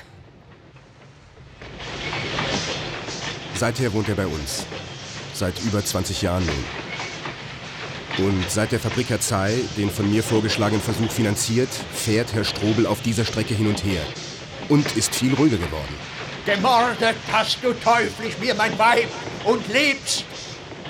Seither 3.54 3.92
wohnt 3.94 4.08
er 4.10 4.14
bei 4.14 4.26
uns. 4.26 4.66
Seit 5.32 5.58
über 5.64 5.82
20 5.82 6.20
Jahren 6.20 6.44
nun. 6.44 8.26
Und 8.26 8.50
seit 8.50 8.72
der 8.72 8.80
Fabriker 8.80 9.20
Zei 9.20 9.54
den 9.78 9.90
von 9.90 10.10
mir 10.10 10.22
vorgeschlagenen 10.22 10.82
Versuch 10.82 11.10
finanziert, 11.10 11.70
fährt 11.94 12.34
Herr 12.34 12.44
Strobel 12.44 12.86
auf 12.86 13.00
dieser 13.00 13.24
Strecke 13.24 13.54
hin 13.54 13.68
und 13.68 13.82
her. 13.82 14.02
Und 14.68 14.96
ist 14.96 15.14
viel 15.14 15.32
ruhiger 15.32 15.56
geworden. 15.56 15.94
Gemordet 16.44 17.16
hast 17.32 17.58
du 17.62 17.72
teuflisch 17.72 18.38
mir 18.38 18.54
mein 18.54 18.78
Weib 18.78 19.08
und 19.44 19.66
lebst. 19.68 20.24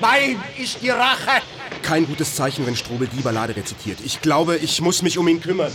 Mein 0.01 0.43
ist 0.59 0.83
die 0.83 0.91
Rache. 0.91 1.43
Kein 1.87 2.05
gutes 2.05 2.35
Zeichen, 2.35 2.67
wenn 2.67 2.75
Strobel 2.75 3.07
die 3.07 3.23
Ballade 3.23 3.55
rezitiert. 3.55 4.01
Ich 4.05 4.21
glaube, 4.21 4.57
ich 4.57 4.81
muss 4.81 5.03
mich 5.03 5.19
um 5.19 5.29
ihn 5.29 5.41
kümmern. 5.41 5.71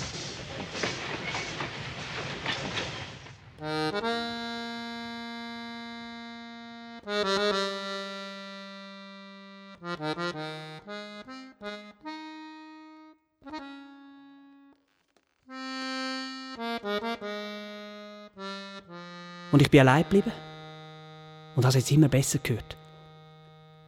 Und 19.53 19.61
ich 19.61 19.71
bin 19.71 19.79
allein 19.79 20.03
geblieben 20.03 20.33
und 21.55 21.63
habe 21.63 21.69
es 21.69 21.75
jetzt 21.75 21.91
immer 21.91 22.09
besser 22.09 22.39
gehört. 22.39 22.75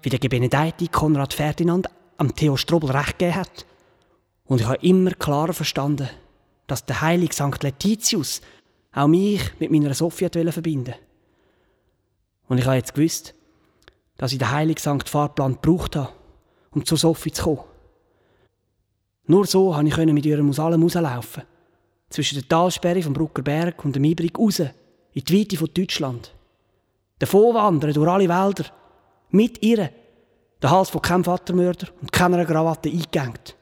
Wie 0.02 0.10
der 0.10 0.20
Gebenedeite 0.20 0.88
Konrad 0.88 1.34
Ferdinand 1.34 1.90
am 2.18 2.36
Theo 2.36 2.58
Strobel 2.58 2.92
recht 2.92 3.20
gegeben 3.20 3.36
hat. 3.36 3.66
Und 4.46 4.62
ich 4.62 4.68
habe 4.68 4.86
immer 4.86 5.12
klarer 5.12 5.54
verstanden, 5.54 6.10
dass 6.68 6.86
der 6.86 7.02
heilige 7.02 7.34
St. 7.34 7.62
Letitius 7.64 8.42
auch 8.94 9.08
mich 9.08 9.42
mit 9.60 9.72
meiner 9.72 9.94
Sophie 9.94 10.30
verbinden 10.30 10.96
Und 12.48 12.58
ich 12.58 12.66
habe 12.66 12.78
jetzt 12.78 12.94
gewusst, 12.94 13.34
dass 14.18 14.32
ich 14.32 14.38
den 14.38 14.52
heiligen 14.52 14.80
St. 14.80 15.10
Fahrplan 15.10 15.60
gebraucht 15.62 15.96
habe, 15.96 16.14
um 16.72 16.86
zur 16.86 16.98
Sophie 16.98 17.32
zu 17.32 17.44
kommen. 17.44 17.64
Nur 19.26 19.46
so 19.46 19.72
konnte 19.72 20.02
ich 20.02 20.14
mit 20.14 20.26
ihr 20.26 20.44
aus 20.44 20.60
allem 20.60 20.84
rauslaufen. 20.84 21.44
Zwischen 22.10 22.36
der 22.40 22.48
Talsperre 22.48 23.02
vom 23.02 23.14
Bruckerberg 23.14 23.84
und 23.86 23.96
dem 23.96 24.04
Ibrig 24.04 24.38
raus 24.38 24.60
in 24.60 25.24
die 25.24 25.40
Weite 25.40 25.58
von 25.58 25.70
Deutschland. 25.74 26.34
Davon 27.20 27.56
wandern 27.56 27.94
durch 27.94 28.10
alle 28.10 28.30
Wälder. 28.30 28.66
Mit 29.30 29.64
ihr. 29.64 29.90
Der 30.64 30.72
Hals 30.72 30.90
von 30.90 31.02
keinem 31.02 31.26
Vatermörder 31.26 31.90
und 32.02 32.12
keiner 32.14 32.46
Krawatte 32.46 32.90
eingehängt. 32.90 33.58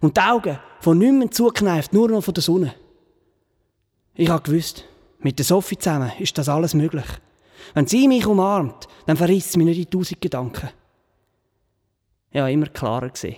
Und 0.00 0.16
die 0.16 0.20
Augen 0.20 0.58
von 0.80 0.96
niemandem 0.96 1.32
zugekneift, 1.32 1.92
nur 1.92 2.08
noch 2.08 2.22
von 2.22 2.32
der 2.32 2.44
Sonne. 2.44 2.74
Ich 4.14 4.28
habe 4.28 4.42
gewusst, 4.42 4.84
mit 5.18 5.38
der 5.38 5.44
Sophie 5.44 5.76
zusammen 5.76 6.12
ist 6.20 6.38
das 6.38 6.48
alles 6.48 6.74
möglich. 6.74 7.06
Wenn 7.74 7.88
sie 7.88 8.06
mich 8.06 8.24
umarmt, 8.24 8.86
dann 9.06 9.16
verrisst 9.16 9.52
sie 9.52 9.58
mich 9.58 9.66
nicht 9.66 9.78
in 9.78 9.90
tausend 9.90 10.20
Gedanken. 10.20 10.68
Ich 12.30 12.40
habe 12.40 12.52
immer 12.52 12.66
klarer 12.66 13.08
gesehen. 13.08 13.36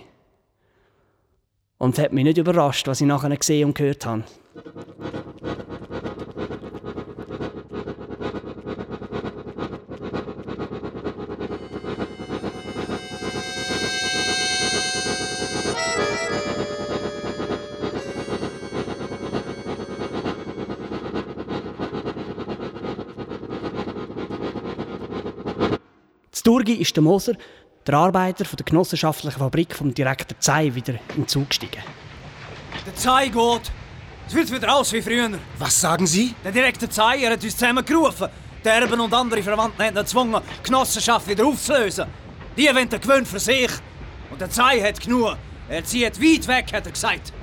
Und 1.79 1.97
es 1.97 2.03
hat 2.03 2.13
mich 2.13 2.23
nicht 2.23 2.37
überrascht, 2.37 2.87
was 2.87 3.01
ich 3.01 3.07
nachher 3.07 3.35
gesehen 3.35 3.65
und 3.65 3.75
gehört 3.75 4.05
habe. 4.05 4.25
Sturgi 26.47 26.75
ist 26.75 26.95
der 26.95 27.03
Moser, 27.03 27.33
der 27.85 27.95
Arbeiter 27.95 28.45
von 28.45 28.55
der 28.55 28.63
genossenschaftlichen 28.63 29.37
Fabrik 29.37 29.75
vom 29.75 29.93
Direktor 29.93 30.39
Zei, 30.39 30.73
wieder 30.73 30.93
in 31.17 31.27
Zug 31.27 31.49
gestiegen. 31.49 31.83
Der 32.85 32.95
Zei 32.95 33.27
geht. 33.27 33.69
Es 34.29 34.33
wird 34.33 34.49
wieder 34.53 34.73
aus 34.73 34.93
wie 34.93 35.01
früher. 35.01 35.29
Was 35.59 35.81
sagen 35.81 36.07
Sie? 36.07 36.33
Der 36.45 36.53
Direktor 36.53 36.89
Zei 36.89 37.17
er 37.23 37.31
hat 37.31 37.43
uns 37.43 37.57
zusammengerufen. 37.57 38.29
Die 38.63 38.69
Erben 38.69 38.97
und 38.97 39.13
andere 39.13 39.43
Verwandten 39.43 39.83
haben 39.83 39.93
ihn 39.93 39.95
gezwungen, 39.95 40.41
die 40.41 40.63
Genossenschaft 40.63 41.27
wieder 41.27 41.45
aufzulösen. 41.45 42.05
Die 42.55 42.67
wollen 42.67 42.89
er 42.93 42.99
gewöhnt 42.99 43.27
für 43.27 43.41
sich. 43.41 43.71
Und 44.31 44.39
der 44.39 44.49
Zei 44.49 44.79
hat 44.79 45.01
genug. 45.01 45.35
Er 45.67 45.83
zieht 45.83 46.17
weit 46.17 46.47
weg, 46.47 46.71
hat 46.71 46.85
er 46.85 46.93
gesagt. 46.93 47.33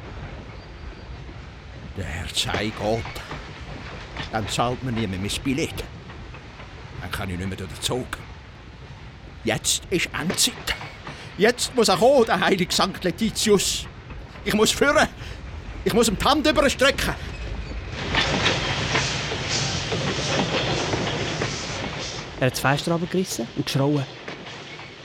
Der 1.99 2.07
Herr 2.07 2.29
Zei 2.33 2.73
geht. 2.81 3.05
Dann 4.33 4.49
zahlt 4.49 4.83
mir 4.83 4.93
niemand 4.93 5.21
mein 5.21 5.45
Billett. 5.45 5.85
Dann 7.03 7.11
kann 7.11 7.29
ich 7.29 7.37
nicht 7.37 7.49
mehr 7.49 7.59
durch 7.59 7.71
den 7.71 7.83
Zug. 7.83 8.07
Jetzt 9.45 9.83
ist 9.91 10.09
Endzeit. 10.19 10.75
Jetzt 11.37 11.75
muss 11.75 11.89
er 11.89 11.99
kommen, 11.99 12.25
der 12.25 12.41
heilige 12.41 12.73
St. 12.73 13.03
Letitius. 13.03 13.87
Ich 14.45 14.55
muss 14.55 14.71
führen. 14.71 15.07
Ich 15.85 15.93
muss 15.93 16.09
ihm 16.09 16.17
die 16.19 16.25
Hand 16.25 16.47
überstrecken. 16.47 17.15
Er 22.41 22.47
hat 22.47 22.53
das 22.53 22.61
Fenster 22.61 22.93
runtergerissen 22.93 23.47
und 23.57 23.67
geschrauen. 23.67 24.05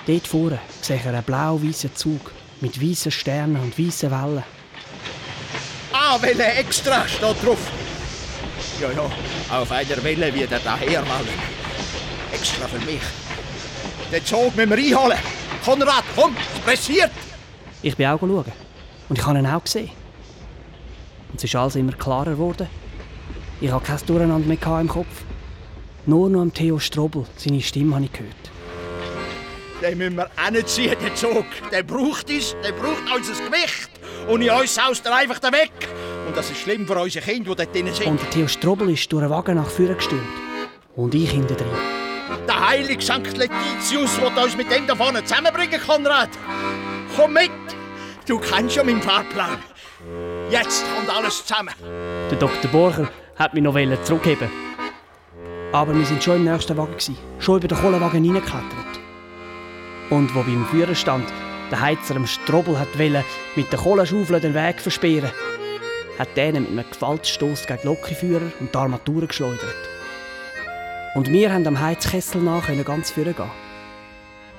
Dort 0.08 0.28
vorne 0.28 0.60
sehe 0.82 0.98
ich 0.98 1.06
einen 1.06 1.24
blau-weißen 1.24 1.96
Zug 1.96 2.32
mit 2.62 2.82
weißen 2.82 3.12
Sternen 3.12 3.58
und 3.58 3.78
weißen 3.78 4.10
Wellen. 4.10 4.44
Ah, 5.92 6.22
Welle 6.22 6.46
extra 6.54 7.08
steht 7.08 7.44
drauf. 7.44 7.60
Ja, 8.80 8.92
ja, 8.92 9.10
auf 9.58 9.72
einer 9.72 10.04
Welle 10.04 10.34
wie 10.34 10.48
der 10.48 10.60
daherwallen. 10.60 11.28
Extra 12.32 12.68
für 12.68 12.80
mich. 12.80 13.02
Den 14.12 14.26
Zug 14.26 14.55
müssen 14.55 14.70
wir 14.70 14.78
einholen. 14.78 15.18
Konrad, 15.64 16.03
komm, 16.16 16.36
es 16.55 16.60
pressiert. 16.62 17.12
Ich 17.82 17.95
bin 17.95 18.07
auch 18.07 18.20
schauen. 18.20 18.51
Und 19.07 19.20
ich 19.20 19.26
habe 19.26 19.39
ihn 19.39 19.45
auch 19.45 19.64
gesehen. 19.64 19.91
Und 21.32 21.38
es 21.38 21.43
ist 21.43 21.55
alles 21.55 21.76
immer 21.76 21.91
klarer 21.91 22.32
geworden. 22.32 22.68
Ich 23.62 23.70
habe 23.72 23.86
kein 23.86 23.99
Durcheinander 24.05 24.47
mehr 24.47 24.80
im 24.82 24.88
Kopf. 24.88 25.24
Nur 26.05 26.30
noch 26.30 26.41
am 26.41 26.53
Theo 26.53 26.80
Strobel, 26.80 27.26
seine 27.36 27.62
Stimme 27.62 27.95
habe 27.95 28.05
ich 28.05 28.14
gehört. 28.14 28.36
Den 29.82 29.97
müssen 29.97 30.16
wir 30.18 30.30
hinziehen, 30.43 30.95
den 30.99 31.16
Zug. 31.16 31.45
Der 31.72 31.84
braucht 31.84 32.30
uns, 32.30 32.55
der 32.64 32.72
braucht 32.72 33.03
unser 33.16 33.34
Gewicht. 33.34 33.89
Und 34.28 34.41
in 34.41 34.49
uns 34.49 34.76
saust 34.76 35.05
er 35.05 35.16
einfach 35.16 35.41
weg. 35.43 35.72
Und 36.28 36.36
das 36.36 36.49
ist 36.49 36.62
schlimm 36.62 36.88
für 36.88 36.99
unsere 36.99 37.24
Kinder, 37.24 37.51
die 37.51 37.64
dort 37.64 37.76
drin 37.76 37.93
sind. 37.93 38.07
Und 38.07 38.22
der 38.22 38.30
Theo 38.32 38.47
Strobel 38.47 38.89
ist 38.89 39.12
durch 39.12 39.24
den 39.24 39.30
Wagen 39.30 39.55
nach 39.55 39.70
vorne 39.70 39.95
gestürmt. 39.95 40.24
Und 40.95 41.14
ich 41.14 41.30
hinter 41.30 41.55
drin. 41.55 41.99
Der 42.48 42.70
heilige 42.70 43.02
St. 43.02 43.38
Letitius 43.38 44.20
wird 44.22 44.38
uns 44.38 44.58
mit 44.58 44.72
dem 44.72 44.88
da 44.88 44.96
vorne 44.96 45.24
zusammenbringen, 45.24 45.80
Konrad. 45.82 46.30
Komm 47.16 47.34
mit. 47.34 47.52
Du 48.28 48.40
kennst 48.40 48.76
ja 48.76 48.84
meinen 48.84 49.02
Fahrplan. 49.02 49.58
Jetzt 50.50 50.86
kommt 50.96 51.10
alles 51.10 51.46
zusammen. 51.46 51.74
Der 52.30 52.38
Dr. 52.38 52.72
Borcher 52.72 53.10
hat 53.36 53.54
mich 53.54 53.64
noch 53.64 53.76
zurückgeben. 54.04 54.50
Aber 55.72 55.96
wir 55.96 56.06
sind 56.06 56.24
schon 56.24 56.38
im 56.38 56.46
nächsten 56.46 56.76
Wagen, 56.78 56.96
schon 57.40 57.58
über 57.58 57.68
den 57.68 57.78
Kohlewagen 57.78 58.24
hineingeklettert. 58.24 59.00
Und 60.10 60.34
wo 60.34 60.42
beim 60.42 60.66
Führer 60.66 60.96
stand, 60.96 61.26
der 61.70 61.82
Heizer 61.82 62.16
am 62.16 62.26
Strobel 62.26 62.80
hat 62.80 62.98
wollte, 62.98 63.24
mit 63.56 63.72
der 63.72 63.80
Kohlenschaufel 63.80 64.40
den 64.40 64.56
Weg 64.56 64.80
versperren, 64.82 65.30
hat 66.18 66.36
der 66.36 66.54
mit 66.54 66.70
einem 66.70 66.86
Gewaltstoß 66.92 67.68
gegen 67.68 67.84
Lokführer 67.84 68.52
und 68.60 68.74
die 68.74 68.78
Armaturen 68.78 69.28
geschleudert. 69.28 69.99
Und 71.16 71.32
wir 71.32 71.51
haben 71.51 71.66
am 71.66 71.80
Heizkessel 71.80 72.41
nach 72.41 72.68
ganz 72.86 73.12
vorne 73.12 73.34
gehen. 73.34 73.49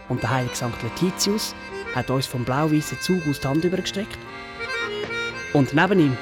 Und 0.09 0.22
der 0.22 0.30
heilige 0.30 0.57
St. 0.57 0.82
Letitius 0.82 1.55
hat 1.94 2.11
uns 2.11 2.26
vom 2.26 2.44
blau-weißen 2.44 3.01
Zug 3.01 3.22
aus 3.28 3.38
die 3.38 3.46
Hand 3.46 3.64
übergestreckt. 3.64 4.18
Und 5.53 5.72
neben 5.72 6.01
ihm 6.01 6.16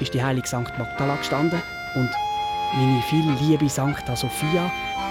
ist 0.00 0.14
die 0.14 0.22
heilige 0.22 0.48
St. 0.48 0.76
Magdala 0.78 1.16
gestanden 1.16 1.62
und 1.94 2.10
meine 2.74 3.02
viel 3.08 3.30
liebe 3.40 3.68
St. 3.68 4.04
Sophia, 4.14 4.70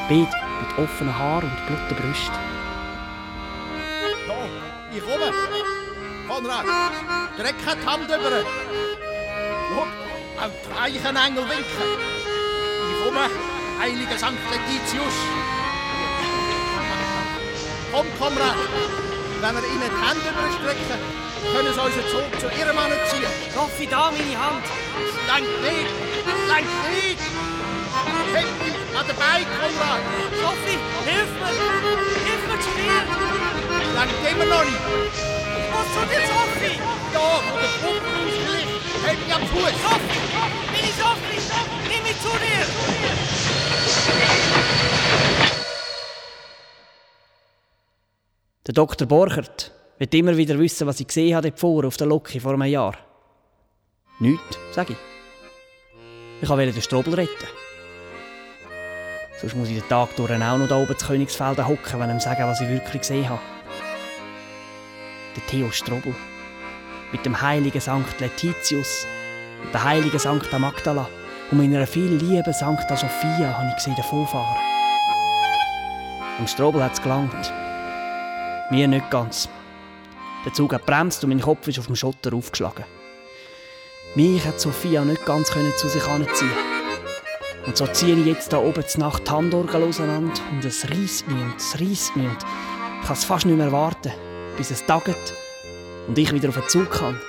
beide 0.10 0.30
mit 0.60 0.78
offenen 0.78 1.18
Haaren 1.18 1.50
und 1.50 1.68
blutigen 1.68 2.04
Brüsten. 2.04 2.36
Da, 4.28 4.36
ich 4.94 5.02
komme. 5.02 5.32
Konrad, 6.28 6.66
streck 7.36 7.56
die 7.58 7.88
Hand 7.88 8.06
über. 8.06 8.44
Schau, 9.70 9.82
auch 10.44 10.90
die 10.90 10.98
Eichenengel 10.98 11.44
winken. 11.44 11.90
Ich 12.92 13.06
komme 13.06 13.57
heiliger 13.80 14.18
St. 14.18 14.38
Letitius. 14.52 15.18
Komm, 17.92 18.08
Komrad, 18.20 18.56
wenn 19.42 19.56
wir 19.56 19.64
ihnen 19.64 19.90
die 19.90 20.02
Hände 20.06 20.28
überstrecken, 20.30 21.00
können 21.54 21.74
sie 21.74 21.82
unseren 21.82 22.08
Zug 22.12 22.40
zu 22.40 22.48
ihrem 22.60 22.76
Mann 22.76 22.92
ziehen. 23.10 23.32
Sophie, 23.54 23.88
da 23.88 24.12
meine 24.12 24.38
Hand. 24.38 24.66
Lenk 25.28 25.48
nicht, 25.62 25.92
lenk 26.48 26.70
nicht. 26.92 27.22
Halt 28.34 28.52
mich 28.62 28.78
an 28.98 29.08
den 29.08 29.16
Beinen, 29.16 29.48
Konrad. 29.58 30.02
Sophie, 30.42 30.80
hilf 31.08 31.32
mir, 31.40 31.54
hilf 32.28 32.44
mir 32.48 32.60
zu 32.60 32.72
mir. 32.78 33.02
Lenkt 33.98 34.20
immer 34.32 34.46
noch 34.46 34.66
nicht. 34.66 34.84
Ich 35.58 35.68
muss 35.72 35.88
zu 35.96 36.02
dir, 36.06 36.24
Sophie. 36.28 36.78
Da, 37.14 37.42
wo 37.50 37.58
der 37.58 37.74
Pumpen 37.82 38.14
ausgelegt. 38.14 38.72
Halt 39.06 39.20
mich 39.26 39.34
am 39.34 39.42
Fuß. 39.48 39.76
Sophie, 39.86 40.22
meine 40.72 40.94
Sophie, 41.02 41.42
nimm 41.90 42.04
mich 42.04 42.20
zu 42.22 42.30
dir. 42.30 43.47
Der 48.68 48.74
Dr. 48.74 49.08
Borchert 49.08 49.72
wird 49.98 50.14
immer 50.14 50.36
wieder 50.36 50.60
wissen, 50.60 50.86
was 50.88 51.00
ich 51.00 51.08
gesehen 51.08 51.36
habe 51.36 51.54
vor 51.56 51.86
auf 51.86 51.96
der 51.96 52.08
Locke 52.08 52.42
vor 52.42 52.54
einem 52.54 52.64
Jahr. 52.64 52.96
Nichts, 54.20 54.60
sage 54.74 54.94
ich. 54.94 55.00
Ich 56.42 56.50
wollte 56.50 56.74
den 56.74 56.82
Strobel 56.82 57.14
retten. 57.14 57.48
Sonst 59.40 59.56
muss 59.56 59.70
ich 59.70 59.80
den 59.80 59.88
Tag 59.88 60.16
durch 60.18 60.32
auch 60.32 60.58
noch 60.58 60.68
da 60.68 60.78
oben 60.78 60.98
zu 60.98 61.08
Königsfelden 61.08 61.66
hocken, 61.66 62.00
wenn 62.00 62.10
ich 62.10 62.16
ihm 62.16 62.20
sagen, 62.20 62.44
was 62.44 62.60
ich 62.60 62.68
wirklich 62.68 63.02
gesehen 63.02 63.30
habe. 63.30 63.42
Der 65.36 65.46
Theo 65.46 65.72
Strobel. 65.72 66.14
Mit 67.14 67.26
dem 67.26 67.40
heiligen 67.40 67.80
Sankt 67.80 68.20
Letitius 68.20 69.08
und 69.64 69.74
der 69.74 69.84
heiligen 69.86 70.20
Sankt 70.20 70.52
Magdala 70.60 71.08
und 71.52 71.58
meiner 71.58 71.88
viel 71.88 72.14
lieben 72.16 72.54
Sankt 72.54 72.90
Sophia 72.90 73.58
habe 73.58 73.70
ich 73.70 73.76
gesehen 73.76 73.96
davonfahren. 73.96 74.58
Am 76.40 76.48
Strobel 76.48 76.84
hat 76.84 76.94
es 76.94 77.02
gelangt. 77.02 77.54
Mir 78.70 78.88
nicht 78.88 79.10
ganz. 79.10 79.48
Der 80.46 80.54
Zug 80.54 80.74
hat 80.74 80.86
bremst 80.86 81.24
und 81.24 81.30
mein 81.30 81.42
Kopf 81.42 81.68
ist 81.68 81.80
auf 81.80 81.88
dem 81.88 81.96
Schotter 81.96 82.34
aufgeschlagen. 82.34 82.86
Mich 84.16 84.46
hat 84.46 84.60
Sophia 84.60 85.04
nicht 85.04 85.26
ganz 85.26 85.52
zu 85.78 85.88
sich 85.88 86.06
anziehen. 86.08 86.52
Und 87.66 87.76
so 87.76 87.88
ziehe 87.88 88.16
ich 88.16 88.26
jetzt 88.26 88.54
da 88.54 88.60
oben 88.60 88.84
die 88.94 89.00
Nacht 89.00 89.28
die 89.28 89.32
Handorgel 89.32 89.84
auseinander 89.84 90.40
und 90.52 90.64
es 90.64 90.90
reißt 90.90 91.28
mich 91.28 91.42
und 91.42 91.56
es 91.58 91.74
reißt 91.80 92.16
mich 92.16 92.28
und 92.28 92.38
ich 93.02 93.08
kann 93.08 93.18
es 93.18 93.26
fast 93.26 93.46
nicht 93.46 93.58
mehr 93.58 93.72
warten, 93.72 94.12
bis 94.58 94.72
es 94.72 94.86
taget 94.86 95.34
und 96.08 96.18
ich 96.18 96.32
wieder 96.34 96.50
auf 96.50 96.56
den 96.56 96.68
Zug 96.68 96.90
kann. 96.92 97.20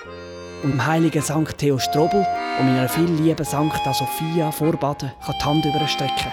Und 0.63 0.73
dem 0.73 0.87
heiligen 0.87 1.23
Sankt 1.23 1.59
Theo 1.59 1.79
Strobel 1.79 2.27
und 2.59 2.67
meiner 2.67 2.89
viel 2.89 3.05
lieben 3.05 3.45
Sankt 3.45 3.81
Sophia 3.95 4.51
vorbaden 4.51 5.13
kann 5.25 5.35
die 5.39 5.45
Hand 5.45 5.65
überstrecken. 5.65 6.33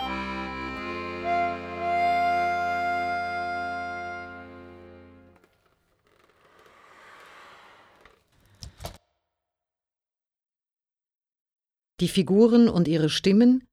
Die 12.00 12.08
Figuren 12.08 12.68
und 12.68 12.88
ihre 12.88 13.10
Stimmen 13.10 13.68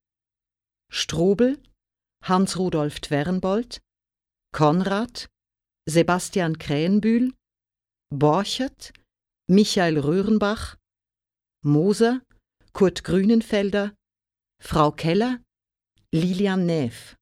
Strobel, 0.90 1.58
Hans-Rudolf 2.22 3.00
Twernbold, 3.00 3.80
Konrad, 4.52 5.30
Sebastian 5.86 6.58
Krähenbühl, 6.58 7.32
Borchert, 8.10 8.92
Michael 9.48 9.98
Röhrenbach, 9.98 10.76
Moser, 11.64 12.22
Kurt 12.72 13.04
Grünenfelder, 13.04 13.94
Frau 14.62 14.92
Keller, 14.92 15.42
Lilian 16.12 16.66
Neff. 16.66 17.16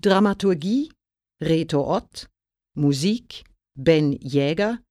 Dramaturgie 0.00 0.92
Reto 1.42 1.86
Ott, 1.94 2.28
Musik 2.74 3.44
Ben 3.78 4.12
Jäger, 4.12 4.82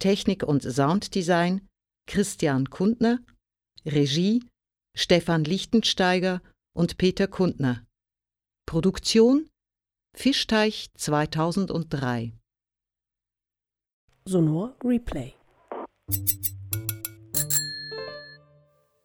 Technik 0.00 0.42
und 0.42 0.62
Sounddesign 0.62 1.68
Christian 2.06 2.70
Kundner, 2.70 3.18
Regie 3.84 4.44
Stefan 4.96 5.44
Lichtensteiger 5.44 6.42
und 6.76 6.96
Peter 6.96 7.28
Kundner. 7.28 7.86
Produktion 8.66 9.48
Fischteich 10.16 10.90
2003. 10.94 12.32
Sonor 14.24 14.76
Replay. 14.84 15.39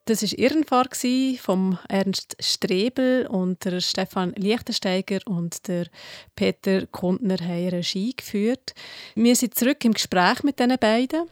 Das 0.08 0.22
war 0.22 0.38
Irrenfahrt 0.38 0.96
von 1.40 1.80
Ernst 1.90 2.38
Strebel 2.40 3.26
und 3.26 3.66
der 3.66 3.82
Stefan 3.82 4.34
Lichtensteiger 4.34 5.20
und 5.26 5.68
der 5.68 5.88
Peter 6.36 6.86
Kundner 6.86 7.38
haben 7.40 7.70
Regie 7.70 8.14
geführt. 8.16 8.76
Wir 9.16 9.36
sind 9.36 9.56
zurück 9.56 9.84
im 9.84 9.94
Gespräch 9.94 10.44
mit 10.44 10.60
diesen 10.60 10.78
beiden. 10.78 11.28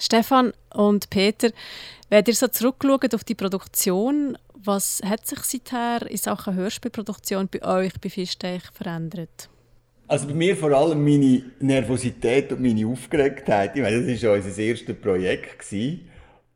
Stefan 0.00 0.54
und 0.72 1.10
Peter, 1.10 1.50
wenn 2.08 2.24
ihr 2.24 2.34
so 2.34 2.48
zurückschaut 2.48 3.14
auf 3.14 3.24
die 3.24 3.34
Produktion, 3.34 4.38
was 4.54 5.02
hat 5.04 5.26
sich 5.26 5.40
seither 5.40 6.10
in 6.10 6.16
Sachen 6.16 6.54
Hörspielproduktion 6.54 7.48
bei 7.48 7.62
euch 7.62 7.92
bei 8.00 8.08
Fischteich 8.08 8.62
verändert? 8.72 9.50
Also 10.12 10.26
bei 10.26 10.34
mir 10.34 10.54
vor 10.54 10.72
allem 10.72 11.02
meine 11.02 11.42
Nervosität 11.60 12.52
und 12.52 12.60
meine 12.60 12.86
Aufgeregtheit. 12.86 13.74
Ich 13.76 13.80
meine, 13.80 14.02
das 14.02 14.22
war 14.22 14.34
unser 14.34 14.58
erstes 14.58 14.94
Projekt. 14.94 15.58
Gewesen 15.60 16.00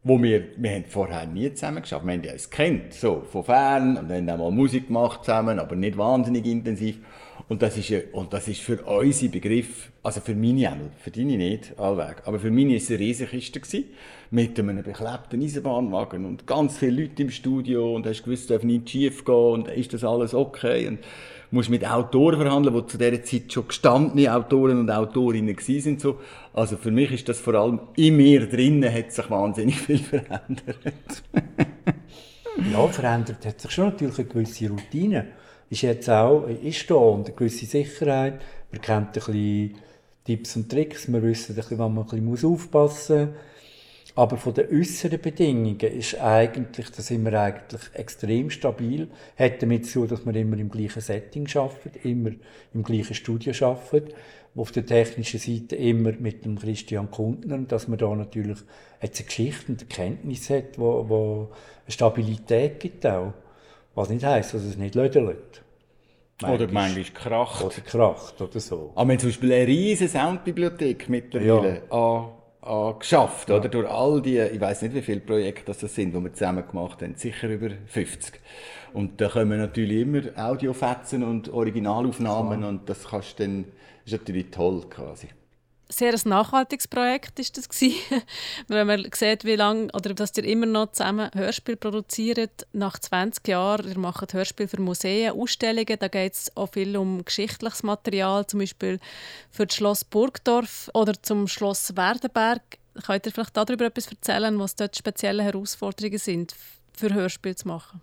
wo 0.08 0.22
wir, 0.22 0.44
wir 0.56 0.70
haben 0.70 0.84
vorher 0.84 1.26
nie 1.26 1.52
zusammen 1.52 1.82
geschafft. 1.82 2.06
Wir 2.06 2.12
haben 2.12 2.22
ja 2.22 2.32
uns 2.32 2.48
kennt, 2.48 2.94
so, 2.94 3.24
von 3.28 3.42
fern, 3.42 3.96
und 3.96 4.08
haben 4.08 4.30
auch 4.30 4.38
mal 4.38 4.50
Musik 4.52 4.86
gemacht 4.86 5.24
zusammen, 5.24 5.58
aber 5.58 5.74
nicht 5.74 5.98
wahnsinnig 5.98 6.46
intensiv. 6.46 6.98
Und 7.48 7.60
das 7.60 7.76
ist, 7.76 7.92
und 8.12 8.32
das 8.32 8.46
ist 8.46 8.60
für 8.60 8.80
unsere 8.82 9.32
Begriff, 9.32 9.90
also 10.04 10.20
für 10.20 10.36
meine 10.36 10.70
auch, 10.70 10.76
für 11.00 11.10
deine 11.10 11.36
nicht, 11.36 11.76
allweg, 11.76 12.22
aber 12.24 12.38
für 12.38 12.52
meine 12.52 12.70
war 12.70 12.76
es 12.76 12.88
eine 12.88 13.00
Riesenkiste 13.00 13.58
gewesen, 13.58 13.84
mit 14.30 14.58
einem 14.60 14.80
beklebten 14.84 15.42
Eisenbahnwagen 15.42 16.24
und 16.24 16.46
ganz 16.46 16.78
viele 16.78 17.02
Leute 17.02 17.22
im 17.22 17.30
Studio 17.30 17.94
und 17.94 18.06
hast 18.06 18.22
gewusst, 18.22 18.50
darf 18.50 18.62
nicht 18.62 18.88
schief 18.88 19.24
gehen 19.24 19.34
und 19.34 19.68
ist 19.68 19.92
das 19.92 20.04
alles 20.04 20.34
okay 20.34 20.86
und 20.86 21.00
musst 21.56 21.70
mit 21.70 21.84
Autoren 21.86 22.40
verhandeln, 22.40 22.74
die 22.74 22.86
zu 22.86 22.98
dieser 22.98 23.22
Zeit 23.22 23.52
schon 23.52 23.68
gestandene 23.68 24.34
Autoren 24.34 24.78
und 24.78 24.90
Autorinnen 24.90 25.56
sind 25.58 26.00
so. 26.00 26.20
Also 26.52 26.76
für 26.76 26.90
mich 26.90 27.10
ist 27.12 27.28
das 27.28 27.40
vor 27.40 27.54
allem 27.54 27.80
in 27.96 28.16
mir 28.16 28.48
drinnen 28.48 28.92
hat 28.92 29.12
sich 29.12 29.28
wahnsinnig 29.28 29.80
viel 29.80 29.98
verändert. 29.98 31.22
ja, 32.72 32.86
verändert 32.88 33.44
hat 33.44 33.60
sich 33.60 33.70
schon 33.70 33.86
natürlich 33.86 34.18
eine 34.18 34.28
gewisse 34.28 34.68
Routine. 34.68 35.26
Ist 35.68 35.82
jetzt 35.82 36.08
auch, 36.08 36.46
ist 36.46 36.88
da 36.90 36.94
und 36.94 37.26
eine 37.26 37.34
gewisse 37.34 37.66
Sicherheit. 37.66 38.40
Man 38.70 38.80
kennt 38.80 39.08
ein 39.08 39.12
bisschen 39.12 39.74
Tipps 40.24 40.56
und 40.56 40.70
Tricks, 40.70 41.10
wir 41.10 41.22
wissen 41.22 41.56
wann 41.56 41.94
man 41.94 42.08
ein 42.08 42.30
bisschen 42.30 42.52
aufpassen 42.52 43.26
muss. 43.26 43.34
Aber 44.16 44.38
von 44.38 44.54
den 44.54 44.70
äußeren 44.72 45.20
Bedingungen 45.20 45.78
ist 45.78 46.18
eigentlich, 46.18 46.90
da 46.90 47.02
sind 47.02 47.22
wir 47.26 47.38
eigentlich 47.38 47.82
extrem 47.92 48.48
stabil. 48.48 49.08
Hat 49.38 49.62
damit 49.62 49.86
zu 49.86 50.06
dass 50.06 50.24
wir 50.24 50.34
immer 50.34 50.56
im 50.56 50.70
gleichen 50.70 51.02
Setting 51.02 51.46
arbeiten, 51.54 51.98
immer 52.02 52.30
im 52.72 52.82
gleichen 52.82 53.12
Studio 53.12 53.52
arbeiten. 53.66 54.14
Auf 54.56 54.72
der 54.72 54.86
technischen 54.86 55.38
Seite 55.38 55.76
immer 55.76 56.12
mit 56.12 56.46
dem 56.46 56.58
Christian 56.58 57.10
Kundner, 57.10 57.58
dass 57.58 57.88
man 57.88 57.98
da 57.98 58.14
natürlich 58.14 58.56
jetzt 59.02 59.20
eine 59.20 59.26
Geschichte 59.26 59.72
und 59.72 59.80
eine 59.82 59.88
Kenntnis 59.88 60.48
hat, 60.48 60.78
wo, 60.78 61.06
wo 61.06 61.48
eine 61.84 61.92
Stabilität 61.92 62.80
gibt 62.80 63.04
auch. 63.04 63.34
Was 63.94 64.08
nicht 64.08 64.24
heisst, 64.24 64.54
dass 64.54 64.62
es 64.62 64.78
nicht 64.78 64.94
lödelt. 64.94 65.62
Oder 66.42 66.68
manchmal 66.72 67.04
kracht. 67.12 67.62
Oder 67.62 67.80
kracht 67.84 68.40
oder 68.40 68.60
so. 68.60 68.92
Aber 68.94 69.08
wir 69.08 69.12
haben 69.12 69.18
zum 69.18 69.28
Beispiel 69.28 69.52
eine 69.52 69.66
riesige 69.66 70.08
Soundbibliothek 70.08 71.06
mittlerweile 71.10 71.82
ja 71.90 72.32
geschafft, 72.98 73.48
ja. 73.48 73.56
oder? 73.56 73.68
Durch 73.68 73.88
all 73.88 74.20
die, 74.20 74.38
ich 74.38 74.60
weiß 74.60 74.82
nicht, 74.82 74.94
wie 74.94 75.02
viele 75.02 75.20
Projekte 75.20 75.72
das 75.72 75.80
sind, 75.80 76.14
die 76.14 76.20
wir 76.20 76.32
zusammen 76.32 76.66
gemacht 76.66 77.02
haben, 77.02 77.14
sicher 77.14 77.48
über 77.48 77.70
50. 77.86 78.40
Und 78.92 79.20
da 79.20 79.28
kommen 79.28 79.58
natürlich 79.58 80.02
immer 80.02 80.22
Audiofetzen 80.36 81.22
und 81.22 81.48
Originalaufnahmen 81.48 82.62
ja. 82.62 82.68
und 82.68 82.88
das 82.88 83.08
kannst 83.08 83.40
dann, 83.40 83.66
ist 84.04 84.12
natürlich 84.12 84.50
toll 84.50 84.82
quasi 84.88 85.28
sehr 85.88 86.12
ein 86.12 86.20
nachhaltiges 86.24 86.88
Projekt 86.88 87.38
ist 87.38 87.56
das 87.56 87.68
wenn 88.68 88.86
man 88.86 89.06
sieht, 89.14 89.44
wie 89.44 89.56
lange 89.56 89.88
oder 89.92 90.14
dass 90.14 90.36
ihr 90.36 90.44
immer 90.44 90.66
noch 90.66 90.92
zusammen 90.92 91.30
Hörspiel 91.34 91.76
produziert 91.76 92.66
nach 92.72 92.98
20 92.98 93.46
Jahren. 93.46 93.88
Ihr 93.88 93.98
macht 93.98 94.32
Hörspiel 94.32 94.68
für 94.68 94.80
Museen, 94.80 95.32
Ausstellungen. 95.32 95.96
Da 95.98 96.08
geht 96.08 96.32
es 96.32 96.56
auch 96.56 96.72
viel 96.72 96.96
um 96.96 97.24
geschichtliches 97.24 97.82
Material, 97.82 98.46
zum 98.46 98.60
Beispiel 98.60 98.98
für 99.50 99.66
das 99.66 99.76
Schloss 99.76 100.04
Burgdorf 100.04 100.90
oder 100.94 101.14
zum 101.22 101.46
Schloss 101.48 101.96
Werdenberg. 101.96 102.62
Könnt 103.04 103.26
ihr 103.26 103.32
vielleicht 103.32 103.56
darüber 103.56 103.86
etwas 103.86 104.08
erzählen, 104.08 104.58
was 104.58 104.74
dort 104.74 104.96
spezielle 104.96 105.42
Herausforderungen 105.42 106.18
sind, 106.18 106.54
für 106.94 107.12
Hörspiel 107.12 107.54
zu 107.54 107.68
machen? 107.68 108.00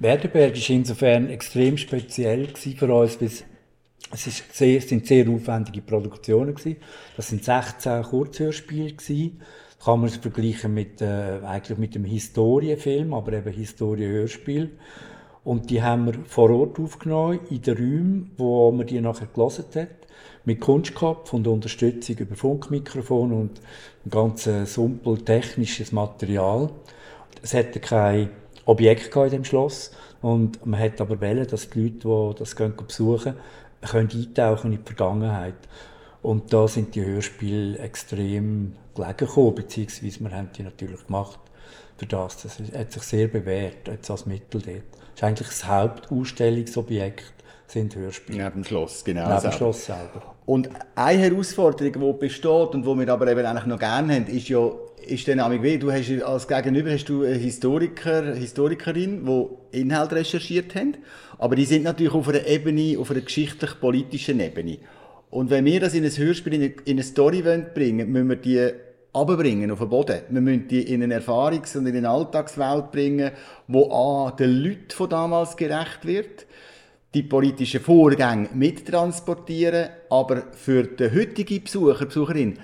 Werdenberg 0.00 0.54
war 0.54 0.70
insofern 0.70 1.30
extrem 1.30 1.78
speziell 1.78 2.48
für 2.56 2.92
uns, 2.92 3.20
weil 3.20 3.30
es 4.12 4.26
ist 4.26 4.54
sehr, 4.54 4.80
sind 4.80 5.06
sehr 5.06 5.28
aufwendige 5.28 5.80
Produktionen 5.80 6.54
gewesen. 6.54 6.76
Das 7.16 7.28
sind 7.28 7.44
16 7.44 8.02
Kurzhörspiele 8.02 8.92
gewesen. 8.92 9.40
Kann 9.82 10.00
man 10.00 10.10
es 10.10 10.16
vergleichen 10.16 10.74
mit, 10.74 11.00
äh, 11.00 11.40
eigentlich 11.44 11.78
mit 11.78 11.96
einem 11.96 12.04
Historienfilm, 12.04 13.14
aber 13.14 13.32
eben 13.32 13.52
Historienhörspiel. 13.52 14.70
Und 15.44 15.70
die 15.70 15.82
haben 15.82 16.06
wir 16.06 16.14
vor 16.26 16.50
Ort 16.50 16.78
aufgenommen, 16.78 17.40
in 17.50 17.62
den 17.62 17.76
Räumen, 17.76 18.30
wo 18.36 18.70
man 18.70 18.86
die 18.86 19.00
nachher 19.00 19.26
gelesen 19.26 19.64
hat. 19.74 19.88
Mit 20.44 20.60
Kunstkopf 20.60 21.32
und 21.32 21.48
Unterstützung 21.48 22.16
über 22.18 22.36
Funkmikrofon 22.36 23.32
und 23.32 23.60
ein 24.04 24.10
ganz 24.10 24.48
simpel 24.64 25.18
technisches 25.18 25.90
Material. 25.90 26.70
Es 27.42 27.54
hatte 27.54 27.80
kein 27.80 28.30
Objekt 28.66 29.16
in 29.16 29.30
dem 29.30 29.44
Schloss. 29.44 29.92
Und 30.20 30.64
man 30.64 30.78
hat 30.78 31.00
aber 31.00 31.20
wählen, 31.20 31.46
dass 31.48 31.70
die 31.70 31.80
Leute, 31.80 32.34
die 32.34 32.38
das 32.38 32.54
besuchen, 32.54 33.34
können 33.88 34.10
eintauchen 34.10 34.72
in 34.72 34.78
die 34.78 34.84
Vergangenheit. 34.84 35.54
Und 36.22 36.52
da 36.52 36.68
sind 36.68 36.94
die 36.94 37.04
Hörspiele 37.04 37.78
extrem 37.78 38.76
gelegen 38.94 39.16
gekommen, 39.16 39.54
beziehungsweise 39.56 40.20
wir 40.20 40.30
haben 40.30 40.50
die 40.56 40.62
natürlich 40.62 41.06
gemacht 41.06 41.40
für 41.96 42.06
das. 42.06 42.42
Das 42.42 42.58
hat 42.58 42.92
sich 42.92 43.02
sehr 43.02 43.28
bewährt, 43.28 43.88
jetzt 43.88 44.10
als 44.10 44.26
Mittel 44.26 44.62
dort. 44.62 44.82
Das 44.92 45.16
ist 45.16 45.24
eigentlich 45.24 45.48
das 45.48 45.66
Hauptausstellungsobjekt, 45.66 47.34
sind 47.72 47.96
Hörspiele. 47.96 48.44
Neben 48.44 48.62
dem 48.62 48.64
Schloss, 48.64 49.04
genau. 49.04 49.28
Neben 49.28 49.42
dem 49.42 49.52
Schloss 49.52 49.86
selber. 49.86 50.34
Und 50.46 50.68
eine 50.94 51.18
Herausforderung, 51.18 51.92
die 51.92 52.26
besteht 52.26 52.74
und 52.74 52.82
die 52.82 52.98
wir 52.98 53.08
aber 53.08 53.28
eben 53.28 53.44
eigentlich 53.44 53.66
noch 53.66 53.78
gerne 53.78 54.14
haben, 54.14 54.26
ist 54.26 54.48
ja, 54.48 54.70
ist 55.06 55.26
dann 55.28 55.40
auch 55.40 55.50
wie, 55.50 55.78
du 55.78 55.90
hast 55.90 56.10
als 56.22 56.46
Gegenüber 56.46 56.90
hast 56.90 57.08
du 57.08 57.22
eine 57.22 57.34
Historiker, 57.34 58.34
Historikerin, 58.34 59.24
die 59.24 59.80
Inhalt 59.80 60.12
recherchiert 60.12 60.74
haben 60.74 60.96
aber 61.42 61.56
die 61.56 61.64
sind 61.64 61.82
natürlich 61.82 62.14
auf 62.14 62.28
einer 62.28 62.46
Ebene, 62.46 62.96
auf 63.00 63.10
einer 63.10 63.20
geschichtlich-politischen 63.20 64.38
Ebene. 64.38 64.78
Und 65.28 65.50
wenn 65.50 65.64
wir 65.64 65.80
das 65.80 65.92
in 65.92 66.04
ein 66.04 66.16
Hörspiel, 66.16 66.54
in 66.54 66.62
eine, 66.62 66.74
in 66.84 66.92
eine 66.92 67.02
Story 67.02 67.42
bringen 67.74 68.12
müssen 68.12 68.28
wir 68.28 68.36
die 68.36 68.70
abbringen 69.12 69.72
auf 69.72 69.80
den 69.80 69.88
Boden. 69.88 70.20
Wir 70.30 70.40
müssen 70.40 70.68
die 70.68 70.82
in 70.82 71.02
eine 71.02 71.18
Erfahrungs- 71.18 71.76
und 71.76 71.86
in 71.86 71.96
eine 71.96 72.08
Alltagswelt 72.08 72.92
bringen, 72.92 73.32
wo 73.66 73.90
an 73.90 74.36
den 74.36 74.50
Leuten 74.50 74.90
von 74.90 75.10
damals 75.10 75.56
gerecht 75.56 76.04
wird, 76.04 76.46
die 77.14 77.22
politischen 77.22 77.80
Vorgänge 77.80 78.48
mittransportieren, 78.54 79.90
aber 80.08 80.44
für 80.52 80.84
den 80.84 81.14
heutigen 81.14 81.62
Besucher, 81.62 82.06
Besucherin 82.06 82.58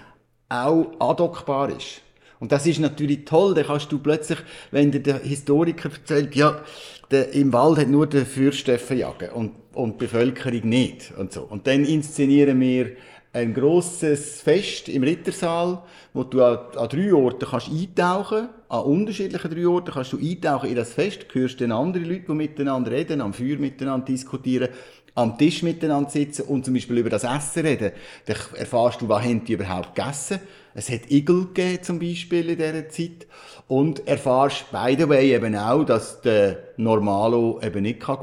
auch 0.48 0.86
adokbar 0.98 1.70
ist. 1.70 2.02
Und 2.40 2.52
das 2.52 2.66
ist 2.66 2.78
natürlich 2.78 3.24
toll, 3.24 3.54
da 3.54 3.62
kannst 3.62 3.90
du 3.90 3.98
plötzlich, 3.98 4.38
wenn 4.70 4.90
dir 4.90 5.00
der 5.00 5.18
Historiker 5.18 5.90
erzählt, 5.90 6.34
ja, 6.34 6.62
der, 7.10 7.32
im 7.32 7.52
Wald 7.52 7.78
hat 7.78 7.88
nur 7.88 8.06
der 8.06 8.26
Fürsteffen 8.26 8.98
jagen 8.98 9.30
und, 9.30 9.52
und 9.74 9.94
die 9.94 10.04
Bevölkerung 10.04 10.68
nicht 10.68 11.12
und 11.16 11.32
so. 11.32 11.42
Und 11.42 11.66
dann 11.66 11.84
inszenieren 11.84 12.60
wir 12.60 12.92
ein 13.38 13.54
grosses 13.54 14.40
Fest 14.40 14.88
im 14.88 15.02
Rittersaal, 15.02 15.82
wo 16.12 16.24
du 16.24 16.42
an, 16.42 16.58
an 16.76 16.88
drei 16.88 17.12
Orten 17.12 17.46
kannst 17.48 17.68
eintauchen 17.68 18.48
an 18.68 18.82
unterschiedlichen 18.82 19.50
drei 19.50 19.66
Orten 19.66 19.92
kannst 19.92 20.12
du 20.12 20.18
eintauchen 20.18 20.68
in 20.68 20.76
das 20.76 20.92
Fest, 20.92 21.26
hörst 21.32 21.60
dann 21.60 21.72
andere 21.72 22.04
Leute, 22.04 22.26
die 22.28 22.32
miteinander 22.32 22.90
reden, 22.90 23.20
am 23.20 23.32
Feuer 23.32 23.56
miteinander 23.56 24.04
diskutieren, 24.04 24.68
am 25.14 25.38
Tisch 25.38 25.62
miteinander 25.62 26.10
sitzen 26.10 26.42
und 26.42 26.64
zum 26.64 26.74
Beispiel 26.74 26.98
über 26.98 27.10
das 27.10 27.24
Essen 27.24 27.66
reden. 27.66 27.92
Dann 28.26 28.36
erfährst 28.56 29.00
du, 29.00 29.08
was 29.08 29.24
haben 29.24 29.44
die 29.44 29.54
überhaupt 29.54 29.94
gegessen. 29.94 30.40
Es 30.74 30.90
hat 30.90 31.10
Igel 31.10 31.46
gegeben, 31.46 31.82
zum 31.82 31.98
Beispiel 31.98 32.50
in 32.50 32.58
dieser 32.58 32.88
Zeit. 32.90 33.26
Und 33.66 34.06
erfährst, 34.06 34.70
by 34.70 34.94
the 34.98 35.08
way, 35.08 35.34
eben 35.34 35.56
auch, 35.56 35.84
dass 35.84 36.20
der 36.20 36.58
Normalo 36.76 37.58
eben 37.62 37.82
nicht 37.82 38.00
kann 38.00 38.18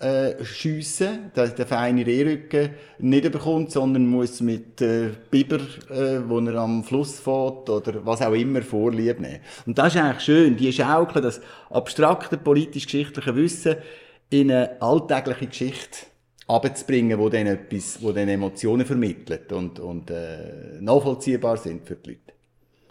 äh, 0.00 0.42
schiessen, 0.44 1.30
dass 1.34 1.54
der 1.54 1.66
feine 1.66 2.06
Rehrücken 2.06 2.70
nicht 2.98 3.30
bekommt, 3.30 3.70
sondern 3.70 4.06
muss 4.06 4.40
mit 4.40 4.80
äh, 4.80 5.10
Biber, 5.30 5.58
äh, 5.90 6.20
wo 6.26 6.38
er 6.40 6.54
am 6.56 6.82
Fluss 6.84 7.20
fährt 7.20 7.68
oder 7.68 8.04
was 8.04 8.22
auch 8.22 8.32
immer 8.32 8.62
vorlieb 8.62 9.20
nehmen. 9.20 9.40
Und 9.66 9.78
das 9.78 9.94
ist 9.94 10.00
eigentlich 10.00 10.24
schön, 10.24 10.56
die 10.56 10.72
schaukeln 10.72 11.22
das 11.22 11.40
abstrakte 11.68 12.38
politisch-geschichtliche 12.38 13.36
Wissen 13.36 13.76
in 14.30 14.50
eine 14.50 14.80
alltägliche 14.80 15.46
Geschichte 15.48 16.06
abzubringen, 16.46 17.18
wo 17.18 17.28
dann 17.28 17.46
etwas, 17.46 18.02
wo 18.02 18.12
dann 18.12 18.28
Emotionen 18.28 18.86
vermittelt 18.86 19.52
und, 19.52 19.78
und 19.78 20.10
äh, 20.10 20.80
nachvollziehbar 20.80 21.56
sind 21.56 21.86
für 21.86 21.96
die 21.96 22.10
Leute. 22.10 22.29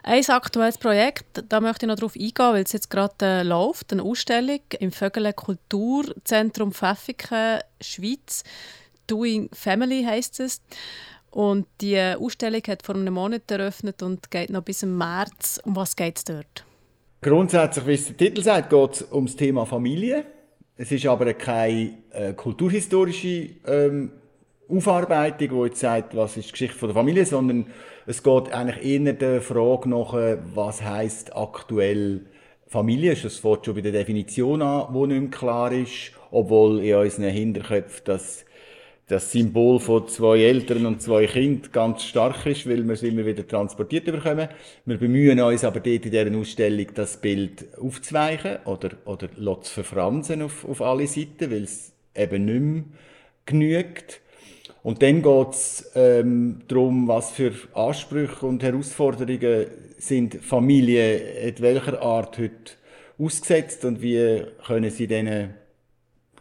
Ein 0.04 0.24
aktuelles 0.30 0.78
Projekt, 0.78 1.43
da 1.50 1.60
möchte 1.60 1.86
ich 1.86 1.89
noch 1.89 1.95
darauf 1.95 2.16
eingehen, 2.16 2.34
weil 2.54 2.64
es 2.64 2.72
jetzt 2.72 2.89
gerade 2.89 3.14
äh, 3.22 3.43
läuft, 3.43 3.91
eine 3.91 4.04
Ausstellung 4.04 4.62
im 4.80 4.91
Vögele 4.91 5.34
Kulturzentrum 5.34 6.72
Pfäffiken, 6.72 7.60
Schweiz. 7.82 8.43
Doing 9.08 9.50
Family 9.54 10.04
heißt 10.04 10.39
es. 10.39 10.62
Und 11.32 11.68
die 11.82 12.00
Ausstellung 12.00 12.62
hat 12.68 12.84
vor 12.84 12.95
einem 12.95 13.14
Monat 13.14 13.50
eröffnet 13.52 14.02
und 14.02 14.32
geht 14.32 14.50
noch 14.50 14.64
bis 14.64 14.84
im 14.84 14.97
März. 14.97 15.60
Um 15.64 15.76
was 15.76 15.95
geht 15.95 16.18
es 16.18 16.24
dort? 16.24 16.66
Grundsätzlich, 17.22 17.86
wie 17.86 17.93
es 17.93 18.06
der 18.06 18.18
Titel 18.18 18.41
sagt, 18.41 18.70
geht 18.70 18.93
es 18.93 19.02
um 19.04 19.26
das 19.26 19.36
Thema 19.36 19.66
Familie. 19.66 20.26
Es 20.78 20.91
ist 20.91 21.06
aber 21.06 21.34
keine 21.34 21.97
äh, 22.12 22.34
kulturhistorische 22.34 23.50
ähm, 23.68 24.12
Aufarbeitung, 24.70 25.50
die 25.50 25.68
jetzt 25.68 25.80
sagt, 25.80 26.16
was 26.16 26.38
ist 26.38 26.48
die 26.48 26.52
Geschichte 26.52 26.86
der 26.86 26.94
Familie, 26.94 27.26
sondern 27.26 27.68
es 28.06 28.24
geht 28.24 28.52
eigentlich 28.52 28.86
eher 28.86 29.14
der 29.14 29.42
Frage 29.42 29.90
nach, 29.90 30.14
äh, 30.14 30.38
was 30.54 30.82
heißt 30.82 31.36
aktuell 31.36 32.22
Familie. 32.68 33.16
Das 33.16 33.38
fängt 33.38 33.66
schon 33.66 33.76
bei 33.76 33.82
der 33.82 33.92
Definition 33.92 34.62
an, 34.62 34.94
die 34.94 35.08
nicht 35.08 35.22
mehr 35.22 35.30
klar 35.32 35.72
ist, 35.72 36.12
obwohl 36.32 36.84
in 36.84 36.96
unseren 36.96 37.30
Hinterköpfen 37.32 38.02
das, 38.06 38.46
das 39.08 39.32
Symbol 39.32 39.80
von 39.80 40.08
zwei 40.08 40.40
Eltern 40.40 40.86
und 40.86 41.02
zwei 41.02 41.26
Kindern 41.26 41.72
ganz 41.72 42.04
stark 42.04 42.46
ist, 42.46 42.70
weil 42.70 42.84
wir 42.84 42.94
es 42.94 43.02
immer 43.02 43.26
wieder 43.26 43.48
transportiert 43.48 44.06
bekommen. 44.06 44.50
Wir 44.86 44.98
bemühen 44.98 45.40
uns 45.42 45.64
aber 45.64 45.80
dort 45.80 46.06
in 46.06 46.12
dieser 46.12 46.38
Ausstellung, 46.38 46.88
das 46.94 47.18
Bild 47.18 47.66
aufzuweichen 47.82 48.58
oder, 48.66 48.92
oder 49.06 49.30
zu 49.62 49.74
verfransen 49.74 50.44
auf, 50.44 50.64
auf 50.64 50.82
alle 50.84 51.08
Seiten, 51.08 51.50
weil 51.50 51.64
es 51.64 51.92
eben 52.16 52.46
nicht 52.46 52.62
mehr 52.62 52.84
genügt. 53.48 54.22
Und 54.82 55.02
dann 55.02 55.22
geht 55.22 55.50
es 55.50 55.92
ähm, 55.96 56.62
darum, 56.68 57.08
was 57.08 57.32
für 57.32 57.52
Ansprüche 57.74 58.46
und 58.46 58.64
Herausforderungen 58.64 59.68
sind 59.98 60.36
Familien 60.36 61.22
in 61.44 61.60
welcher 61.60 62.02
Art 62.02 62.38
heute 62.38 62.72
ausgesetzt 63.18 63.84
und 63.84 64.02
wie 64.02 64.44
können 64.66 64.90
sie 64.90 65.08
denen 65.08 65.54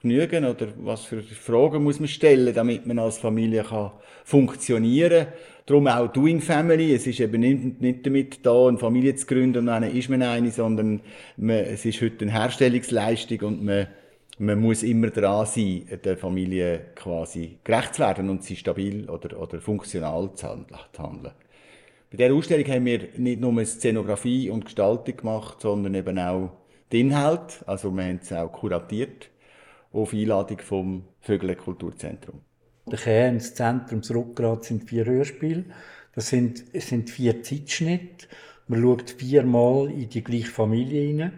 genügen 0.01 0.45
oder 0.45 0.69
was 0.77 1.05
für 1.05 1.23
Fragen 1.23 1.83
muss 1.83 1.99
man 1.99 2.09
stellen, 2.09 2.55
damit 2.55 2.87
man 2.87 3.01
als 3.01 3.19
Familie 3.19 3.65
kann 3.65 3.91
funktionieren 4.25 5.27
kann. 5.27 5.33
Darum 5.67 5.87
auch 5.87 6.09
Doing 6.09 6.41
Family. 6.41 6.95
Es 6.95 7.07
ist 7.07 7.21
eben 7.21 7.41
nicht, 7.41 7.81
nicht 7.81 8.07
damit 8.07 8.47
da, 8.47 8.69
eine 8.69 8.79
Familie 8.79 9.15
zu 9.17 9.27
gründen 9.27 9.59
und 9.59 9.67
dann 9.67 9.83
ist 9.83 10.09
man 10.09 10.23
eine, 10.23 10.51
sondern 10.51 11.01
man, 11.37 11.57
es 11.57 11.85
ist 11.85 12.01
heute 12.01 12.25
eine 12.25 12.33
Herstellungsleistung 12.33 13.41
und 13.41 13.65
man 13.65 13.89
man 14.39 14.61
muss 14.61 14.83
immer 14.83 15.11
dran 15.11 15.47
sein, 15.47 15.87
der 16.05 16.17
Familie 16.17 16.87
quasi 16.95 17.59
gerecht 17.65 17.95
zu 17.95 18.03
werden 18.03 18.31
und 18.31 18.45
sie 18.45 18.57
stabil 18.57 19.09
oder, 19.11 19.41
oder 19.41 19.61
funktional 19.61 20.33
zu 20.35 20.49
handeln. 20.49 21.35
Bei 22.11 22.17
dieser 22.17 22.35
Ausstellung 22.35 22.67
haben 22.69 22.85
wir 22.87 23.09
nicht 23.17 23.41
nur 23.41 23.65
Szenografie 23.65 24.49
und 24.49 24.65
Gestaltung 24.65 25.17
gemacht, 25.17 25.61
sondern 25.61 25.95
eben 25.95 26.19
auch 26.19 26.53
den 26.93 27.09
Inhalt. 27.09 27.63
Also 27.67 27.91
wir 27.91 28.05
haben 28.05 28.21
es 28.23 28.33
auch 28.33 28.51
kuratiert 28.51 29.29
auf 29.93 30.15
Einladung 30.15 30.59
vom 30.61 31.05
Vögele 31.21 31.57
Kulturzentrum. 31.57 32.41
Der 32.87 32.99
Kern, 32.99 33.35
das 33.35 33.55
Zentrum, 33.55 34.01
das 34.01 34.11
Rückgrat 34.11 34.65
sind 34.65 34.89
vier 34.89 35.05
Hörspiele. 35.05 35.65
Das 36.15 36.29
sind, 36.29 36.65
sind 36.73 37.11
vier 37.11 37.43
Zeitschnitte. 37.43 38.27
Man 38.69 38.83
schaut 38.83 39.11
viermal 39.11 39.91
in 39.91 40.09
die 40.09 40.25
gleiche 40.25 40.47
Familie 40.51 41.03
hinein 41.03 41.33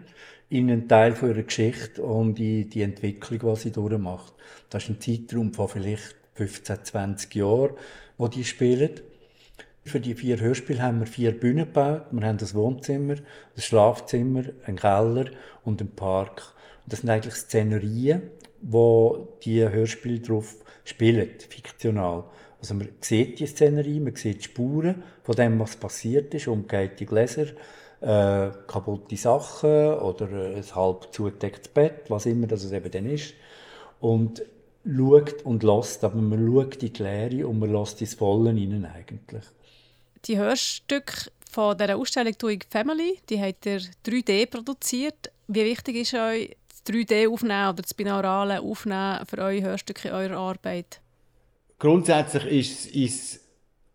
in 0.51 0.69
einen 0.69 0.89
Teil 0.89 1.13
von 1.13 1.29
ihrer 1.29 1.43
Geschichte 1.43 2.03
und 2.03 2.37
in 2.37 2.69
die 2.69 2.81
Entwicklung, 2.81 3.55
die 3.55 3.59
sie 3.59 3.71
durchmacht. 3.71 4.33
Das 4.69 4.83
ist 4.83 4.89
ein 4.89 4.99
Zeitraum 4.99 5.53
von 5.53 5.69
vielleicht 5.69 6.15
15, 6.33 6.83
20 6.83 7.35
Jahren, 7.35 7.71
wo 8.17 8.27
die 8.27 8.43
spielen. 8.43 8.99
Für 9.85 10.01
die 10.01 10.13
vier 10.13 10.41
Hörspiele 10.41 10.81
haben 10.81 10.99
wir 10.99 11.07
vier 11.07 11.31
Bühnen 11.31 11.65
gebaut. 11.65 12.07
Wir 12.11 12.27
haben 12.27 12.37
das 12.37 12.53
Wohnzimmer, 12.53 13.15
das 13.55 13.65
Schlafzimmer, 13.65 14.43
einen 14.65 14.75
Keller 14.75 15.27
und 15.63 15.79
einen 15.79 15.95
Park. 15.95 16.53
Und 16.83 16.91
das 16.91 16.99
sind 16.99 17.09
eigentlich 17.09 17.35
Szenerien, 17.35 18.23
wo 18.61 19.37
die 19.45 19.67
Hörspiele 19.67 20.19
drauf 20.19 20.57
spielen, 20.83 21.29
fiktional. 21.47 22.25
Also 22.59 22.73
man 22.73 22.89
sieht 22.99 23.39
die 23.39 23.47
Szenerie, 23.47 24.01
man 24.01 24.15
sieht 24.15 24.39
die 24.39 24.43
Spuren 24.43 25.01
von 25.23 25.35
dem, 25.35 25.57
was 25.59 25.77
passiert 25.77 26.33
ist, 26.33 26.49
umgekehrte 26.49 27.05
Gläser, 27.05 27.47
äh, 28.01 28.49
kaputte 28.67 29.15
Sachen 29.15 29.93
oder 29.93 30.27
ein 30.27 30.75
halb 30.75 31.13
zugedecktes 31.13 31.69
Bett, 31.69 32.09
was 32.09 32.25
immer 32.25 32.47
das 32.47 32.71
eben 32.71 32.91
dann 32.91 33.05
ist. 33.05 33.33
Und 33.99 34.41
schaut 34.83 35.43
und 35.43 35.63
lässt, 35.63 36.03
aber 36.03 36.15
man 36.15 36.45
schaut 36.47 36.81
in 36.81 36.93
die 36.93 37.03
Leere 37.03 37.47
und 37.47 37.59
man 37.59 37.71
lässt 37.71 38.01
ins 38.01 38.15
Vollen 38.15 38.57
hinein 38.57 38.85
eigentlich. 38.85 39.43
Die 40.25 40.37
Hörstücke 40.37 41.31
von 41.49 41.77
dieser 41.77 41.97
Ausstellung 41.97 42.33
«Doing 42.37 42.63
Family», 42.69 43.19
die 43.29 43.41
habt 43.41 43.65
ihr 43.65 43.81
3D 44.05 44.47
produziert. 44.47 45.31
Wie 45.47 45.65
wichtig 45.65 45.97
ist 45.97 46.13
euch 46.13 46.55
das 46.69 46.85
3D-Aufnehmen 46.85 47.69
oder 47.69 47.81
das 47.81 47.93
binaurale 47.93 48.61
Aufnehmen 48.61 49.25
für 49.27 49.37
eure 49.39 49.61
Hörstücke 49.61 50.07
in 50.07 50.13
eurer 50.13 50.37
Arbeit? 50.37 51.01
Grundsätzlich 51.77 52.45
ist 52.45 52.95
es 52.95 53.39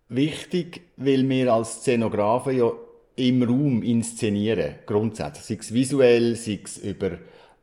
wichtig, 0.08 0.82
weil 0.96 1.28
wir 1.28 1.52
als 1.52 1.80
Szenografen 1.80 2.56
ja 2.56 2.72
im 3.16 3.42
Raum 3.42 3.82
inszenieren, 3.82 4.76
grundsätzlich. 4.84 5.46
Sei 5.46 5.56
es 5.60 5.74
visuell, 5.74 6.36
sei 6.36 6.60
es 6.62 6.78
über 6.78 7.12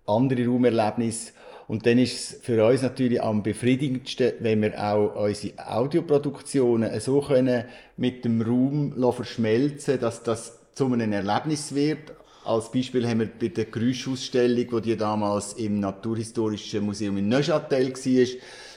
andere 0.06 0.46
Raumerlebnisse. 0.46 1.32
Und 1.68 1.86
dann 1.86 1.98
ist 1.98 2.14
es 2.14 2.40
für 2.42 2.66
uns 2.66 2.82
natürlich 2.82 3.22
am 3.22 3.42
befriedigendsten, 3.42 4.34
wenn 4.40 4.62
wir 4.62 4.78
auch 4.84 5.16
unsere 5.16 5.54
Audioproduktionen 5.66 7.00
so 7.00 7.22
können 7.22 7.66
mit 7.96 8.26
dem 8.26 8.42
Raum 8.42 8.94
verschmelzen 9.14 10.00
dass 10.00 10.24
das 10.24 10.60
zu 10.74 10.92
einem 10.92 11.14
Erlebnis 11.14 11.74
wird. 11.74 12.14
Als 12.44 12.72
Beispiel 12.72 13.08
haben 13.08 13.22
wir 13.22 13.30
bei 13.40 13.48
der 13.48 13.66
Geräuschausstellung, 13.66 14.82
die 14.82 14.98
damals 14.98 15.54
im 15.54 15.80
Naturhistorischen 15.80 16.84
Museum 16.84 17.18
in 17.18 17.30
Neuchâtel 17.30 17.94
war, 17.94 18.28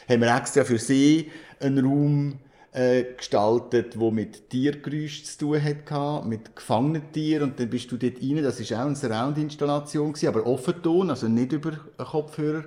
haben 0.09 0.20
wir 0.20 0.37
extra 0.37 0.62
für 0.62 0.79
sie 0.79 1.31
einen 1.59 1.85
Raum 1.85 2.39
äh, 2.77 3.14
gestaltet, 3.16 3.99
wo 3.99 4.11
mit 4.11 4.51
Tiergeräusch 4.51 5.24
zu 5.24 5.39
tun 5.39 5.62
hat, 5.62 6.27
mit 6.27 6.55
gefangenen 6.55 7.11
Tieren. 7.11 7.51
Und 7.51 7.59
dann 7.59 7.70
bist 7.70 7.91
du 7.91 7.97
dort 7.97 8.20
rein. 8.20 8.43
Das 8.43 8.70
war 8.70 8.81
auch 8.81 8.87
eine 8.87 8.97
Surround-Installation, 8.97 10.14
aber 10.27 10.47
Offenton, 10.47 11.09
also 11.09 11.27
nicht 11.27 11.53
über 11.53 11.70
einen 11.70 12.07
Kopfhörer. 12.07 12.64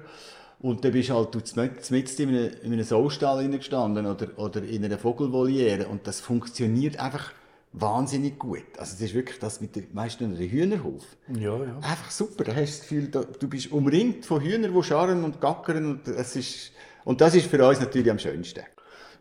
Und 0.62 0.84
dann 0.84 0.91
bist 0.91 1.10
du 1.10 1.14
halt 1.14 1.91
mit 1.91 2.20
in 2.20 2.30
einem, 2.30 2.51
in 2.64 2.74
einem 2.74 2.84
Saustall 2.84 3.47
gestanden 3.49 4.07
oder, 4.07 4.28
oder 4.38 4.64
in 4.64 4.84
einer 4.84 4.97
Vogelvoliere. 4.97 5.88
Und 5.88 6.07
das 6.07 6.20
funktioniert 6.20 6.99
einfach 6.99 7.32
wahnsinnig 7.72 8.39
gut. 8.39 8.66
Also 8.80 8.95
es 8.95 9.01
ist 9.01 9.14
wirklich 9.14 9.38
das 9.38 9.62
mit 9.62 9.76
der, 9.76 9.84
weißt 9.93 10.22
du, 10.22 10.26
einem 10.26 10.38
Hühnerhof. 10.38 11.05
Ja, 11.36 11.55
ja. 11.55 11.76
Einfach 11.78 12.10
super. 12.10 12.45
Da 12.45 12.55
hast 12.55 12.60
du 12.60 12.64
das 12.66 12.82
Gefühl, 12.82 13.07
da, 13.10 13.24
du 13.24 13.47
bist 13.47 13.72
umringt 13.72 14.26
von 14.26 14.41
Hühnern, 14.41 14.74
die 14.74 14.84
scharren 14.84 15.24
und 15.24 15.39
gackern. 15.39 15.86
Und, 15.86 16.07
es 16.07 16.36
ist, 16.36 16.72
und 17.05 17.22
das 17.22 17.36
ist 17.36 17.45
für 17.45 17.64
uns 17.66 17.80
natürlich 17.80 18.10
am 18.10 18.18
schönsten. 18.18 18.62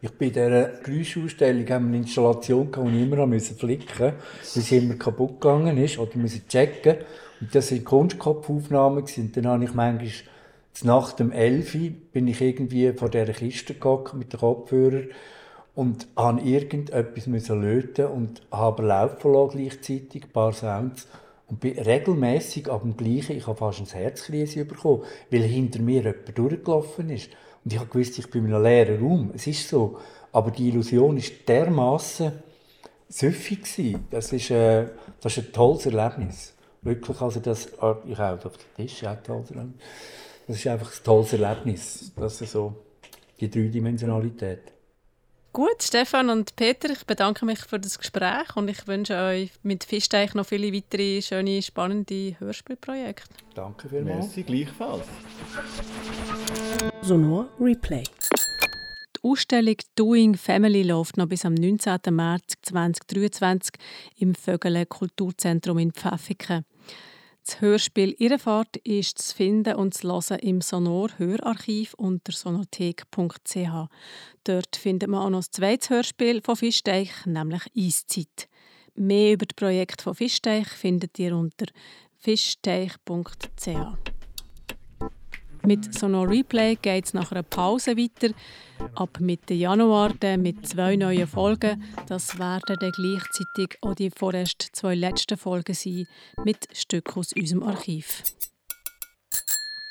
Ich 0.01 0.11
bei 0.13 0.29
dieser 0.29 0.69
Geräuschausstellung 0.85 1.69
eine 1.69 1.97
Installation 1.97 2.71
die 2.71 2.97
ich 2.97 3.03
immer 3.03 3.27
musste 3.27 3.55
flicken 3.55 3.87
musste, 3.89 4.15
weil 4.55 4.63
sie 4.63 4.77
immer 4.79 4.95
kaputt 4.95 5.41
gegangen 5.41 5.77
ist 5.77 5.99
oder 5.99 6.17
musste 6.17 6.47
checken. 6.47 6.99
Und 7.41 7.53
das 7.53 7.73
waren 7.73 7.85
Kunstkopfaufnahmen. 7.85 9.05
Und 9.05 9.37
dann 9.37 9.47
habe 9.49 9.65
ich 9.65 9.75
manchmal 9.75 10.11
nach 10.85 11.13
dem 11.13 11.33
Elfi 11.33 11.91
bin 11.91 12.29
ich 12.29 12.41
irgendwie 12.41 12.93
vor 12.93 13.09
dieser 13.09 13.33
Kiste 13.33 13.75
gegangen 13.75 14.19
mit 14.19 14.33
den 14.33 14.39
Kopfhörern 14.39 15.09
und 15.75 16.07
habe 16.17 16.41
irgendetwas 16.43 17.27
müssen 17.27 17.61
löten 17.61 18.07
und 18.07 18.43
habe 18.53 18.85
laufen 18.85 19.33
lassen 19.33 19.59
gleichzeitig, 19.59 20.25
ein 20.25 20.31
paar 20.31 20.53
Sounds. 20.53 21.09
Und 21.49 21.61
bin 21.61 21.79
regelmässig 21.79 22.69
ab 22.69 22.83
dem 22.83 22.97
Gleichen, 22.97 23.37
ich 23.37 23.47
habe 23.47 23.57
fast 23.57 23.81
ein 23.81 23.87
Herzkrise 23.87 24.65
bekommen, 24.65 25.03
weil 25.31 25.43
hinter 25.43 25.81
mir 25.81 26.03
jemand 26.03 26.37
durchgelaufen 26.37 27.11
ist. 27.11 27.31
Und 27.65 27.73
ich 27.73 27.79
habe 27.79 27.89
gewusst, 27.89 28.19
ich 28.19 28.31
bin 28.31 28.47
in 28.47 28.55
einem 28.55 28.63
leeren 28.63 29.01
Raum. 29.01 29.31
Es 29.35 29.47
ist 29.47 29.69
so. 29.69 29.99
Aber 30.33 30.51
die 30.51 30.69
Illusion 30.69 31.17
war 31.17 31.25
dermaßen 31.47 32.33
süffig 33.09 33.97
Das 34.11 34.33
ist, 34.33 34.51
äh, 34.51 34.87
das 35.21 35.37
ist 35.37 35.47
ein 35.47 35.53
tolles 35.53 35.87
Erlebnis. 35.87 36.55
Wirklich, 36.83 37.21
also 37.21 37.41
das, 37.41 37.67
äh, 37.67 37.95
ich 38.07 38.19
auch 38.19 38.45
auf 38.45 38.57
dem 38.57 38.87
Tisch, 38.87 39.05
auch 39.05 39.17
tolles 39.23 39.51
Erlebnis. 39.51 39.83
Das 40.47 40.57
ist 40.57 40.67
einfach 40.67 40.93
ein 40.93 41.05
tolles 41.05 41.33
Erlebnis. 41.33 42.13
Das 42.17 42.41
ist 42.41 42.53
so 42.53 42.75
die 43.41 43.51
Dreidimensionalität. 43.51 44.78
Gut, 45.59 45.83
Stefan 45.83 46.31
und 46.31 46.55
Peter, 46.55 46.89
ich 46.89 47.05
bedanke 47.05 47.45
mich 47.45 47.59
für 47.59 47.81
das 47.81 47.99
Gespräch 47.99 48.55
und 48.55 48.69
ich 48.71 48.87
wünsche 48.87 49.17
euch 49.17 49.51
mit 49.65 49.83
Fischteich 49.83 50.33
noch 50.35 50.47
viele 50.47 50.73
weitere 50.73 51.21
schöne, 51.21 51.61
spannende 51.63 52.37
Hörspielprojekte. 52.39 53.35
Danke 53.57 53.89
vielmals. 53.89 54.27
Merci, 54.27 54.45
gleichfalls. 54.45 55.05
Sonor 57.03 57.49
Replay. 57.59 58.05
Die 59.17 59.29
Ausstellung 59.29 59.75
Doing 59.97 60.37
Family 60.37 60.85
läuft 60.85 61.17
noch 61.17 61.27
bis 61.27 61.45
am 61.45 61.55
19. 61.55 61.99
März 62.11 62.53
2023 62.63 63.73
im 64.19 64.37
Vögele 64.37 64.87
Kulturzentrum 64.87 65.79
in 65.79 65.91
Pfäffiken. 65.91 66.67
Das 67.49 67.63
Hörspiel 67.63 68.15
Irrefahrt 68.19 68.77
ist 68.85 69.17
zu 69.17 69.35
finden 69.35 69.77
und 69.77 69.95
zu 69.95 70.07
hören 70.07 70.39
im 70.41 70.61
Sonor 70.61 71.09
Hörarchiv 71.17 71.95
unter 71.95 72.31
sonothek.ch. 72.31 73.89
Dort 74.45 74.77
findet 74.77 75.09
man 75.09 75.23
auch 75.23 75.31
noch 75.31 75.39
das 75.39 75.53
zweite 75.53 75.95
Hörspiel 75.95 76.43
von 76.43 76.57
Fischteich, 76.57 77.25
nämlich 77.25 77.63
Eiszeit. 77.75 78.51
Mehr 78.97 79.33
über 79.33 79.47
das 79.47 79.57
Projekt 79.57 80.03
von 80.03 80.15
Fischteich 80.15 80.69
findet 80.69 81.19
ihr 81.19 81.35
unter 81.35 81.65
fischteich.ch. 82.19 84.18
Mit 85.69 85.93
Sonor 85.93 86.31
Replay 86.31 86.77
geht 86.77 87.05
es 87.05 87.13
nach 87.13 87.31
einer 87.31 87.43
Pause 87.43 87.95
weiter. 87.99 88.33
Ab 88.95 89.21
Mitte 89.21 89.53
Januar 89.53 90.15
dann 90.19 90.41
mit 90.41 90.67
zwei 90.67 90.97
neuen 90.97 91.27
Folgen. 91.27 91.85
Das 92.07 92.39
werden 92.39 92.77
dann 92.81 92.91
gleichzeitig 92.93 93.77
auch 93.83 93.95
die 93.95 94.09
vorerst 94.09 94.71
zwei 94.73 94.95
letzten 94.95 95.37
Folgen 95.37 95.75
sein, 95.75 96.07
mit 96.43 96.69
Stücken 96.73 97.21
aus 97.21 97.35
unserem 97.35 97.65
Archiv. 97.65 98.23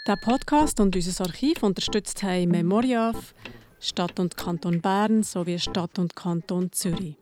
Der 0.08 0.16
Podcast 0.16 0.80
und 0.80 0.96
unser 0.96 1.26
Archiv 1.26 1.62
unterstützt 1.62 2.24
haben 2.24 2.50
Memoriaf, 2.50 3.36
Stadt 3.80 4.20
und 4.20 4.36
Kanton 4.36 4.82
Bern 4.82 5.22
sowie 5.22 5.60
Stadt 5.60 6.00
und 6.00 6.16
Kanton 6.16 6.72
Zürich. 6.72 7.18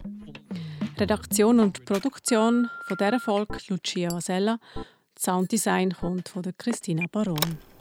Redaktion 0.97 1.59
und 1.59 1.83
Produktion 1.83 2.69
von 2.87 2.95
dieser 2.97 3.19
Folge 3.19 3.57
Lucia 3.67 4.11
Vasella. 4.11 4.59
Sounddesign 5.19 5.91
kommt 5.91 6.29
von 6.29 6.43
Christina 6.57 7.03
Baron. 7.11 7.74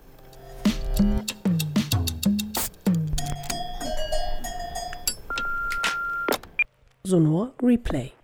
Sonor 7.06 7.52
Replay. 7.60 8.23